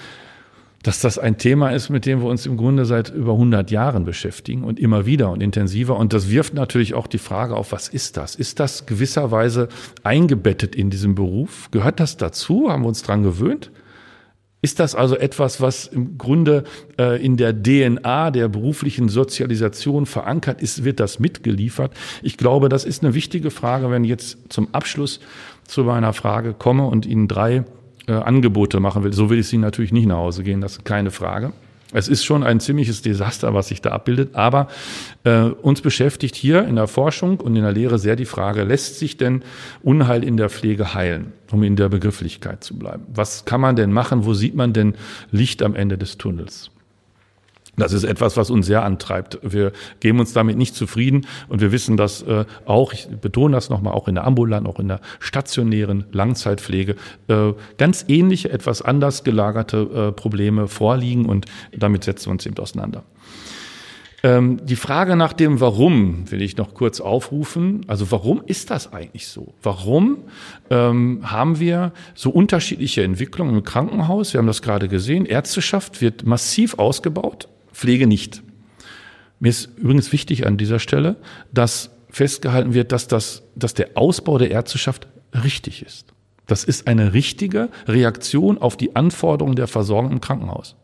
dass 0.83 1.01
das 1.01 1.19
ein 1.19 1.39
Thema 1.39 1.71
ist, 1.71 1.89
mit 1.89 2.07
dem 2.07 2.21
wir 2.21 2.29
uns 2.29 2.47
im 2.47 2.57
Grunde 2.57 2.85
seit 2.87 3.11
über 3.11 3.33
100 3.33 3.71
Jahren 3.71 4.05
beschäftigen 4.05 4.65
und 4.65 4.81
immer 4.81 5.07
wieder 5.07 5.31
und 5.31 5.43
intensiver. 5.43 5.97
Und 5.97 6.13
das 6.13 6.31
wirft 6.31 6.55
natürlich 6.55 6.95
auch 6.95 7.07
die 7.07 7.19
Frage 7.19 7.57
auf, 7.57 7.73
was 7.73 7.89
ist 7.89 8.17
das? 8.17 8.35
Ist 8.35 8.61
das 8.61 8.87
gewisserweise 8.87 9.69
eingebettet 10.03 10.75
in 10.75 10.91
diesem 10.91 11.15
Beruf? 11.15 11.69
Gehört 11.71 12.01
das 12.01 12.17
dazu? 12.17 12.71
Haben 12.71 12.83
wir 12.83 12.89
uns 12.89 13.03
dran 13.03 13.23
gewöhnt? 13.23 13.71
Ist 14.61 14.81
das 14.81 14.97
also 14.97 15.17
etwas, 15.17 15.61
was 15.61 15.87
im 15.87 16.19
Grunde 16.19 16.65
äh, 16.99 17.25
in 17.25 17.37
der 17.37 17.55
DNA 17.55 18.33
der 18.33 18.49
beruflichen 18.49 19.09
Sozialisation 19.09 20.05
verankert 20.05 20.61
ist? 20.61 20.85
Wird 20.85 20.99
das 20.99 21.21
mitgeliefert? 21.21 21.93
Ich 22.23 22.37
glaube, 22.37 22.69
das 22.69 22.85
ist 22.85 23.05
eine 23.05 23.15
wichtige 23.15 23.53
Frage, 23.53 23.91
wenn 23.91 24.03
ich 24.03 24.11
jetzt 24.11 24.39
zum 24.49 24.75
Abschluss 24.75 25.21
zu 25.65 25.85
meiner 25.85 26.13
Frage 26.13 26.55
komme 26.55 26.87
und 26.87 27.07
Ihnen 27.07 27.29
drei 27.29 27.65
äh, 28.09 28.13
Angebote 28.13 28.81
machen 28.81 29.05
will. 29.05 29.13
So 29.13 29.31
will 29.31 29.39
ich 29.39 29.47
Sie 29.47 29.59
natürlich 29.59 29.93
nicht 29.93 30.07
nach 30.07 30.17
Hause 30.17 30.43
gehen, 30.43 30.61
das 30.61 30.73
ist 30.73 30.85
keine 30.85 31.13
Frage. 31.13 31.53
Es 31.93 32.07
ist 32.07 32.25
schon 32.25 32.43
ein 32.43 32.61
ziemliches 32.61 33.01
Desaster, 33.01 33.55
was 33.55 33.69
sich 33.69 33.81
da 33.81 33.93
abbildet, 33.93 34.35
aber 34.35 34.69
äh, 35.25 35.45
uns 35.45 35.81
beschäftigt 35.81 36.37
hier 36.37 36.65
in 36.65 36.77
der 36.77 36.87
Forschung 36.87 37.41
und 37.41 37.57
in 37.57 37.63
der 37.63 37.73
Lehre 37.73 37.99
sehr 37.99 38.15
die 38.15 38.27
Frage, 38.27 38.65
lässt 38.65 38.99
sich 38.99 39.17
denn 39.17 39.43
Unheil 39.83 40.23
in 40.23 40.37
der 40.37 40.51
Pflege 40.51 40.93
heilen, 40.93 41.33
um 41.51 41.63
in 41.63 41.77
der 41.77 41.89
Begrifflichkeit 41.89 42.63
zu 42.63 42.79
bleiben? 42.79 43.07
Was 43.15 43.47
kann 43.47 43.63
man 43.63 43.75
denn 43.75 43.91
machen? 43.91 44.27
Wo 44.27 44.35
sieht 44.35 44.55
man 44.55 44.75
denn 44.75 44.97
Licht 45.31 45.63
am 45.63 45.75
Ende 45.75 45.97
des 45.97 46.19
Tunnels? 46.19 46.71
Das 47.79 47.93
ist 47.93 48.05
etwas, 48.05 48.37
was 48.37 48.51
uns 48.51 48.67
sehr 48.67 48.85
antreibt. 48.85 49.39
Wir 49.43 49.73
geben 50.01 50.21
uns 50.21 50.33
damit 50.33 50.57
nicht 50.57 50.75
zufrieden 50.75 51.27
und 51.49 51.61
wir 51.61 51.73
wissen, 51.73 51.97
dass 51.97 52.23
äh, 52.23 52.45
auch, 52.67 52.93
ich 52.93 53.09
betone 53.09 53.55
das 53.55 53.71
nochmal, 53.71 53.95
auch 53.95 54.09
in 54.09 54.17
der 54.17 54.25
ambulanten, 54.25 54.71
auch 54.71 54.81
in 54.81 54.89
der 54.89 55.01
stationären 55.21 56.05
Langzeitpflege 56.13 56.97
äh, 57.29 57.53
ganz 57.77 58.05
ähnliche, 58.09 58.51
etwas 58.51 58.83
anders 58.83 59.25
gelagerte 59.25 60.09
äh, 60.09 60.13
Probleme 60.13 60.69
vorliegen 60.69 61.27
und 61.27 61.47
damit 61.77 62.05
setzen 62.05 62.27
wir 62.27 62.33
uns 62.33 62.47
eben 62.47 62.59
auseinander. 62.59 63.05
Ähm, 64.25 64.65
die 64.65 64.77
Frage 64.77 65.15
nach 65.15 65.33
dem 65.33 65.61
Warum 65.61 66.29
will 66.31 66.43
ich 66.43 66.57
noch 66.57 66.75
kurz 66.75 67.01
aufrufen. 67.01 67.83
Also 67.87 68.11
warum 68.11 68.43
ist 68.45 68.71
das 68.71 68.93
eigentlich 68.93 69.29
so? 69.29 69.55
Warum 69.63 70.25
ähm, 70.71 71.21
haben 71.23 71.61
wir 71.61 71.93
so 72.15 72.31
unterschiedliche 72.31 73.05
Entwicklungen 73.05 73.55
im 73.55 73.63
Krankenhaus? 73.63 74.33
Wir 74.33 74.39
haben 74.39 74.49
das 74.49 74.63
gerade 74.63 74.89
gesehen. 74.89 75.25
Ärzteschaft 75.25 76.01
wird 76.01 76.27
massiv 76.27 76.79
ausgebaut. 76.79 77.49
Pflege 77.79 78.09
nicht. 78.09 78.43
Mir 79.39 79.51
ist 79.51 79.71
übrigens 79.77 80.11
wichtig 80.11 80.47
an 80.47 80.57
dieser 80.57 80.81
Stelle, 80.81 81.17
dass 81.53 81.91
festgehalten 82.11 82.75
wird, 82.75 82.91
dass, 82.91 83.07
das, 83.07 83.45
dass 83.55 83.73
der 83.73 83.91
Ausbau 83.95 84.37
der 84.37 84.51
Ärzteschaft 84.51 85.07
richtig 85.45 85.83
ist. 85.87 86.13
Das 86.49 86.65
ist 86.65 86.89
eine 86.89 87.13
richtige 87.13 87.69
Reaktion 87.87 88.59
auf 88.59 88.77
die 88.77 88.97
Anforderungen 88.97 89.55
der 89.55 89.69
Versorgung 89.69 90.11
im 90.11 90.21
Krankenhaus. 90.21 90.75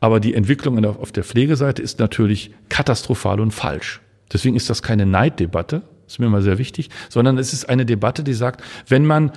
Aber 0.00 0.18
die 0.18 0.34
Entwicklung 0.34 0.84
auf 0.84 1.12
der 1.12 1.22
Pflegeseite 1.22 1.80
ist 1.80 2.00
natürlich 2.00 2.50
katastrophal 2.68 3.38
und 3.38 3.52
falsch. 3.52 4.00
Deswegen 4.32 4.56
ist 4.56 4.68
das 4.68 4.82
keine 4.82 5.06
Neiddebatte, 5.06 5.82
ist 6.08 6.18
mir 6.18 6.28
mal 6.28 6.42
sehr 6.42 6.58
wichtig, 6.58 6.90
sondern 7.08 7.38
es 7.38 7.52
ist 7.52 7.68
eine 7.68 7.86
Debatte, 7.86 8.24
die 8.24 8.34
sagt, 8.34 8.64
wenn 8.88 9.06
man 9.06 9.30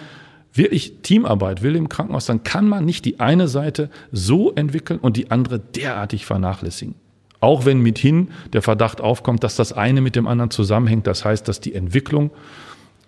wirklich 0.58 1.02
Teamarbeit 1.02 1.62
will 1.62 1.76
im 1.76 1.90
Krankenhaus, 1.90 2.26
dann 2.26 2.44
kann 2.44 2.68
man 2.68 2.86
nicht 2.86 3.06
die 3.06 3.20
eine 3.20 3.48
Seite 3.48 3.90
so 4.12 4.52
entwickeln 4.54 5.00
und 5.00 5.18
die 5.18 5.32
andere 5.32 5.60
derartig 5.60 6.26
vernachlässigen. 6.26 6.96
Auch 7.40 7.66
wenn 7.66 7.82
mithin 7.82 8.30
der 8.54 8.62
Verdacht 8.62 9.00
aufkommt, 9.00 9.44
dass 9.44 9.56
das 9.56 9.74
eine 9.74 10.02
mit 10.02 10.16
dem 10.16 10.28
anderen 10.28 10.50
zusammenhängt. 10.50 11.06
Das 11.06 11.24
heißt, 11.24 11.48
dass 11.48 11.62
die 11.62 11.76
Entwicklung 11.76 12.32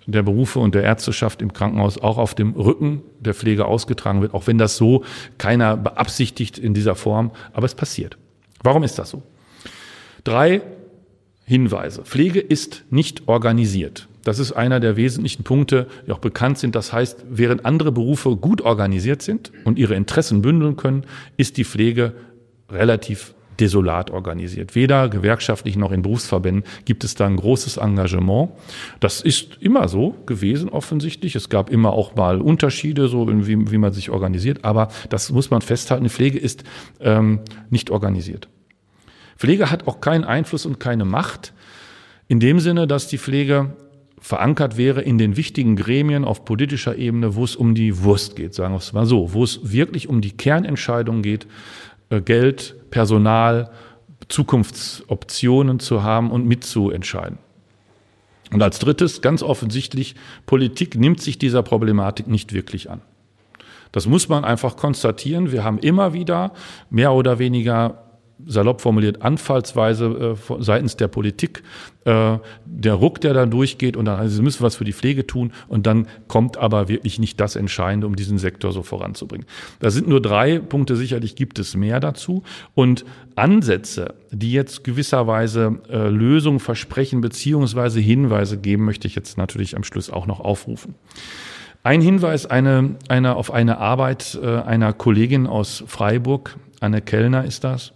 der 0.06 0.24
Berufe 0.24 0.60
und 0.60 0.76
der 0.76 0.84
Ärzteschaft 0.84 1.42
im 1.42 1.54
Krankenhaus 1.54 1.98
auch 1.98 2.18
auf 2.18 2.36
dem 2.36 2.54
Rücken 2.54 3.02
der 3.20 3.34
Pflege 3.34 3.66
ausgetragen 3.66 4.22
wird, 4.22 4.34
auch 4.34 4.48
wenn 4.48 4.58
das 4.58 4.78
so 4.78 5.04
keiner 5.38 5.78
beabsichtigt 5.78 6.58
in 6.58 6.74
dieser 6.74 6.96
Form, 6.96 7.32
aber 7.54 7.66
es 7.66 7.76
passiert. 7.76 8.18
Warum 8.64 8.84
ist 8.84 9.00
das 9.00 9.10
so? 9.10 9.24
Drei 10.24 10.62
Hinweise. 11.50 12.04
Pflege 12.04 12.40
ist 12.40 12.86
nicht 12.92 13.28
organisiert. 13.28 14.08
Das 14.24 14.38
ist 14.38 14.52
einer 14.52 14.80
der 14.80 14.98
wesentlichen 14.98 15.44
Punkte, 15.44 15.88
die 16.06 16.12
auch 16.12 16.20
bekannt 16.20 16.60
sind. 16.60 16.76
Das 16.76 16.94
heißt, 16.94 17.26
während 17.28 17.66
andere 17.66 17.92
Berufe 17.92 18.36
gut 18.36 18.62
organisiert 18.62 19.24
sind 19.24 19.52
und 19.66 19.80
ihre 19.80 19.96
Interessen 19.96 20.44
bündeln 20.44 20.76
können, 20.76 21.06
ist 21.38 21.58
die 21.58 21.64
Pflege 21.64 22.14
relativ 22.70 23.34
desolat 23.60 24.12
organisiert. 24.12 24.76
Weder 24.76 25.10
gewerkschaftlich 25.10 25.76
noch 25.76 25.92
in 25.92 26.04
Berufsverbänden 26.04 26.66
gibt 26.86 27.04
es 27.04 27.16
da 27.16 27.26
ein 27.26 27.38
großes 27.38 27.78
Engagement. 27.78 28.52
Das 29.00 29.22
ist 29.22 29.58
immer 29.60 29.88
so 29.88 30.12
gewesen, 30.28 30.70
offensichtlich. 30.70 31.36
Es 31.36 31.50
gab 31.50 31.72
immer 31.72 31.94
auch 31.94 32.14
mal 32.14 32.42
Unterschiede, 32.42 33.08
so 33.08 33.28
wie, 33.28 33.72
wie 33.72 33.78
man 33.80 33.92
sich 33.92 34.12
organisiert. 34.12 34.66
Aber 34.66 34.90
das 35.10 35.32
muss 35.32 35.50
man 35.50 35.64
festhalten. 35.64 36.04
Die 36.04 36.12
Pflege 36.12 36.38
ist 36.38 36.64
ähm, 37.00 37.40
nicht 37.72 37.90
organisiert. 37.90 38.50
Pflege 39.40 39.72
hat 39.72 39.88
auch 39.88 40.02
keinen 40.02 40.26
Einfluss 40.26 40.66
und 40.66 40.82
keine 40.82 41.06
Macht. 41.06 41.54
In 42.28 42.42
dem 42.42 42.60
Sinne, 42.60 42.88
dass 42.88 43.08
die 43.08 43.18
Pflege 43.18 43.74
verankert 44.20 44.76
wäre 44.76 45.02
in 45.02 45.18
den 45.18 45.38
wichtigen 45.38 45.78
Gremien 45.78 46.26
auf 46.26 46.44
politischer 46.44 46.98
Ebene, 46.98 47.36
wo 47.36 47.46
es 47.46 47.56
um 47.56 47.74
die 47.74 48.04
Wurst 48.04 48.36
geht, 48.36 48.54
sagen 48.54 48.74
wir 48.74 48.80
es 48.80 48.92
mal 48.92 49.06
so, 49.06 49.34
wo 49.34 49.46
es 49.46 49.72
wirklich 49.72 50.10
um 50.10 50.20
die 50.20 50.36
Kernentscheidung 50.36 51.22
geht, 51.22 51.48
äh, 52.10 52.20
Geld, 52.20 52.76
Personal, 52.92 53.72
Zukunftsoptionen 54.28 55.80
zu 55.80 56.04
haben 56.04 56.32
und 56.32 56.46
mitzuentscheiden. 56.46 57.38
Und 58.52 58.62
als 58.62 58.80
drittes, 58.80 59.22
ganz 59.22 59.42
offensichtlich, 59.42 60.16
Politik 60.48 60.96
nimmt 60.96 61.22
sich 61.22 61.38
dieser 61.40 61.64
Problematik 61.64 62.28
nicht 62.28 62.52
wirklich 62.52 62.90
an. 62.90 63.00
Das 63.94 64.06
muss 64.06 64.28
man 64.28 64.44
einfach 64.44 64.76
konstatieren. 64.76 65.54
Wir 65.54 65.64
haben 65.64 65.80
immer 65.80 66.12
wieder 66.12 66.52
mehr 66.90 67.14
oder 67.14 67.40
weniger 67.40 68.09
salopp 68.46 68.82
formuliert, 68.82 69.22
Anfallsweise 69.22 70.36
äh, 70.50 70.54
seitens 70.64 70.98
der 70.98 71.08
Politik, 71.08 71.64
äh, 72.06 72.38
der 72.66 72.94
Ruck, 72.94 73.22
der 73.22 73.34
da 73.34 73.46
durchgeht 73.46 73.98
und 73.98 74.06
dann, 74.06 74.20
also 74.20 74.36
sie 74.36 74.42
müssen 74.42 74.64
was 74.64 74.76
für 74.76 74.86
die 74.86 74.94
Pflege 74.94 75.28
tun 75.28 75.52
und 75.68 75.86
dann 75.86 76.08
kommt 76.28 76.58
aber 76.58 76.88
wirklich 76.88 77.20
nicht 77.20 77.40
das 77.40 77.56
Entscheidende, 77.56 78.08
um 78.08 78.16
diesen 78.16 78.38
Sektor 78.38 78.72
so 78.72 78.84
voranzubringen. 78.84 79.46
Da 79.80 79.90
sind 79.90 80.08
nur 80.08 80.22
drei 80.22 80.60
Punkte, 80.60 80.96
sicherlich 80.96 81.36
gibt 81.36 81.60
es 81.60 81.76
mehr 81.76 82.00
dazu 82.00 82.44
und 82.76 83.06
Ansätze, 83.36 84.16
die 84.32 84.52
jetzt 84.52 84.84
gewisserweise 84.84 85.80
äh, 85.90 86.10
Lösungen 86.10 86.60
versprechen 86.60 87.22
beziehungsweise 87.22 88.00
Hinweise 88.00 88.58
geben, 88.58 88.86
möchte 88.86 89.08
ich 89.08 89.16
jetzt 89.16 89.38
natürlich 89.38 89.76
am 89.76 89.84
Schluss 89.84 90.10
auch 90.10 90.28
noch 90.28 90.40
aufrufen. 90.40 90.96
Ein 91.84 92.02
Hinweis 92.02 92.46
eine, 92.46 92.96
eine, 93.08 93.36
auf 93.36 93.52
eine 93.52 93.78
Arbeit 93.78 94.38
äh, 94.42 94.48
einer 94.48 94.92
Kollegin 94.92 95.48
aus 95.48 95.84
Freiburg, 95.88 96.58
Anne 96.82 97.02
Kellner 97.02 97.46
ist 97.46 97.64
das, 97.64 97.94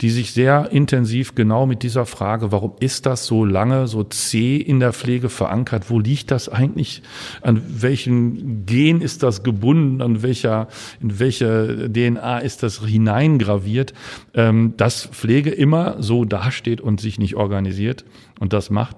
die 0.00 0.10
sich 0.10 0.32
sehr 0.32 0.70
intensiv 0.70 1.34
genau 1.34 1.66
mit 1.66 1.82
dieser 1.82 2.06
Frage, 2.06 2.52
warum 2.52 2.72
ist 2.80 3.06
das 3.06 3.26
so 3.26 3.44
lange 3.44 3.86
so 3.86 4.04
zäh 4.04 4.56
in 4.56 4.80
der 4.80 4.92
Pflege 4.92 5.28
verankert? 5.28 5.90
Wo 5.90 5.98
liegt 5.98 6.30
das 6.30 6.48
eigentlich? 6.48 7.02
An 7.42 7.62
welchen 7.68 8.66
Gen 8.66 9.00
ist 9.00 9.22
das 9.22 9.42
gebunden? 9.42 10.02
An 10.02 10.22
welcher, 10.22 10.68
in 11.00 11.18
welche 11.18 11.90
DNA 11.90 12.38
ist 12.38 12.62
das 12.62 12.84
hineingraviert? 12.84 13.94
Ähm, 14.34 14.74
dass 14.76 15.06
Pflege 15.06 15.50
immer 15.50 15.96
so 16.00 16.24
dasteht 16.24 16.80
und 16.80 17.00
sich 17.00 17.18
nicht 17.18 17.36
organisiert 17.36 18.04
und 18.38 18.52
das 18.52 18.70
macht. 18.70 18.96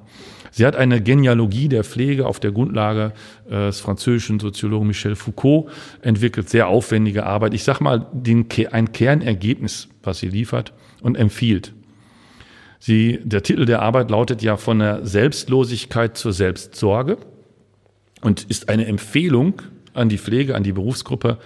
Sie 0.50 0.66
hat 0.66 0.76
eine 0.76 1.00
Genealogie 1.00 1.68
der 1.68 1.84
Pflege 1.84 2.26
auf 2.26 2.40
der 2.40 2.52
Grundlage 2.52 3.12
äh, 3.48 3.66
des 3.66 3.80
französischen 3.80 4.40
Soziologen 4.40 4.88
Michel 4.88 5.14
Foucault 5.14 5.70
entwickelt. 6.02 6.48
Sehr 6.48 6.68
aufwendige 6.68 7.24
Arbeit. 7.24 7.54
Ich 7.54 7.64
sage 7.64 7.84
mal, 7.84 8.06
den, 8.12 8.46
ein 8.72 8.92
Kernergebnis, 8.92 9.88
was 10.03 10.18
sie 10.18 10.28
liefert 10.28 10.72
und 11.03 11.16
empfiehlt. 11.16 11.72
Sie, 12.78 13.20
der 13.22 13.42
Titel 13.42 13.66
der 13.66 13.82
Arbeit 13.82 14.11
lautet 14.11 14.42
ja 14.42 14.57
von 14.57 14.78
der 14.78 15.07
Selbstlosigkeit 15.07 16.16
zur 16.16 16.32
Selbstsorge 16.32 17.18
und 18.22 18.44
ist 18.44 18.68
eine 18.68 18.86
Empfehlung 18.86 19.61
an 19.92 20.09
die 20.09 20.18
Pflege, 20.18 20.55
an 20.55 20.62
die 20.62 20.72
Berufsgruppe, 20.72 21.38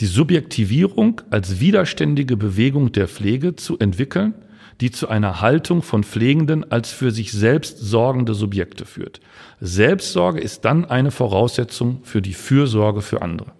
die 0.00 0.06
Subjektivierung 0.06 1.22
als 1.30 1.58
widerständige 1.60 2.36
Bewegung 2.36 2.92
der 2.92 3.08
Pflege 3.08 3.56
zu 3.56 3.78
entwickeln 3.78 4.34
die 4.80 4.90
zu 4.90 5.08
einer 5.08 5.40
Haltung 5.40 5.82
von 5.82 6.04
Pflegenden 6.04 6.70
als 6.70 6.90
für 6.90 7.10
sich 7.10 7.32
selbst 7.32 7.78
sorgende 7.78 8.34
Subjekte 8.34 8.84
führt. 8.84 9.20
Selbstsorge 9.60 10.40
ist 10.40 10.64
dann 10.64 10.84
eine 10.84 11.10
Voraussetzung 11.10 12.00
für 12.02 12.20
die 12.20 12.34
Fürsorge 12.34 13.00
für 13.00 13.22
andere. 13.22 13.52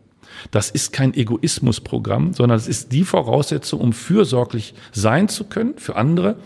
Das 0.50 0.70
ist 0.70 0.92
kein 0.92 1.14
Egoismusprogramm, 1.14 2.32
sondern 2.32 2.56
es 2.56 2.68
ist 2.68 2.92
die 2.92 3.04
Voraussetzung, 3.04 3.80
um 3.80 3.92
fürsorglich 3.92 4.74
sein 4.92 5.28
zu 5.28 5.44
können 5.44 5.74
für 5.78 5.96
andere, 5.96 6.36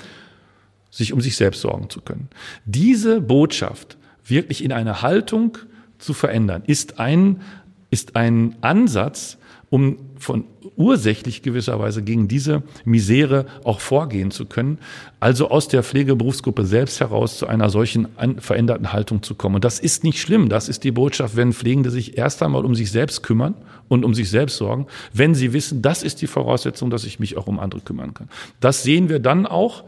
sich 0.91 1.13
um 1.13 1.21
sich 1.21 1.37
selbst 1.37 1.61
sorgen 1.61 1.91
zu 1.91 2.01
können. 2.01 2.29
Diese 2.65 3.21
Botschaft 3.21 3.97
wirklich 4.25 4.65
in 4.65 4.73
eine 4.73 5.03
Haltung 5.03 5.59
zu 5.99 6.15
verändern, 6.15 6.63
ist 6.67 6.99
ein, 6.99 7.43
ist 7.91 8.17
ein 8.17 8.57
Ansatz, 8.61 9.39
um 9.71 9.99
von 10.19 10.45
ursächlich 10.77 11.43
gewisserweise 11.43 12.03
gegen 12.03 12.27
diese 12.27 12.63
Misere 12.85 13.47
auch 13.63 13.81
vorgehen 13.81 14.33
zu 14.33 14.47
können. 14.47 14.79
Also 15.21 15.51
aus 15.51 15.69
der 15.69 15.85
Pflegeberufsgruppe 15.85 16.67
selbst 16.67 16.99
heraus 16.99 17.39
zu 17.39 17.47
einer 17.47 17.71
solchen 17.71 18.09
veränderten 18.39 18.93
Haltung 18.93 19.23
zu 19.23 19.37
kommen. 19.37 19.57
Und 19.57 19.65
das 19.65 19.79
ist 19.79 20.03
nicht 20.03 20.19
schlimm. 20.19 20.49
Das 20.49 20.69
ist 20.69 20.83
die 20.83 20.91
Botschaft, 20.91 21.37
wenn 21.37 21.53
Pflegende 21.53 21.91
sich 21.91 22.19
erst 22.19 22.43
einmal 22.43 22.65
um 22.65 22.75
sich 22.75 22.91
selbst 22.91 23.23
kümmern 23.23 23.55
und 23.91 24.05
um 24.05 24.15
sich 24.15 24.31
selbst 24.31 24.57
sorgen, 24.57 24.87
wenn 25.13 25.35
sie 25.35 25.53
wissen, 25.53 25.83
das 25.83 26.03
ist 26.05 26.23
die 26.23 26.29
Voraussetzung, 26.29 26.91
dass 26.91 27.05
ich 27.05 27.19
mich 27.19 27.37
auch 27.37 27.49
um 27.49 27.59
andere 27.59 27.81
kümmern 27.81 28.15
kann. 28.15 28.31
Das 28.61 28.85
sehen 28.85 29.09
wir 29.09 29.19
dann 29.19 29.47
auch 29.47 29.85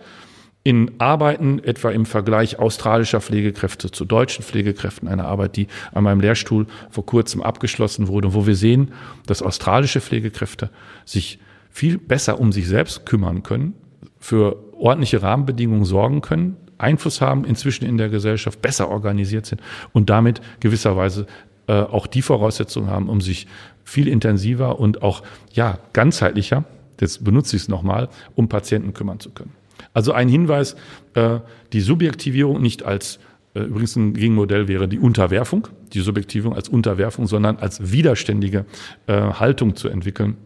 in 0.65 0.91
Arbeiten, 0.99 1.63
etwa 1.63 1.91
im 1.91 2.05
Vergleich 2.05 2.59
australischer 2.59 3.21
Pflegekräfte 3.21 3.91
zu 3.91 4.05
deutschen 4.05 4.45
Pflegekräften, 4.45 5.09
eine 5.09 5.25
Arbeit, 5.25 5.57
die 5.57 5.69
an 5.93 6.05
meinem 6.05 6.21
Lehrstuhl 6.21 6.67
vor 6.91 7.07
kurzem 7.07 7.43
abgeschlossen 7.43 8.09
wurde, 8.09 8.35
wo 8.35 8.47
wir 8.47 8.57
sehen, 8.57 8.93
dass 9.27 9.41
australische 9.41 10.01
Pflegekräfte 10.01 10.71
sich 11.05 11.39
viel 11.71 11.97
besser 11.97 12.41
um 12.41 12.53
sich 12.53 12.69
selbst 12.69 13.07
kümmern 13.07 13.43
können, 13.43 13.75
für 14.19 14.57
ordentliche 14.75 15.23
Rahmenbedingungen 15.23 15.85
sorgen 15.85 16.21
können, 16.21 16.57
Einfluss 16.79 17.21
haben 17.21 17.45
inzwischen 17.45 17.85
in 17.85 17.99
der 17.99 18.09
Gesellschaft, 18.09 18.61
besser 18.61 18.89
organisiert 18.89 19.47
sind 19.47 19.63
und 19.93 20.11
damit 20.11 20.41
gewisserweise 20.59 21.27
äh, 21.69 21.75
auch 21.75 22.09
die 22.09 22.23
Voraussetzungen 22.23 22.91
haben, 22.91 23.09
um 23.09 23.21
sich 23.21 23.47
viel 23.85 24.09
intensiver 24.09 24.79
und 24.79 25.03
auch 25.03 25.23
ja 25.53 25.79
ganzheitlicher, 25.93 26.65
jetzt 27.01 27.25
benutze 27.25 27.57
ich 27.57 27.63
es 27.63 27.69
nochmal, 27.69 28.09
um 28.35 28.49
Patienten 28.49 28.95
kümmern 28.95 29.21
zu 29.21 29.31
können. 29.31 29.53
Also 29.95 30.13
ein 30.13 30.29
Hinweis, 30.29 30.77
äh, 31.15 31.41
die 31.73 31.81
Subjektivierung 31.81 32.61
nicht 32.63 32.85
als 32.85 33.19
äh, 33.55 33.61
Übrigens 33.61 33.97
ein 33.97 34.15
Gegenmodell 34.15 34.69
wäre 34.69 34.89
die 34.89 34.99
Unterwerfung, 34.99 35.69
die 35.93 36.01
Subjektivierung 36.01 36.55
als 36.55 36.69
Unterwerfung, 36.69 37.27
sondern 37.27 37.57
als 37.57 37.93
widerständige 37.93 38.65
äh, 39.07 39.13
Haltung 39.15 39.77
zu 39.77 39.89
entwickeln, 39.89 40.37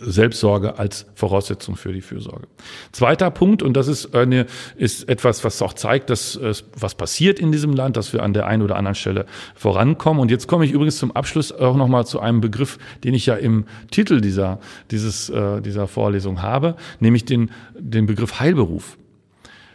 Selbstsorge 0.00 0.78
als 0.78 1.06
Voraussetzung 1.14 1.76
für 1.76 1.92
die 1.92 2.00
Fürsorge. 2.00 2.46
Zweiter 2.92 3.30
Punkt, 3.30 3.62
und 3.62 3.76
das 3.76 3.88
ist 3.88 4.14
eine, 4.14 4.46
ist 4.76 5.08
etwas, 5.08 5.44
was 5.44 5.60
auch 5.62 5.72
zeigt, 5.72 6.10
dass 6.10 6.38
was 6.78 6.94
passiert 6.94 7.38
in 7.38 7.52
diesem 7.52 7.72
Land, 7.72 7.96
dass 7.96 8.12
wir 8.12 8.22
an 8.22 8.32
der 8.32 8.46
einen 8.46 8.62
oder 8.62 8.76
anderen 8.76 8.94
Stelle 8.94 9.26
vorankommen. 9.54 10.20
Und 10.20 10.30
jetzt 10.30 10.48
komme 10.48 10.64
ich 10.64 10.72
übrigens 10.72 10.98
zum 10.98 11.12
Abschluss 11.12 11.52
auch 11.52 11.76
nochmal 11.76 12.06
zu 12.06 12.20
einem 12.20 12.40
Begriff, 12.40 12.78
den 13.02 13.14
ich 13.14 13.26
ja 13.26 13.34
im 13.34 13.64
Titel 13.90 14.20
dieser, 14.20 14.60
dieses, 14.90 15.30
äh, 15.30 15.60
dieser 15.60 15.86
Vorlesung 15.86 16.42
habe, 16.42 16.76
nämlich 17.00 17.24
den, 17.24 17.50
den 17.78 18.06
Begriff 18.06 18.40
Heilberuf. 18.40 18.96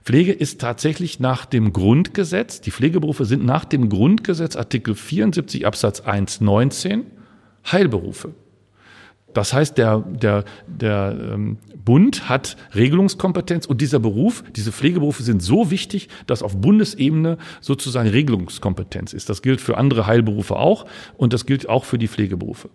Pflege 0.04 0.32
ist 0.32 0.60
tatsächlich 0.60 1.20
nach 1.20 1.46
dem 1.46 1.74
Grundgesetz, 1.74 2.62
die 2.62 2.72
Pflegeberufe 2.72 3.26
sind 3.26 3.46
nach 3.46 3.66
dem 3.66 3.90
Grundgesetz 3.90 4.56
Artikel 4.56 4.96
74 4.96 5.68
Absatz 5.68 6.02
1 6.02 6.42
19 6.42 7.06
Heilberufe. 7.72 8.34
Das 9.34 9.54
heißt, 9.54 9.78
der, 9.78 10.00
der, 10.00 10.44
der 10.68 11.16
ähm, 11.34 11.58
Bund 11.86 12.30
hat 12.30 12.58
Regelungskompetenz 12.76 13.66
und 13.66 13.82
dieser 13.82 14.00
Beruf, 14.00 14.44
diese 14.56 14.72
Pflegeberufe 14.72 15.24
sind 15.24 15.42
so 15.42 15.72
wichtig, 15.72 16.10
dass 16.28 16.44
auf 16.44 16.58
Bundesebene 16.58 17.38
sozusagen 17.62 18.10
Regelungskompetenz 18.10 19.14
ist. 19.14 19.30
Das 19.30 19.42
gilt 19.42 19.62
für 19.62 19.78
andere 19.78 20.08
Heilberufe 20.08 20.56
auch 20.56 20.86
und 21.18 21.34
das 21.34 21.46
gilt 21.46 21.70
auch 21.70 21.86
für 21.86 21.98
die 21.98 22.08
Pflegeberufe. 22.08 22.70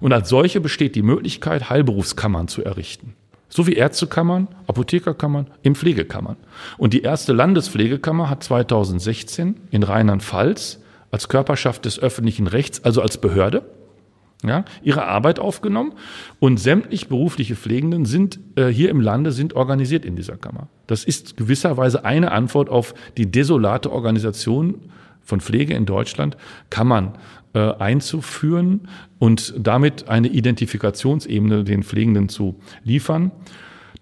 Und 0.00 0.12
als 0.12 0.28
solche 0.28 0.60
besteht 0.60 0.94
die 0.94 1.02
Möglichkeit, 1.02 1.70
Heilberufskammern 1.70 2.48
zu 2.48 2.62
errichten. 2.64 3.14
So 3.48 3.66
wie 3.66 3.74
Ärztekammern, 3.74 4.48
Apothekerkammern, 4.66 5.46
im 5.62 5.74
Pflegekammern. 5.74 6.36
Und 6.78 6.92
die 6.92 7.02
erste 7.02 7.32
Landespflegekammer 7.32 8.28
hat 8.28 8.42
2016 8.42 9.56
in 9.70 9.82
Rheinland-Pfalz 9.82 10.80
als 11.10 11.28
Körperschaft 11.28 11.84
des 11.84 11.98
öffentlichen 11.98 12.46
Rechts, 12.48 12.84
also 12.84 13.00
als 13.00 13.18
Behörde, 13.18 13.62
ja, 14.48 14.64
ihre 14.82 15.06
Arbeit 15.06 15.38
aufgenommen 15.38 15.92
und 16.38 16.58
sämtlich 16.58 17.08
berufliche 17.08 17.56
Pflegenden 17.56 18.04
sind 18.04 18.38
äh, 18.56 18.66
hier 18.66 18.90
im 18.90 19.00
Lande 19.00 19.32
sind 19.32 19.54
organisiert 19.54 20.04
in 20.04 20.16
dieser 20.16 20.36
Kammer. 20.36 20.68
Das 20.86 21.04
ist 21.04 21.36
gewisserweise 21.36 22.04
eine 22.04 22.32
Antwort 22.32 22.68
auf 22.68 22.94
die 23.16 23.30
desolate 23.30 23.92
Organisation 23.92 24.76
von 25.22 25.40
Pflege 25.40 25.74
in 25.74 25.86
Deutschland, 25.86 26.36
Kammern 26.70 27.18
äh, 27.52 27.72
einzuführen 27.74 28.88
und 29.18 29.54
damit 29.58 30.08
eine 30.08 30.28
Identifikationsebene 30.28 31.64
den 31.64 31.82
Pflegenden 31.82 32.28
zu 32.28 32.56
liefern. 32.84 33.32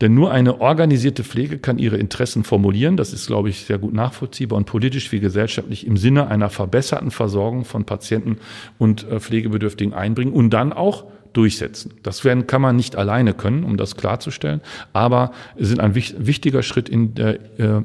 Denn 0.01 0.14
nur 0.14 0.30
eine 0.32 0.61
organisierte 0.61 1.24
Pflege 1.24 1.59
kann 1.59 1.78
ihre 1.78 1.97
Interessen 1.97 2.45
formulieren. 2.45 2.97
Das 2.97 3.12
ist, 3.12 3.26
glaube 3.26 3.49
ich, 3.49 3.64
sehr 3.64 3.78
gut 3.78 3.95
nachvollziehbar 3.95 4.57
und 4.57 4.66
politisch 4.66 5.12
wie 5.12 5.20
gesellschaftlich 5.20 5.86
im 5.86 5.97
Sinne 5.97 6.28
einer 6.28 6.51
verbesserten 6.51 7.11
Versorgung 7.11 7.64
von 7.64 7.84
Patienten 7.84 8.38
und 8.78 9.09
äh, 9.09 9.20
Pflegebedürftigen 9.20 9.95
einbringen 9.95 10.32
und 10.32 10.51
dann 10.51 10.72
auch 10.72 11.05
durchsetzen. 11.32 11.95
Das 12.03 12.24
werden, 12.24 12.47
kann 12.47 12.62
man 12.62 12.76
nicht 12.76 12.97
alleine 12.97 13.34
können, 13.34 13.64
um 13.64 13.76
das 13.76 13.97
klarzustellen, 13.97 14.61
aber 14.92 15.32
es 15.57 15.68
sind 15.68 15.80
ein 15.80 15.95
wichtiger 15.95 16.62
Schritt 16.62 16.88
in 16.88 17.16
äh, 17.16 17.38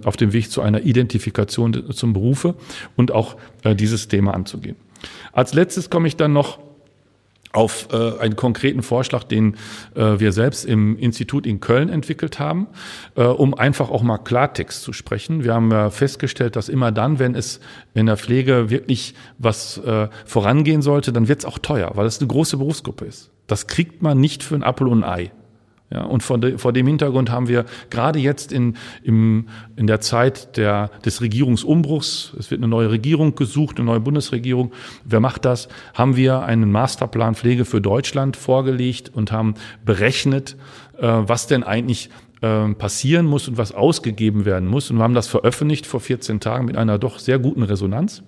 auf 0.03 0.17
dem 0.17 0.33
Weg 0.33 0.51
zu 0.51 0.61
einer 0.61 0.81
Identifikation 0.81 1.91
zum 1.91 2.13
Berufe 2.13 2.55
und 2.95 3.11
auch 3.11 3.37
äh, 3.63 3.75
dieses 3.75 4.07
Thema 4.07 4.33
anzugehen. 4.33 4.75
Als 5.33 5.53
letztes 5.53 5.89
komme 5.89 6.07
ich 6.07 6.15
dann 6.15 6.31
noch 6.33 6.59
auf 7.51 7.87
äh, 7.91 8.19
einen 8.19 8.35
konkreten 8.35 8.83
Vorschlag, 8.83 9.23
den 9.23 9.55
äh, 9.95 10.19
wir 10.19 10.31
selbst 10.31 10.65
im 10.65 10.97
Institut 10.97 11.47
in 11.47 11.59
Köln 11.59 11.89
entwickelt 11.89 12.37
haben, 12.37 12.67
äh, 13.15 13.23
um 13.23 13.55
einfach 13.55 13.89
auch 13.89 14.03
mal 14.03 14.19
Klartext 14.19 14.83
zu 14.83 14.93
sprechen. 14.93 15.43
Wir 15.43 15.55
haben 15.55 15.71
äh, 15.71 15.89
festgestellt, 15.89 16.55
dass 16.55 16.69
immer 16.69 16.91
dann, 16.91 17.17
wenn 17.17 17.33
es 17.33 17.59
in 17.95 18.05
der 18.05 18.17
Pflege 18.17 18.69
wirklich 18.69 19.15
was 19.39 19.77
äh, 19.79 20.09
vorangehen 20.25 20.83
sollte, 20.83 21.11
dann 21.11 21.27
wird 21.27 21.39
es 21.39 21.45
auch 21.45 21.57
teuer, 21.57 21.91
weil 21.95 22.05
es 22.05 22.19
eine 22.19 22.27
große 22.27 22.57
Berufsgruppe 22.57 23.05
ist. 23.05 23.31
Das 23.47 23.65
kriegt 23.65 24.03
man 24.03 24.19
nicht 24.19 24.43
für 24.43 24.53
ein 24.53 24.63
Apfel 24.63 24.87
und 24.87 25.03
ein 25.03 25.09
Ei. 25.09 25.31
Ja, 25.91 26.03
und 26.03 26.21
vor, 26.21 26.37
de, 26.37 26.59
vor 26.59 26.71
dem 26.71 26.85
Hintergrund 26.85 27.31
haben 27.31 27.47
wir 27.47 27.65
gerade 27.89 28.19
jetzt 28.19 28.51
in, 28.51 28.75
im, 29.01 29.47
in 29.75 29.87
der 29.87 30.01
Zeit 30.01 30.55
der, 30.55 30.91
des 31.03 31.21
Regierungsumbruchs, 31.21 32.35
es 32.37 32.51
wird 32.51 32.59
eine 32.59 32.67
neue 32.67 32.91
Regierung 32.91 33.33
gesucht, 33.33 33.77
eine 33.77 33.85
neue 33.85 33.99
Bundesregierung, 33.99 34.71
wer 35.03 35.19
macht 35.19 35.45
das, 35.45 35.67
haben 35.95 36.15
wir 36.15 36.43
einen 36.43 36.71
Masterplan 36.71 37.33
Pflege 37.33 37.65
für 37.65 37.81
Deutschland 37.81 38.37
vorgelegt 38.37 39.09
und 39.13 39.31
haben 39.31 39.55
berechnet, 39.83 40.57
äh, 40.99 41.07
was 41.07 41.47
denn 41.47 41.63
eigentlich 41.63 42.11
äh, 42.41 42.69
passieren 42.69 43.25
muss 43.25 43.47
und 43.47 43.57
was 43.57 43.71
ausgegeben 43.71 44.45
werden 44.45 44.69
muss. 44.69 44.91
Und 44.91 44.97
wir 44.97 45.03
haben 45.03 45.15
das 45.15 45.27
veröffentlicht 45.27 45.87
vor 45.87 46.01
14 46.01 46.39
Tagen 46.39 46.65
mit 46.65 46.77
einer 46.77 46.99
doch 46.99 47.17
sehr 47.17 47.39
guten 47.39 47.63
Resonanz 47.63 48.21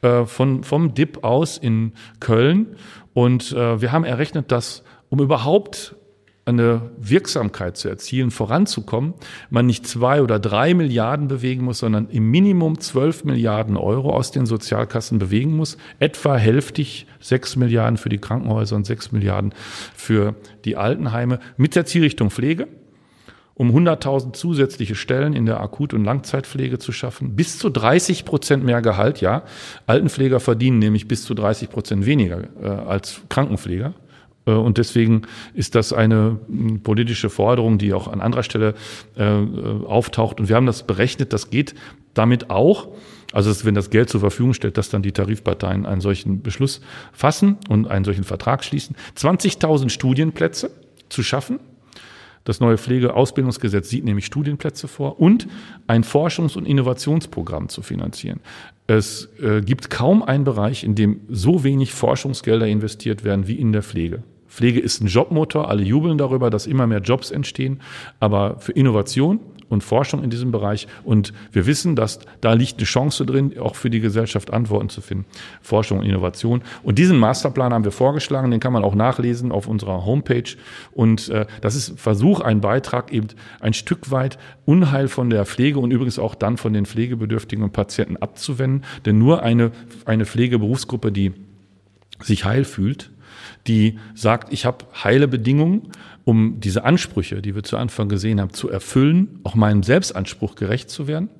äh, 0.00 0.24
von, 0.24 0.64
vom 0.64 0.94
DIP 0.94 1.22
aus 1.22 1.58
in 1.58 1.92
Köln. 2.18 2.76
Und 3.12 3.52
äh, 3.52 3.80
wir 3.82 3.92
haben 3.92 4.04
errechnet, 4.04 4.50
dass 4.52 4.84
um 5.10 5.20
überhaupt 5.20 5.96
eine 6.48 6.90
Wirksamkeit 6.98 7.76
zu 7.76 7.88
erzielen, 7.88 8.30
voranzukommen, 8.30 9.14
man 9.50 9.66
nicht 9.66 9.86
zwei 9.86 10.22
oder 10.22 10.38
drei 10.38 10.74
Milliarden 10.74 11.28
bewegen 11.28 11.64
muss, 11.64 11.78
sondern 11.78 12.08
im 12.08 12.30
Minimum 12.30 12.80
zwölf 12.80 13.24
Milliarden 13.24 13.76
Euro 13.76 14.10
aus 14.10 14.30
den 14.30 14.46
Sozialkassen 14.46 15.18
bewegen 15.18 15.54
muss, 15.54 15.76
etwa 15.98 16.36
hälftig 16.36 17.06
sechs 17.20 17.56
Milliarden 17.56 17.96
für 17.96 18.08
die 18.08 18.18
Krankenhäuser 18.18 18.76
und 18.76 18.86
sechs 18.86 19.12
Milliarden 19.12 19.52
für 19.94 20.34
die 20.64 20.76
Altenheime 20.76 21.38
mit 21.56 21.74
der 21.74 21.86
Zielrichtung 21.86 22.30
Pflege 22.30 22.68
um 23.58 23.70
100.000 23.72 24.34
zusätzliche 24.34 24.94
Stellen 24.94 25.32
in 25.32 25.44
der 25.44 25.60
Akut- 25.60 25.92
und 25.92 26.04
Langzeitpflege 26.04 26.78
zu 26.78 26.92
schaffen, 26.92 27.34
bis 27.34 27.58
zu 27.58 27.70
30 27.70 28.24
Prozent 28.24 28.64
mehr 28.64 28.80
Gehalt, 28.82 29.20
ja. 29.20 29.42
Altenpfleger 29.86 30.38
verdienen 30.38 30.78
nämlich 30.78 31.08
bis 31.08 31.24
zu 31.24 31.34
30 31.34 31.68
Prozent 31.68 32.06
weniger 32.06 32.44
äh, 32.62 32.68
als 32.68 33.20
Krankenpfleger. 33.28 33.94
Äh, 34.46 34.52
und 34.52 34.78
deswegen 34.78 35.22
ist 35.54 35.74
das 35.74 35.92
eine 35.92 36.38
politische 36.82 37.30
Forderung, 37.30 37.78
die 37.78 37.92
auch 37.92 38.08
an 38.08 38.20
anderer 38.20 38.42
Stelle 38.42 38.74
äh, 39.16 39.24
auftaucht. 39.24 40.40
Und 40.40 40.48
wir 40.48 40.56
haben 40.56 40.66
das 40.66 40.84
berechnet, 40.84 41.32
das 41.32 41.50
geht 41.50 41.74
damit 42.14 42.50
auch. 42.50 42.88
Also 43.32 43.64
wenn 43.64 43.74
das 43.74 43.90
Geld 43.90 44.08
zur 44.08 44.20
Verfügung 44.20 44.54
stellt, 44.54 44.78
dass 44.78 44.88
dann 44.88 45.02
die 45.02 45.12
Tarifparteien 45.12 45.84
einen 45.84 46.00
solchen 46.00 46.42
Beschluss 46.42 46.80
fassen 47.12 47.58
und 47.68 47.86
einen 47.86 48.04
solchen 48.04 48.24
Vertrag 48.24 48.64
schließen. 48.64 48.96
20.000 49.16 49.90
Studienplätze 49.90 50.70
zu 51.10 51.22
schaffen. 51.22 51.60
Das 52.44 52.60
neue 52.60 52.78
Pflegeausbildungsgesetz 52.78 53.90
sieht 53.90 54.04
nämlich 54.04 54.24
Studienplätze 54.24 54.88
vor 54.88 55.20
und 55.20 55.46
ein 55.86 56.02
Forschungs- 56.02 56.56
und 56.56 56.64
Innovationsprogramm 56.64 57.68
zu 57.68 57.82
finanzieren. 57.82 58.40
Es 58.88 59.28
äh, 59.42 59.60
gibt 59.60 59.90
kaum 59.90 60.22
einen 60.22 60.44
Bereich, 60.44 60.82
in 60.82 60.94
dem 60.94 61.20
so 61.28 61.62
wenig 61.62 61.92
Forschungsgelder 61.92 62.66
investiert 62.66 63.22
werden 63.22 63.46
wie 63.46 63.56
in 63.56 63.70
der 63.70 63.82
Pflege. 63.82 64.22
Pflege 64.48 64.80
ist 64.80 65.02
ein 65.02 65.08
Jobmotor, 65.08 65.68
alle 65.68 65.82
jubeln 65.82 66.16
darüber, 66.16 66.48
dass 66.48 66.66
immer 66.66 66.86
mehr 66.86 67.00
Jobs 67.00 67.30
entstehen, 67.30 67.82
aber 68.18 68.58
für 68.60 68.72
Innovation 68.72 69.40
und 69.68 69.84
Forschung 69.84 70.22
in 70.22 70.30
diesem 70.30 70.50
Bereich. 70.50 70.86
Und 71.04 71.32
wir 71.52 71.66
wissen, 71.66 71.96
dass 71.96 72.20
da 72.40 72.52
liegt 72.52 72.78
eine 72.78 72.84
Chance 72.84 73.26
drin, 73.26 73.58
auch 73.58 73.76
für 73.76 73.90
die 73.90 74.00
Gesellschaft 74.00 74.52
Antworten 74.52 74.88
zu 74.88 75.00
finden. 75.00 75.26
Forschung 75.60 75.98
und 76.00 76.06
Innovation. 76.06 76.62
Und 76.82 76.98
diesen 76.98 77.18
Masterplan 77.18 77.72
haben 77.72 77.84
wir 77.84 77.92
vorgeschlagen, 77.92 78.50
den 78.50 78.60
kann 78.60 78.72
man 78.72 78.84
auch 78.84 78.94
nachlesen 78.94 79.52
auf 79.52 79.66
unserer 79.66 80.04
Homepage. 80.04 80.56
Und 80.92 81.28
äh, 81.28 81.46
das 81.60 81.74
ist 81.74 81.98
Versuch, 81.98 82.40
ein 82.40 82.60
Beitrag, 82.60 83.12
eben 83.12 83.28
ein 83.60 83.74
Stück 83.74 84.10
weit 84.10 84.38
Unheil 84.64 85.08
von 85.08 85.30
der 85.30 85.44
Pflege 85.46 85.78
und 85.78 85.90
übrigens 85.90 86.18
auch 86.18 86.34
dann 86.34 86.56
von 86.56 86.72
den 86.72 86.86
pflegebedürftigen 86.86 87.64
und 87.64 87.72
Patienten 87.72 88.16
abzuwenden. 88.16 88.84
Denn 89.04 89.18
nur 89.18 89.42
eine, 89.42 89.72
eine 90.04 90.26
Pflegeberufsgruppe, 90.26 91.12
die 91.12 91.32
sich 92.20 92.44
heil 92.44 92.64
fühlt, 92.64 93.10
die 93.66 93.98
sagt, 94.14 94.52
ich 94.52 94.64
habe 94.64 94.86
heile 95.04 95.28
Bedingungen, 95.28 95.90
um 96.28 96.60
diese 96.60 96.84
Ansprüche, 96.84 97.40
die 97.40 97.54
wir 97.54 97.62
zu 97.62 97.78
Anfang 97.78 98.10
gesehen 98.10 98.38
haben, 98.38 98.52
zu 98.52 98.68
erfüllen, 98.68 99.40
auch 99.44 99.54
meinem 99.54 99.82
Selbstanspruch 99.82 100.56
gerecht 100.56 100.90
zu 100.90 101.06
werden. 101.08 101.30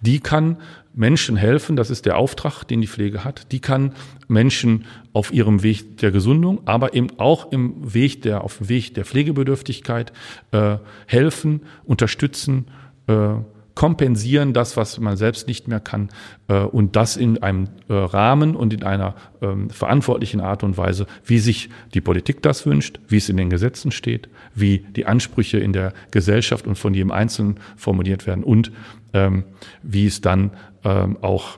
Die 0.00 0.18
kann 0.18 0.56
Menschen 0.94 1.36
helfen, 1.36 1.76
das 1.76 1.90
ist 1.90 2.06
der 2.06 2.16
Auftrag, 2.16 2.64
den 2.64 2.80
die 2.80 2.86
Pflege 2.86 3.22
hat. 3.22 3.52
Die 3.52 3.60
kann 3.60 3.92
Menschen 4.28 4.86
auf 5.12 5.30
ihrem 5.30 5.62
Weg 5.62 5.98
der 5.98 6.10
Gesundung, 6.10 6.62
aber 6.64 6.94
eben 6.94 7.08
auch 7.18 7.52
im 7.52 7.92
Weg 7.92 8.22
der, 8.22 8.42
auf 8.42 8.56
dem 8.56 8.70
Weg 8.70 8.94
der 8.94 9.04
Pflegebedürftigkeit 9.04 10.10
äh, 10.52 10.78
helfen, 11.04 11.60
unterstützen, 11.84 12.64
äh, 13.08 13.34
kompensieren 13.80 14.52
das, 14.52 14.76
was 14.76 15.00
man 15.00 15.16
selbst 15.16 15.48
nicht 15.48 15.66
mehr 15.66 15.80
kann 15.80 16.10
äh, 16.48 16.58
und 16.58 16.96
das 16.96 17.16
in 17.16 17.42
einem 17.42 17.68
äh, 17.88 17.94
Rahmen 17.94 18.54
und 18.54 18.74
in 18.74 18.82
einer 18.82 19.14
ähm, 19.40 19.70
verantwortlichen 19.70 20.42
Art 20.42 20.62
und 20.62 20.76
Weise, 20.76 21.06
wie 21.24 21.38
sich 21.38 21.70
die 21.94 22.02
Politik 22.02 22.42
das 22.42 22.66
wünscht, 22.66 23.00
wie 23.08 23.16
es 23.16 23.30
in 23.30 23.38
den 23.38 23.48
Gesetzen 23.48 23.90
steht, 23.90 24.28
wie 24.54 24.80
die 24.80 25.06
Ansprüche 25.06 25.56
in 25.56 25.72
der 25.72 25.94
Gesellschaft 26.10 26.66
und 26.66 26.76
von 26.76 26.92
jedem 26.92 27.10
Einzelnen 27.10 27.58
formuliert 27.78 28.26
werden 28.26 28.44
und 28.44 28.70
ähm, 29.14 29.44
wie 29.82 30.04
es 30.04 30.20
dann 30.20 30.50
ähm, 30.84 31.16
auch 31.22 31.56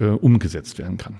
äh, 0.00 0.04
umgesetzt 0.04 0.78
werden 0.78 0.98
kann. 0.98 1.18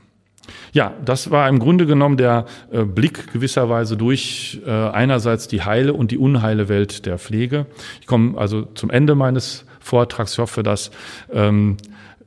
Ja, 0.75 0.93
das 1.03 1.31
war 1.31 1.49
im 1.49 1.59
Grunde 1.59 1.87
genommen 1.87 2.19
der 2.19 2.45
Blick 2.71 3.33
gewisserweise 3.33 3.97
durch 3.97 4.61
einerseits 4.67 5.49
die 5.49 5.63
heile 5.63 5.95
und 5.95 6.11
die 6.11 6.19
unheile 6.19 6.69
Welt 6.69 7.07
der 7.07 7.19
Pflege. 7.19 7.65
Ich 8.03 8.07
komme 8.07 8.37
also 8.37 8.67
zum 8.75 8.91
Ende 8.91 9.15
meines 9.15 9.65
Vortrags. 9.85 10.33
Ich 10.33 10.39
hoffe, 10.39 10.63
dass 10.63 10.91
ähm, 11.33 11.77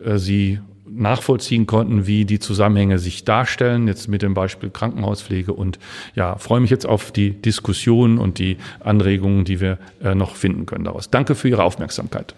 äh, 0.04 0.18
Sie 0.18 0.60
nachvollziehen 0.90 1.68
konnten, 1.68 2.08
wie 2.08 2.26
die 2.26 2.40
Zusammenhänge 2.40 3.00
sich 3.00 3.26
darstellen, 3.26 3.88
jetzt 3.88 4.08
mit 4.08 4.22
dem 4.22 4.34
Beispiel 4.34 4.70
Krankenhauspflege 4.70 5.54
und 5.54 5.80
ja, 6.16 6.38
freue 6.38 6.62
mich 6.62 6.70
jetzt 6.70 6.86
auf 6.86 7.12
die 7.12 7.32
Diskussion 7.32 8.18
und 8.18 8.40
die 8.40 8.58
Anregungen, 8.80 9.44
die 9.44 9.60
wir 9.60 9.78
äh, 10.02 10.16
noch 10.16 10.36
finden 10.36 10.66
können 10.66 10.86
daraus. 10.86 11.10
Danke 11.10 11.36
für 11.36 11.50
Ihre 11.50 11.64
Aufmerksamkeit. 11.64 12.36